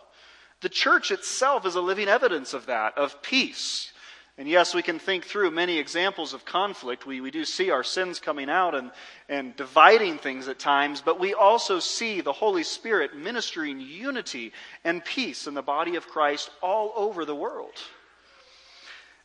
The 0.60 0.68
church 0.68 1.10
itself 1.10 1.66
is 1.66 1.76
a 1.76 1.80
living 1.80 2.08
evidence 2.08 2.52
of 2.52 2.66
that, 2.66 2.98
of 2.98 3.22
peace. 3.22 3.92
And 4.38 4.48
yes, 4.48 4.74
we 4.74 4.82
can 4.82 4.98
think 4.98 5.24
through 5.24 5.50
many 5.50 5.78
examples 5.78 6.34
of 6.34 6.44
conflict. 6.44 7.06
We, 7.06 7.22
we 7.22 7.30
do 7.30 7.44
see 7.44 7.70
our 7.70 7.84
sins 7.84 8.20
coming 8.20 8.50
out 8.50 8.74
and, 8.74 8.90
and 9.30 9.56
dividing 9.56 10.18
things 10.18 10.46
at 10.48 10.58
times, 10.58 11.00
but 11.00 11.18
we 11.18 11.32
also 11.32 11.78
see 11.78 12.20
the 12.20 12.34
Holy 12.34 12.62
Spirit 12.62 13.16
ministering 13.16 13.80
unity 13.80 14.52
and 14.84 15.02
peace 15.04 15.46
in 15.46 15.54
the 15.54 15.62
body 15.62 15.96
of 15.96 16.08
Christ 16.08 16.50
all 16.60 16.92
over 16.96 17.24
the 17.24 17.34
world. 17.34 17.72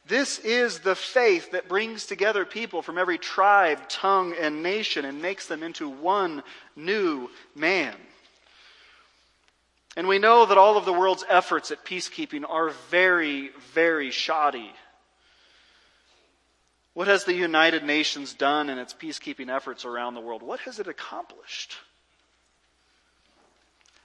This 0.07 0.39
is 0.39 0.79
the 0.79 0.95
faith 0.95 1.51
that 1.51 1.69
brings 1.69 2.05
together 2.05 2.43
people 2.43 2.81
from 2.81 2.97
every 2.97 3.17
tribe, 3.17 3.87
tongue, 3.87 4.33
and 4.39 4.63
nation 4.63 5.05
and 5.05 5.21
makes 5.21 5.47
them 5.47 5.63
into 5.63 5.87
one 5.87 6.43
new 6.75 7.29
man. 7.55 7.95
And 9.95 10.07
we 10.07 10.19
know 10.19 10.45
that 10.45 10.57
all 10.57 10.77
of 10.77 10.85
the 10.85 10.93
world's 10.93 11.25
efforts 11.29 11.69
at 11.71 11.85
peacekeeping 11.85 12.43
are 12.49 12.69
very, 12.89 13.51
very 13.73 14.09
shoddy. 14.09 14.71
What 16.93 17.07
has 17.07 17.23
the 17.23 17.33
United 17.33 17.83
Nations 17.83 18.33
done 18.33 18.69
in 18.69 18.77
its 18.77 18.93
peacekeeping 18.93 19.49
efforts 19.49 19.85
around 19.85 20.13
the 20.13 20.21
world? 20.21 20.43
What 20.43 20.61
has 20.61 20.79
it 20.79 20.87
accomplished? 20.87 21.75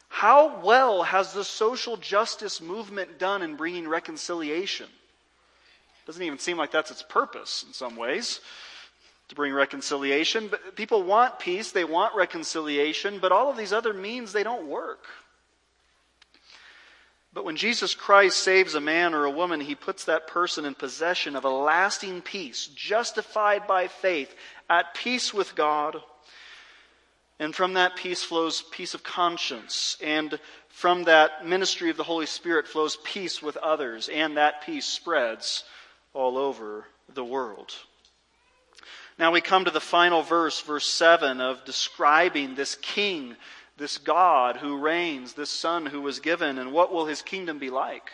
How 0.09 0.61
well 0.61 1.03
has 1.03 1.33
the 1.33 1.45
social 1.45 1.97
justice 1.97 2.61
movement 2.61 3.19
done 3.19 3.43
in 3.43 3.57
bringing 3.57 3.89
reconciliation? 3.89 4.87
Doesn't 6.07 6.23
even 6.23 6.39
seem 6.39 6.57
like 6.57 6.71
that's 6.71 6.91
its 6.91 7.03
purpose 7.03 7.65
in 7.67 7.73
some 7.73 7.97
ways 7.97 8.41
to 9.29 9.35
bring 9.35 9.53
reconciliation. 9.53 10.49
But 10.49 10.77
people 10.77 11.03
want 11.03 11.39
peace, 11.39 11.73
they 11.73 11.85
want 11.85 12.15
reconciliation, 12.15 13.19
but 13.19 13.33
all 13.33 13.51
of 13.51 13.57
these 13.57 13.73
other 13.73 13.93
means 13.93 14.33
they 14.33 14.45
don't 14.45 14.69
work. 14.69 15.05
But 17.33 17.45
when 17.45 17.57
Jesus 17.57 17.95
Christ 17.95 18.39
saves 18.39 18.75
a 18.75 18.81
man 18.81 19.13
or 19.13 19.25
a 19.25 19.31
woman, 19.31 19.61
he 19.61 19.75
puts 19.75 20.05
that 20.05 20.27
person 20.27 20.65
in 20.65 20.75
possession 20.75 21.37
of 21.37 21.45
a 21.45 21.51
lasting 21.51 22.23
peace, 22.23 22.67
justified 22.69 23.67
by 23.67 23.89
faith, 23.89 24.35
at 24.71 24.95
peace 24.95 25.35
with 25.35 25.55
God. 25.55 25.97
And 27.39 27.55
from 27.55 27.75
that 27.75 27.97
peace 27.97 28.23
flows 28.23 28.63
peace 28.71 28.95
of 28.95 29.03
conscience. 29.03 29.99
And 30.03 30.39
from 30.69 31.05
that 31.05 31.45
ministry 31.47 31.91
of 31.91 31.99
the 31.99 32.05
Holy 32.05 32.25
Spirit 32.25 32.67
flows 32.67 32.97
peace 33.05 33.43
with 33.43 33.59
others. 33.59 34.09
And 34.09 34.39
that 34.39 34.63
peace 34.63 34.87
spreads 34.87 35.65
all 36.17 36.39
over 36.39 36.87
the 37.12 37.25
world. 37.25 37.75
Now 39.19 39.33
we 39.33 39.41
come 39.41 39.64
to 39.67 39.71
the 39.71 39.81
final 39.81 40.23
verse, 40.23 40.61
verse 40.61 40.87
7, 40.87 41.41
of 41.41 41.64
describing 41.64 42.55
this 42.55 42.75
king 42.77 43.37
this 43.77 43.99
God 43.99 44.57
who 44.57 44.79
reigns, 44.79 45.35
this 45.35 45.51
Son 45.51 45.87
who 45.87 46.01
was 46.01 46.21
given, 46.21 46.59
and 46.59 46.73
what 46.73 46.93
will 46.93 47.07
his 47.07 47.23
kingdom 47.23 47.59
be 47.59 47.71
like? 47.71 48.11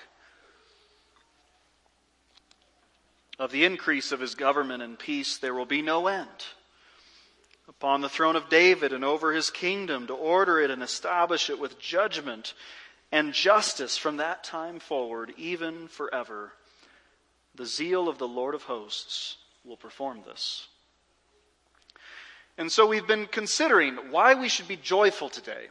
Of 3.38 3.52
the 3.52 3.64
increase 3.64 4.12
of 4.12 4.20
his 4.20 4.34
government 4.34 4.82
and 4.82 4.98
peace 4.98 5.38
there 5.38 5.54
will 5.54 5.66
be 5.66 5.82
no 5.82 6.08
end. 6.08 6.28
Upon 7.68 8.00
the 8.00 8.08
throne 8.08 8.36
of 8.36 8.48
David 8.48 8.92
and 8.92 9.04
over 9.04 9.32
his 9.32 9.50
kingdom, 9.50 10.08
to 10.08 10.14
order 10.14 10.60
it 10.60 10.70
and 10.70 10.82
establish 10.82 11.48
it 11.48 11.60
with 11.60 11.78
judgment 11.78 12.54
and 13.12 13.32
justice 13.32 13.96
from 13.96 14.16
that 14.16 14.42
time 14.42 14.80
forward, 14.80 15.32
even 15.36 15.86
forever. 15.86 16.52
The 17.54 17.66
zeal 17.66 18.08
of 18.08 18.18
the 18.18 18.28
Lord 18.28 18.54
of 18.54 18.62
hosts 18.62 19.36
will 19.64 19.76
perform 19.76 20.22
this. 20.26 20.66
And 22.58 22.70
so 22.70 22.86
we've 22.86 23.06
been 23.06 23.26
considering 23.26 23.96
why 24.10 24.34
we 24.34 24.48
should 24.48 24.68
be 24.68 24.76
joyful 24.76 25.28
today. 25.28 25.66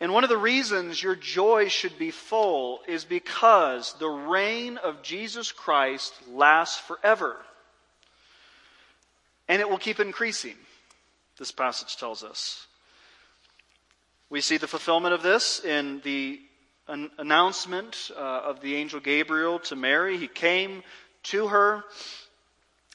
And 0.00 0.12
one 0.12 0.24
of 0.24 0.30
the 0.30 0.36
reasons 0.36 1.02
your 1.02 1.14
joy 1.14 1.68
should 1.68 1.96
be 1.98 2.10
full 2.10 2.80
is 2.88 3.04
because 3.04 3.94
the 3.94 4.08
reign 4.08 4.76
of 4.78 5.02
Jesus 5.02 5.52
Christ 5.52 6.12
lasts 6.28 6.78
forever. 6.78 7.36
And 9.48 9.60
it 9.60 9.68
will 9.68 9.78
keep 9.78 10.00
increasing, 10.00 10.56
this 11.38 11.52
passage 11.52 11.96
tells 11.96 12.24
us. 12.24 12.66
We 14.28 14.40
see 14.40 14.56
the 14.56 14.66
fulfillment 14.66 15.14
of 15.14 15.22
this 15.22 15.64
in 15.64 16.00
the 16.00 16.40
an 16.88 17.10
announcement 17.18 18.10
uh, 18.16 18.20
of 18.20 18.60
the 18.60 18.74
angel 18.74 19.00
Gabriel 19.00 19.58
to 19.60 19.76
Mary. 19.76 20.18
He 20.18 20.28
came 20.28 20.82
to 21.24 21.48
her 21.48 21.84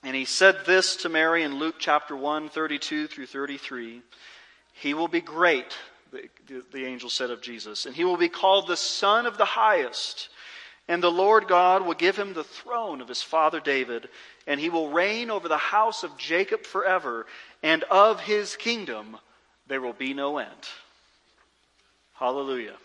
and 0.04 0.16
he 0.16 0.26
said 0.26 0.66
this 0.66 0.98
to 0.98 1.10
Mary 1.10 1.44
in 1.44 1.58
Luke 1.58 1.76
chapter 1.80 2.16
1, 2.16 2.50
32 2.50 3.08
through 3.08 3.26
33. 3.26 4.02
He 4.74 4.94
will 4.94 5.08
be 5.08 5.22
great, 5.22 5.76
the, 6.12 6.30
the, 6.48 6.64
the 6.72 6.86
angel 6.86 7.10
said 7.10 7.32
of 7.32 7.42
Jesus, 7.42 7.86
and 7.86 7.96
he 7.96 8.06
will 8.06 8.18
be 8.18 8.30
called 8.30 8.68
the 8.68 8.78
Son 8.78 9.26
of 9.26 9.38
the 9.38 9.46
Highest. 9.46 10.30
And 10.88 11.02
the 11.02 11.12
Lord 11.12 11.48
God 11.48 11.86
will 11.86 11.96
give 11.96 12.16
him 12.16 12.34
the 12.34 12.44
throne 12.44 13.02
of 13.02 13.08
his 13.08 13.24
father 13.24 13.60
David, 13.60 14.08
and 14.46 14.60
he 14.60 14.70
will 14.70 14.90
reign 14.90 15.32
over 15.32 15.48
the 15.48 15.58
house 15.58 16.04
of 16.04 16.16
Jacob 16.18 16.64
forever, 16.64 17.26
and 17.64 17.84
of 17.86 18.22
his 18.22 18.56
kingdom 18.56 19.18
there 19.68 19.82
will 19.82 19.94
be 19.94 20.14
no 20.14 20.38
end. 20.38 20.70
Hallelujah. 22.14 22.78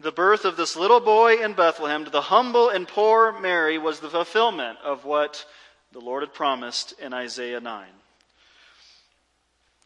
The 0.00 0.12
birth 0.12 0.44
of 0.44 0.56
this 0.56 0.76
little 0.76 1.00
boy 1.00 1.42
in 1.42 1.54
Bethlehem 1.54 2.04
to 2.04 2.10
the 2.10 2.20
humble 2.20 2.68
and 2.68 2.86
poor 2.86 3.32
Mary 3.40 3.78
was 3.78 3.98
the 3.98 4.08
fulfillment 4.08 4.78
of 4.84 5.04
what 5.04 5.44
the 5.90 5.98
Lord 5.98 6.22
had 6.22 6.32
promised 6.32 6.94
in 7.00 7.12
Isaiah 7.12 7.58
9. 7.58 7.86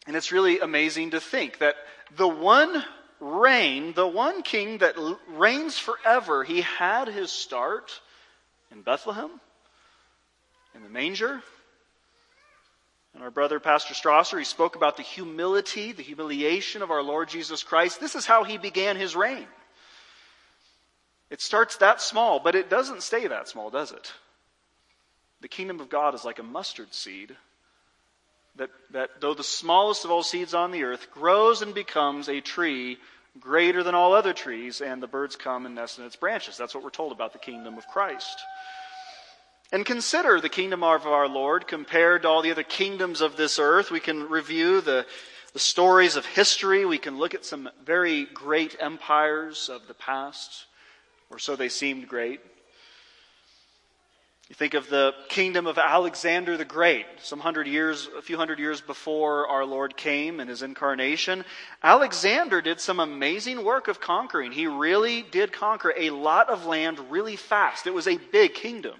And 0.05 0.15
it's 0.15 0.31
really 0.31 0.59
amazing 0.59 1.11
to 1.11 1.19
think 1.19 1.57
that 1.59 1.75
the 2.15 2.27
one 2.27 2.83
reign, 3.19 3.93
the 3.93 4.05
one 4.05 4.43
king 4.43 4.79
that 4.79 4.95
reigns 5.29 5.79
forever, 5.79 6.43
he 6.43 6.61
had 6.61 7.07
his 7.07 7.31
start 7.31 7.99
in 8.71 8.83
Bethlehem, 8.83 9.31
in 10.75 10.83
the 10.83 10.89
manger. 10.89 11.41
And 13.15 13.23
our 13.23 13.31
brother, 13.31 13.59
Pastor 13.59 13.95
Strasser, 13.95 14.37
he 14.37 14.45
spoke 14.45 14.75
about 14.75 14.97
the 14.97 15.03
humility, 15.03 15.91
the 15.91 16.03
humiliation 16.03 16.83
of 16.83 16.91
our 16.91 17.01
Lord 17.01 17.29
Jesus 17.29 17.63
Christ. 17.63 17.99
This 17.99 18.13
is 18.13 18.27
how 18.27 18.43
he 18.43 18.59
began 18.59 18.95
his 18.95 19.15
reign. 19.15 19.47
It 21.33 21.41
starts 21.41 21.77
that 21.77 21.99
small, 21.99 22.39
but 22.39 22.53
it 22.53 22.69
doesn't 22.69 23.01
stay 23.01 23.25
that 23.25 23.49
small, 23.49 23.71
does 23.71 23.91
it? 23.91 24.13
The 25.41 25.47
kingdom 25.47 25.79
of 25.79 25.89
God 25.89 26.13
is 26.13 26.23
like 26.23 26.37
a 26.37 26.43
mustard 26.43 26.93
seed 26.93 27.35
that, 28.57 28.69
that 28.91 29.19
though 29.19 29.33
the 29.33 29.43
smallest 29.43 30.05
of 30.05 30.11
all 30.11 30.21
seeds 30.21 30.53
on 30.53 30.69
the 30.69 30.83
earth, 30.83 31.09
grows 31.09 31.63
and 31.63 31.73
becomes 31.73 32.29
a 32.29 32.39
tree 32.39 32.99
greater 33.39 33.81
than 33.81 33.95
all 33.95 34.13
other 34.13 34.31
trees, 34.31 34.79
and 34.79 35.01
the 35.01 35.07
birds 35.07 35.35
come 35.35 35.65
and 35.65 35.73
nest 35.73 35.97
in 35.97 36.05
its 36.05 36.15
branches. 36.15 36.55
That's 36.55 36.75
what 36.75 36.83
we're 36.83 36.91
told 36.91 37.11
about 37.11 37.33
the 37.33 37.39
kingdom 37.39 37.79
of 37.79 37.87
Christ. 37.87 38.39
And 39.71 39.87
consider 39.87 40.39
the 40.39 40.49
kingdom 40.49 40.83
of 40.83 41.07
our 41.07 41.27
Lord 41.27 41.67
compared 41.67 42.21
to 42.21 42.27
all 42.27 42.43
the 42.43 42.51
other 42.51 42.61
kingdoms 42.61 43.21
of 43.21 43.37
this 43.37 43.57
earth. 43.57 43.89
We 43.89 43.99
can 43.99 44.29
review 44.29 44.81
the, 44.81 45.07
the 45.53 45.57
stories 45.57 46.15
of 46.15 46.27
history. 46.27 46.85
We 46.85 46.99
can 46.99 47.17
look 47.17 47.33
at 47.33 47.43
some 47.43 47.71
very 47.83 48.25
great 48.25 48.75
empires 48.79 49.67
of 49.67 49.87
the 49.87 49.95
past, 49.95 50.67
or 51.33 51.39
so 51.39 51.55
they 51.55 51.69
seemed 51.69 52.07
great. 52.07 52.39
You 54.49 54.55
think 54.55 54.75
of 54.75 54.87
the 54.87 55.15
kingdom 55.29 55.65
of 55.65 55.79
Alexander 55.79 56.57
the 56.57 56.65
Great, 56.65 57.07
some 57.23 57.39
hundred 57.39 57.65
years, 57.65 58.07
a 58.15 58.21
few 58.21 58.37
hundred 58.37 58.59
years 58.59 58.81
before 58.81 59.47
our 59.47 59.65
Lord 59.65 59.97
came 59.97 60.39
and 60.39 60.47
his 60.47 60.61
incarnation. 60.61 61.43
Alexander 61.81 62.61
did 62.61 62.79
some 62.79 62.99
amazing 62.99 63.63
work 63.63 63.87
of 63.87 63.99
conquering. 63.99 64.51
He 64.51 64.67
really 64.67 65.23
did 65.23 65.51
conquer 65.51 65.91
a 65.97 66.11
lot 66.11 66.49
of 66.49 66.67
land 66.67 66.99
really 67.09 67.35
fast. 67.35 67.87
It 67.87 67.95
was 67.95 68.07
a 68.07 68.17
big 68.17 68.53
kingdom. 68.53 68.99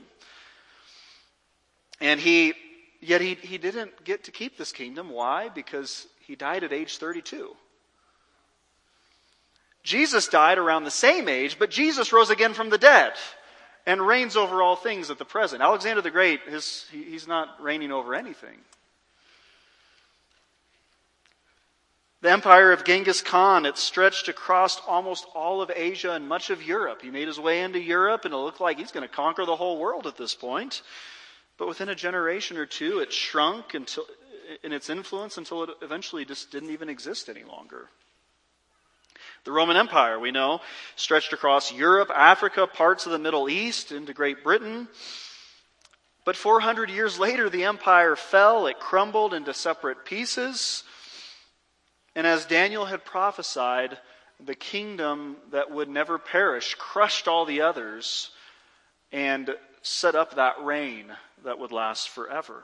And 2.01 2.19
he, 2.19 2.53
yet 2.99 3.21
he, 3.21 3.35
he 3.35 3.59
didn't 3.59 4.03
get 4.03 4.23
to 4.23 4.31
keep 4.31 4.57
this 4.57 4.71
kingdom. 4.71 5.11
Why? 5.11 5.49
Because 5.49 6.07
he 6.25 6.35
died 6.35 6.63
at 6.63 6.73
age 6.73 6.97
32. 6.97 7.55
Jesus 9.83 10.27
died 10.27 10.57
around 10.57 10.85
the 10.85 10.91
same 10.91 11.27
age, 11.27 11.59
but 11.59 11.69
Jesus 11.69 12.13
rose 12.13 12.29
again 12.29 12.53
from 12.53 12.69
the 12.69 12.77
dead 12.77 13.13
and 13.85 14.01
reigns 14.01 14.37
over 14.37 14.61
all 14.61 14.77
things 14.77 15.09
at 15.09 15.17
the 15.17 15.25
present. 15.25 15.61
Alexander 15.61 16.01
the 16.01 16.09
Great, 16.09 16.41
his, 16.47 16.85
he, 16.91 17.03
he's 17.03 17.27
not 17.27 17.61
reigning 17.61 17.91
over 17.91 18.15
anything. 18.15 18.57
The 22.21 22.31
empire 22.31 22.71
of 22.71 22.85
Genghis 22.85 23.21
Khan, 23.21 23.65
it 23.65 23.77
stretched 23.77 24.29
across 24.29 24.79
almost 24.87 25.25
all 25.35 25.61
of 25.61 25.69
Asia 25.75 26.13
and 26.13 26.25
much 26.25 26.49
of 26.49 26.63
Europe. 26.63 27.01
He 27.01 27.11
made 27.11 27.27
his 27.27 27.37
way 27.37 27.61
into 27.61 27.81
Europe, 27.81 28.23
and 28.23 28.33
it 28.33 28.37
looked 28.37 28.61
like 28.61 28.77
he's 28.77 28.93
going 28.93 29.05
to 29.05 29.13
conquer 29.13 29.45
the 29.45 29.57
whole 29.57 29.77
world 29.77 30.07
at 30.07 30.15
this 30.15 30.33
point. 30.33 30.83
But 31.57 31.67
within 31.67 31.89
a 31.89 31.95
generation 31.95 32.55
or 32.55 32.65
two, 32.65 32.99
it 32.99 33.11
shrunk 33.11 33.73
until, 33.73 34.05
in 34.63 34.71
its 34.71 34.89
influence 34.89 35.37
until 35.37 35.63
it 35.63 35.71
eventually 35.81 36.23
just 36.23 36.49
didn't 36.49 36.69
even 36.69 36.87
exist 36.87 37.27
any 37.27 37.43
longer. 37.43 37.89
The 39.45 39.51
Roman 39.51 39.75
Empire, 39.75 40.19
we 40.19 40.31
know, 40.31 40.61
stretched 40.95 41.33
across 41.33 41.73
Europe, 41.73 42.09
Africa, 42.15 42.65
parts 42.65 43.05
of 43.05 43.11
the 43.11 43.19
Middle 43.19 43.49
East, 43.49 43.91
into 43.91 44.13
Great 44.13 44.43
Britain. 44.43 44.87
But 46.25 46.37
400 46.37 46.89
years 46.89 47.19
later, 47.19 47.49
the 47.49 47.65
empire 47.65 48.15
fell. 48.15 48.67
It 48.67 48.79
crumbled 48.79 49.33
into 49.33 49.53
separate 49.53 50.05
pieces. 50.05 50.83
And 52.15 52.25
as 52.25 52.45
Daniel 52.45 52.85
had 52.85 53.03
prophesied, 53.03 53.97
the 54.39 54.55
kingdom 54.55 55.37
that 55.51 55.71
would 55.71 55.89
never 55.89 56.17
perish 56.17 56.75
crushed 56.75 57.27
all 57.27 57.45
the 57.45 57.61
others 57.61 58.31
and 59.11 59.49
set 59.81 60.15
up 60.15 60.35
that 60.35 60.63
reign 60.63 61.11
that 61.43 61.59
would 61.59 61.71
last 61.73 62.09
forever. 62.09 62.63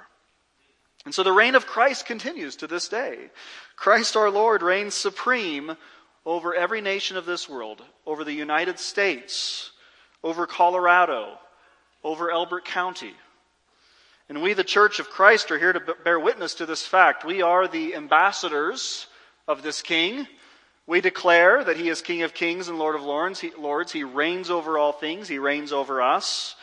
And 1.06 1.14
so 1.14 1.24
the 1.24 1.32
reign 1.32 1.56
of 1.56 1.66
Christ 1.66 2.06
continues 2.06 2.56
to 2.58 2.68
this 2.68 2.88
day. 2.88 3.30
Christ 3.76 4.16
our 4.16 4.30
Lord 4.30 4.62
reigns 4.62 4.94
supreme 4.94 5.76
over 6.26 6.54
every 6.54 6.82
nation 6.82 7.18
of 7.18 7.26
this 7.26 7.50
world, 7.50 7.82
over 8.06 8.24
the 8.24 8.34
United 8.34 8.80
States, 8.80 9.72
over 10.24 10.46
Colorado, 10.46 11.38
over 12.04 12.32
Elbert 12.32 12.66
County. 12.66 13.14
And 14.28 14.42
we, 14.44 14.54
the 14.54 14.64
Church 14.64 15.00
of 15.00 15.10
Christ, 15.10 15.50
are 15.50 15.58
here 15.58 15.74
to 15.74 15.96
bear 16.04 16.20
witness 16.20 16.54
to 16.56 16.66
this 16.66 16.86
fact. 16.86 17.26
We 17.26 17.42
are 17.42 17.68
the 17.68 17.96
ambassadors 17.96 19.08
of 19.48 19.64
this 19.64 19.82
King. 19.82 20.28
We 20.86 21.02
declare 21.02 21.64
that 21.64 21.78
He 21.78 21.90
is 21.90 22.02
King 22.02 22.22
of 22.22 22.34
Kings 22.34 22.68
and 22.68 22.78
Lord 22.78 22.96
of 22.96 23.02
Lords. 23.02 23.40
He, 23.40 23.52
Lords. 23.58 23.92
he 23.92 24.04
reigns 24.04 24.52
over 24.52 24.78
all 24.78 24.92
things, 24.92 25.28
He 25.28 25.40
reigns 25.40 25.72
over 25.72 26.02
us. 26.02 26.56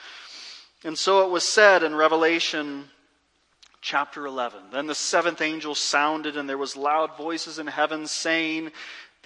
And 0.85 0.97
so 0.97 1.27
it 1.27 1.31
was 1.31 1.43
said 1.43 1.83
in 1.83 1.95
Revelation 1.95 2.85
chapter 3.81 4.27
11 4.27 4.61
Then 4.73 4.87
the 4.87 4.95
seventh 4.95 5.41
angel 5.41 5.75
sounded, 5.75 6.37
and 6.37 6.49
there 6.49 6.59
was 6.59 6.77
loud 6.77 7.17
voices 7.17 7.59
in 7.59 7.67
heaven 7.67 8.07
saying, 8.07 8.71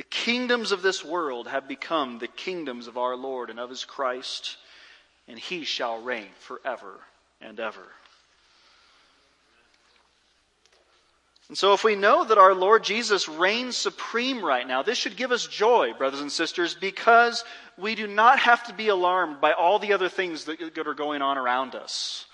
the 0.00 0.04
kingdoms 0.04 0.72
of 0.72 0.80
this 0.80 1.04
world 1.04 1.46
have 1.46 1.68
become 1.68 2.18
the 2.18 2.26
kingdoms 2.26 2.86
of 2.86 2.96
our 2.96 3.14
Lord 3.14 3.50
and 3.50 3.60
of 3.60 3.68
his 3.68 3.84
Christ, 3.84 4.56
and 5.28 5.38
he 5.38 5.64
shall 5.64 6.00
reign 6.00 6.28
forever 6.38 7.00
and 7.38 7.60
ever. 7.60 7.84
And 11.48 11.58
so, 11.58 11.74
if 11.74 11.84
we 11.84 11.96
know 11.96 12.24
that 12.24 12.38
our 12.38 12.54
Lord 12.54 12.82
Jesus 12.82 13.28
reigns 13.28 13.76
supreme 13.76 14.42
right 14.42 14.66
now, 14.66 14.82
this 14.82 14.96
should 14.96 15.18
give 15.18 15.32
us 15.32 15.46
joy, 15.46 15.92
brothers 15.92 16.22
and 16.22 16.32
sisters, 16.32 16.74
because 16.74 17.44
we 17.76 17.94
do 17.94 18.06
not 18.06 18.38
have 18.38 18.64
to 18.68 18.72
be 18.72 18.88
alarmed 18.88 19.38
by 19.42 19.52
all 19.52 19.78
the 19.78 19.92
other 19.92 20.08
things 20.08 20.46
that 20.46 20.78
are 20.78 20.94
going 20.94 21.20
on 21.20 21.36
around 21.36 21.74
us. 21.74 22.24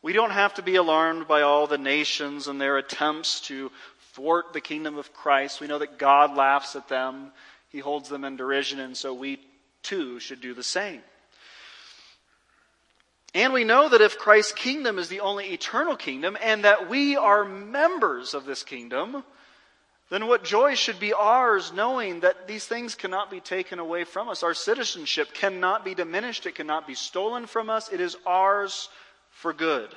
We 0.00 0.14
don't 0.14 0.30
have 0.30 0.54
to 0.54 0.62
be 0.62 0.76
alarmed 0.76 1.28
by 1.28 1.42
all 1.42 1.66
the 1.66 1.76
nations 1.76 2.48
and 2.48 2.58
their 2.58 2.78
attempts 2.78 3.42
to 3.42 3.70
thwart 4.14 4.52
the 4.52 4.60
kingdom 4.60 4.98
of 4.98 5.12
Christ. 5.12 5.60
We 5.60 5.66
know 5.66 5.78
that 5.78 5.98
God 5.98 6.36
laughs 6.36 6.76
at 6.76 6.88
them, 6.88 7.32
He 7.68 7.78
holds 7.78 8.08
them 8.08 8.24
in 8.24 8.36
derision, 8.36 8.80
and 8.80 8.96
so 8.96 9.14
we 9.14 9.40
too 9.82 10.20
should 10.20 10.40
do 10.40 10.54
the 10.54 10.62
same. 10.62 11.00
And 13.34 13.52
we 13.52 13.64
know 13.64 13.88
that 13.88 14.00
if 14.00 14.18
Christ's 14.18 14.52
kingdom 14.52 14.98
is 14.98 15.08
the 15.08 15.20
only 15.20 15.52
eternal 15.52 15.96
kingdom 15.96 16.36
and 16.42 16.64
that 16.64 16.88
we 16.88 17.16
are 17.16 17.44
members 17.44 18.34
of 18.34 18.44
this 18.44 18.64
kingdom, 18.64 19.22
then 20.10 20.26
what 20.26 20.42
joy 20.42 20.74
should 20.74 20.98
be 20.98 21.12
ours 21.12 21.72
knowing 21.72 22.20
that 22.20 22.48
these 22.48 22.66
things 22.66 22.96
cannot 22.96 23.30
be 23.30 23.38
taken 23.38 23.78
away 23.78 24.02
from 24.02 24.28
us. 24.28 24.42
Our 24.42 24.54
citizenship 24.54 25.32
cannot 25.32 25.84
be 25.84 25.94
diminished, 25.94 26.46
it 26.46 26.56
cannot 26.56 26.88
be 26.88 26.96
stolen 26.96 27.46
from 27.46 27.70
us, 27.70 27.92
it 27.92 28.00
is 28.00 28.16
ours 28.26 28.88
for 29.30 29.52
good. 29.52 29.94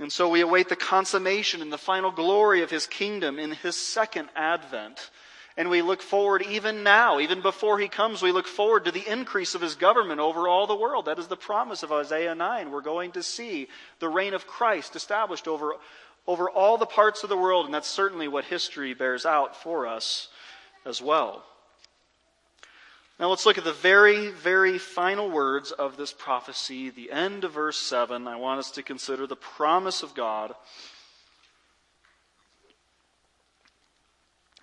And 0.00 0.12
so 0.12 0.28
we 0.28 0.40
await 0.40 0.68
the 0.68 0.76
consummation 0.76 1.62
and 1.62 1.72
the 1.72 1.78
final 1.78 2.10
glory 2.10 2.62
of 2.62 2.70
his 2.70 2.86
kingdom 2.86 3.38
in 3.38 3.52
his 3.52 3.76
second 3.76 4.28
advent. 4.34 5.10
And 5.56 5.70
we 5.70 5.82
look 5.82 6.02
forward 6.02 6.42
even 6.42 6.82
now, 6.82 7.20
even 7.20 7.40
before 7.40 7.78
he 7.78 7.86
comes, 7.86 8.20
we 8.20 8.32
look 8.32 8.48
forward 8.48 8.86
to 8.86 8.90
the 8.90 9.08
increase 9.08 9.54
of 9.54 9.60
his 9.60 9.76
government 9.76 10.18
over 10.18 10.48
all 10.48 10.66
the 10.66 10.74
world. 10.74 11.04
That 11.04 11.20
is 11.20 11.28
the 11.28 11.36
promise 11.36 11.84
of 11.84 11.92
Isaiah 11.92 12.34
9. 12.34 12.72
We're 12.72 12.80
going 12.80 13.12
to 13.12 13.22
see 13.22 13.68
the 14.00 14.08
reign 14.08 14.34
of 14.34 14.48
Christ 14.48 14.96
established 14.96 15.46
over, 15.46 15.74
over 16.26 16.50
all 16.50 16.76
the 16.76 16.86
parts 16.86 17.22
of 17.22 17.28
the 17.28 17.36
world, 17.36 17.66
and 17.66 17.74
that's 17.74 17.88
certainly 17.88 18.26
what 18.26 18.44
history 18.44 18.94
bears 18.94 19.24
out 19.24 19.54
for 19.62 19.86
us 19.86 20.28
as 20.84 21.00
well. 21.00 21.44
Now 23.18 23.28
let's 23.28 23.46
look 23.46 23.58
at 23.58 23.64
the 23.64 23.72
very, 23.72 24.28
very 24.30 24.76
final 24.78 25.30
words 25.30 25.70
of 25.70 25.96
this 25.96 26.12
prophecy, 26.12 26.90
the 26.90 27.12
end 27.12 27.44
of 27.44 27.52
verse 27.52 27.78
7. 27.78 28.26
I 28.26 28.36
want 28.36 28.58
us 28.58 28.72
to 28.72 28.82
consider 28.82 29.26
the 29.26 29.36
promise 29.36 30.02
of 30.02 30.14
God. 30.14 30.54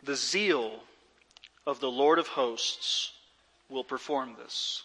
The 0.04 0.16
zeal 0.16 0.80
of 1.66 1.80
the 1.80 1.92
Lord 1.92 2.20
of 2.20 2.28
hosts 2.28 3.14
will 3.70 3.86
perform 3.86 4.36
this. 4.38 4.84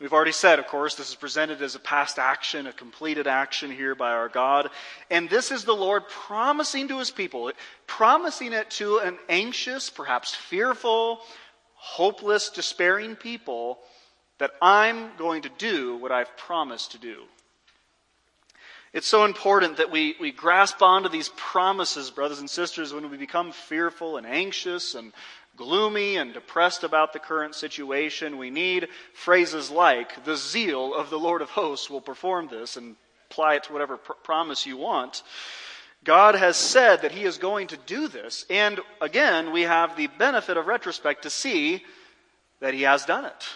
We've 0.00 0.14
already 0.14 0.32
said, 0.32 0.58
of 0.58 0.66
course, 0.66 0.94
this 0.94 1.10
is 1.10 1.14
presented 1.14 1.60
as 1.60 1.74
a 1.74 1.78
past 1.78 2.18
action, 2.18 2.66
a 2.66 2.72
completed 2.72 3.26
action 3.26 3.70
here 3.70 3.94
by 3.94 4.12
our 4.12 4.30
God. 4.30 4.70
And 5.10 5.28
this 5.28 5.50
is 5.50 5.64
the 5.64 5.74
Lord 5.74 6.08
promising 6.08 6.88
to 6.88 6.98
his 6.98 7.10
people, 7.10 7.52
promising 7.86 8.54
it 8.54 8.70
to 8.72 8.96
an 9.00 9.18
anxious, 9.28 9.90
perhaps 9.90 10.34
fearful, 10.34 11.20
hopeless, 11.80 12.50
despairing 12.50 13.16
people 13.16 13.78
that 14.38 14.52
I'm 14.60 15.16
going 15.16 15.42
to 15.42 15.50
do 15.56 15.96
what 15.96 16.12
I've 16.12 16.36
promised 16.36 16.92
to 16.92 16.98
do. 16.98 17.22
It's 18.92 19.06
so 19.06 19.24
important 19.24 19.78
that 19.78 19.90
we, 19.90 20.14
we 20.20 20.30
grasp 20.30 20.82
onto 20.82 21.08
these 21.08 21.30
promises, 21.36 22.10
brothers 22.10 22.40
and 22.40 22.50
sisters, 22.50 22.92
when 22.92 23.08
we 23.08 23.16
become 23.16 23.52
fearful 23.52 24.18
and 24.18 24.26
anxious 24.26 24.94
and 24.94 25.12
gloomy 25.56 26.16
and 26.16 26.34
depressed 26.34 26.84
about 26.84 27.12
the 27.12 27.18
current 27.18 27.54
situation, 27.54 28.36
we 28.36 28.50
need 28.50 28.88
phrases 29.14 29.70
like, 29.70 30.24
the 30.24 30.36
zeal 30.36 30.94
of 30.94 31.08
the 31.08 31.18
Lord 31.18 31.40
of 31.40 31.50
hosts 31.50 31.88
will 31.88 32.00
perform 32.00 32.48
this, 32.48 32.76
and 32.76 32.96
apply 33.30 33.54
it 33.54 33.64
to 33.64 33.72
whatever 33.72 33.96
pr- 33.96 34.12
promise 34.22 34.66
you 34.66 34.76
want. 34.76 35.22
God 36.04 36.34
has 36.34 36.56
said 36.56 37.02
that 37.02 37.12
He 37.12 37.24
is 37.24 37.38
going 37.38 37.68
to 37.68 37.76
do 37.76 38.08
this, 38.08 38.46
and 38.48 38.80
again, 39.00 39.52
we 39.52 39.62
have 39.62 39.96
the 39.96 40.06
benefit 40.06 40.56
of 40.56 40.66
retrospect 40.66 41.22
to 41.22 41.30
see 41.30 41.84
that 42.60 42.74
He 42.74 42.82
has 42.82 43.04
done 43.04 43.26
it. 43.26 43.48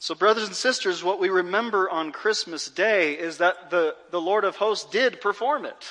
So, 0.00 0.14
brothers 0.14 0.46
and 0.46 0.54
sisters, 0.54 1.02
what 1.02 1.18
we 1.18 1.28
remember 1.28 1.90
on 1.90 2.12
Christmas 2.12 2.68
Day 2.68 3.14
is 3.14 3.38
that 3.38 3.70
the, 3.70 3.96
the 4.10 4.20
Lord 4.20 4.44
of 4.44 4.56
hosts 4.56 4.88
did 4.90 5.20
perform 5.20 5.64
it. 5.64 5.88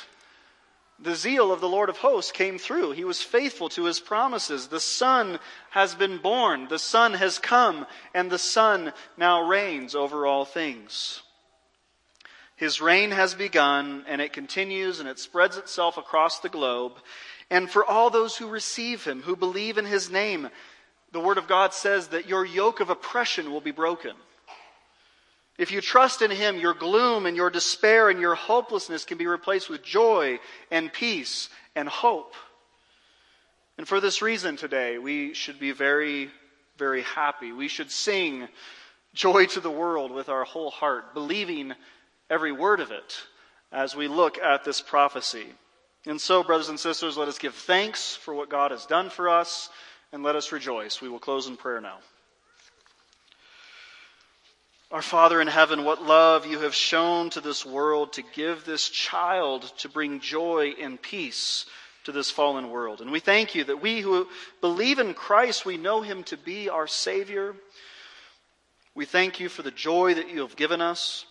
The 1.00 1.16
zeal 1.16 1.52
of 1.52 1.62
the 1.62 1.70
Lord 1.70 1.90
of 1.90 1.98
hosts 1.98 2.32
came 2.32 2.58
through. 2.58 2.92
He 2.92 3.04
was 3.04 3.22
faithful 3.22 3.70
to 3.70 3.84
his 3.84 4.00
promises. 4.00 4.68
The 4.68 4.80
Son 4.80 5.40
has 5.72 5.94
been 5.94 6.18
born, 6.20 6.68
the 6.70 6.80
Son 6.80 7.14
has 7.16 7.38
come, 7.38 7.86
and 8.14 8.32
the 8.32 8.40
Son 8.40 8.94
now 9.18 9.48
reigns 9.48 9.94
over 9.94 10.26
all 10.26 10.46
things. 10.46 11.22
His 12.58 12.82
reign 12.82 13.12
has 13.12 13.34
begun, 13.34 14.04
and 14.08 14.20
it 14.20 14.34
continues, 14.34 15.00
and 15.00 15.08
it 15.08 15.20
spreads 15.20 15.58
itself 15.58 15.98
across 15.98 16.40
the 16.40 16.50
globe. 16.50 16.94
And 17.50 17.70
for 17.70 17.86
all 17.86 18.10
those 18.10 18.36
who 18.36 18.48
receive 18.48 19.06
him, 19.06 19.22
who 19.22 19.36
believe 19.36 19.78
in 19.78 19.86
his 19.86 20.10
name, 20.10 20.50
the 21.12 21.20
Word 21.20 21.38
of 21.38 21.48
God 21.48 21.74
says 21.74 22.10
that 22.10 22.28
your 22.28 22.46
yoke 22.46 22.80
of 22.80 22.90
oppression 22.90 23.52
will 23.52 23.62
be 23.62 23.72
broken. 23.72 24.14
If 25.58 25.72
you 25.72 25.82
trust 25.82 26.22
in 26.22 26.30
Him, 26.30 26.58
your 26.60 26.74
gloom 26.74 27.26
and 27.26 27.36
your 27.36 27.50
despair 27.50 28.10
and 28.10 28.20
your 28.20 28.36
hopelessness 28.36 29.06
can 29.06 29.18
be 29.18 29.26
replaced 29.26 29.70
with 29.70 29.84
joy 29.84 30.40
and 30.70 30.94
peace 30.94 31.50
and 31.76 31.90
hope. 31.90 32.36
And 33.78 33.88
for 33.88 34.00
this 34.00 34.22
reason 34.22 34.56
today, 34.58 34.98
we 34.98 35.34
should 35.34 35.60
be 35.60 35.72
very, 35.72 36.30
very 36.78 37.02
happy. 37.02 37.52
We 37.52 37.68
should 37.68 37.90
sing 37.90 38.48
joy 39.14 39.46
to 39.48 39.60
the 39.60 39.72
world 39.72 40.12
with 40.12 40.30
our 40.30 40.44
whole 40.44 40.70
heart, 40.70 41.16
believing 41.16 41.74
every 42.30 42.52
word 42.52 42.80
of 42.80 42.92
it 42.92 43.18
as 43.72 43.96
we 43.96 44.08
look 44.08 44.38
at 44.38 44.64
this 44.64 44.82
prophecy. 44.82 45.48
And 46.06 46.22
so, 46.22 46.44
brothers 46.44 46.70
and 46.70 46.80
sisters, 46.80 47.18
let 47.18 47.28
us 47.28 47.38
give 47.38 47.54
thanks 47.54 48.16
for 48.16 48.34
what 48.34 48.50
God 48.50 48.72
has 48.72 48.86
done 48.86 49.10
for 49.10 49.30
us 49.30 49.70
and 50.12 50.24
let 50.24 50.36
us 50.36 50.52
rejoice. 50.52 51.02
We 51.02 51.10
will 51.10 51.20
close 51.20 51.48
in 51.48 51.58
prayer 51.58 51.82
now. 51.82 51.98
Our 54.90 55.02
Father 55.02 55.42
in 55.42 55.50
heaven, 55.50 55.84
what 55.84 56.02
love 56.02 56.46
you 56.46 56.60
have 56.60 56.74
shown 56.74 57.30
to 57.32 57.42
this 57.42 57.66
world 57.66 58.14
to 58.14 58.24
give 58.34 58.64
this 58.64 58.88
child 58.88 59.64
to 59.80 59.90
bring 59.90 60.22
joy 60.22 60.76
and 60.80 61.02
peace 61.02 61.66
to 62.06 62.14
this 62.14 62.32
fallen 62.32 62.70
world. 62.70 63.02
And 63.02 63.12
we 63.12 63.20
thank 63.20 63.54
you 63.54 63.66
that 63.66 63.82
we 63.82 64.00
who 64.00 64.30
believe 64.62 65.00
in 65.00 65.14
Christ, 65.14 65.66
we 65.66 65.76
know 65.76 66.00
him 66.00 66.24
to 66.26 66.38
be 66.38 66.70
our 66.70 66.88
Savior. 66.88 67.54
We 68.96 69.04
thank 69.04 69.42
you 69.42 69.50
for 69.50 69.62
the 69.62 69.72
joy 69.72 70.14
that 70.14 70.30
you 70.30 70.40
have 70.40 70.56
given 70.56 70.80
us 70.80 71.26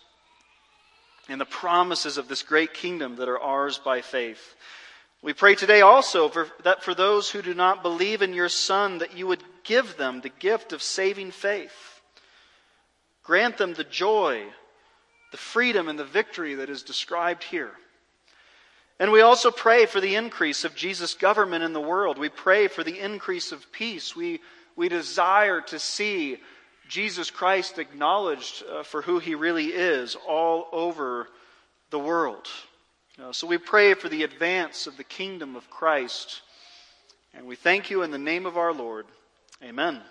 and 1.29 1.39
the 1.39 1.45
promises 1.45 2.17
of 2.17 2.27
this 2.27 2.43
great 2.43 2.73
kingdom 2.73 3.17
that 3.17 3.29
are 3.29 3.39
ours 3.39 3.77
by 3.77 4.01
faith. 4.01 4.55
We 5.21 5.33
pray 5.33 5.55
today 5.55 5.81
also 5.81 6.29
for, 6.29 6.47
that 6.63 6.83
for 6.83 6.93
those 6.93 7.29
who 7.29 7.41
do 7.41 7.53
not 7.53 7.81
believe 7.81 8.21
in 8.21 8.33
your 8.33 8.49
Son, 8.49 8.99
that 8.99 9.17
you 9.17 9.27
would 9.27 9.43
give 9.63 9.97
them 9.97 10.21
the 10.21 10.29
gift 10.29 10.73
of 10.73 10.81
saving 10.81 11.31
faith. 11.31 12.01
Grant 13.23 13.57
them 13.57 13.73
the 13.73 13.83
joy, 13.83 14.43
the 15.31 15.37
freedom, 15.37 15.89
and 15.89 15.99
the 15.99 16.05
victory 16.05 16.55
that 16.55 16.69
is 16.69 16.83
described 16.83 17.43
here. 17.43 17.71
And 18.99 19.11
we 19.11 19.21
also 19.21 19.51
pray 19.51 19.85
for 19.85 19.99
the 19.99 20.15
increase 20.15 20.63
of 20.63 20.75
Jesus' 20.75 21.13
government 21.13 21.63
in 21.63 21.73
the 21.73 21.81
world. 21.81 22.17
We 22.17 22.29
pray 22.29 22.67
for 22.67 22.83
the 22.83 22.99
increase 22.99 23.51
of 23.51 23.71
peace. 23.71 24.15
We, 24.15 24.39
we 24.75 24.89
desire 24.89 25.61
to 25.61 25.77
see 25.77 26.37
Jesus 26.87 27.29
Christ 27.29 27.79
acknowledged 27.79 28.63
uh, 28.63 28.83
for 28.83 29.01
who 29.01 29.19
he 29.19 29.35
really 29.35 29.67
is 29.67 30.15
all 30.27 30.67
over 30.71 31.27
the 31.89 31.99
world. 31.99 32.47
Uh, 33.21 33.31
so 33.31 33.47
we 33.47 33.57
pray 33.57 33.93
for 33.93 34.09
the 34.09 34.23
advance 34.23 34.87
of 34.87 34.97
the 34.97 35.03
kingdom 35.03 35.55
of 35.55 35.69
Christ. 35.69 36.41
And 37.33 37.45
we 37.45 37.55
thank 37.55 37.89
you 37.89 38.03
in 38.03 38.11
the 38.11 38.17
name 38.17 38.45
of 38.45 38.57
our 38.57 38.73
Lord. 38.73 39.05
Amen. 39.63 40.01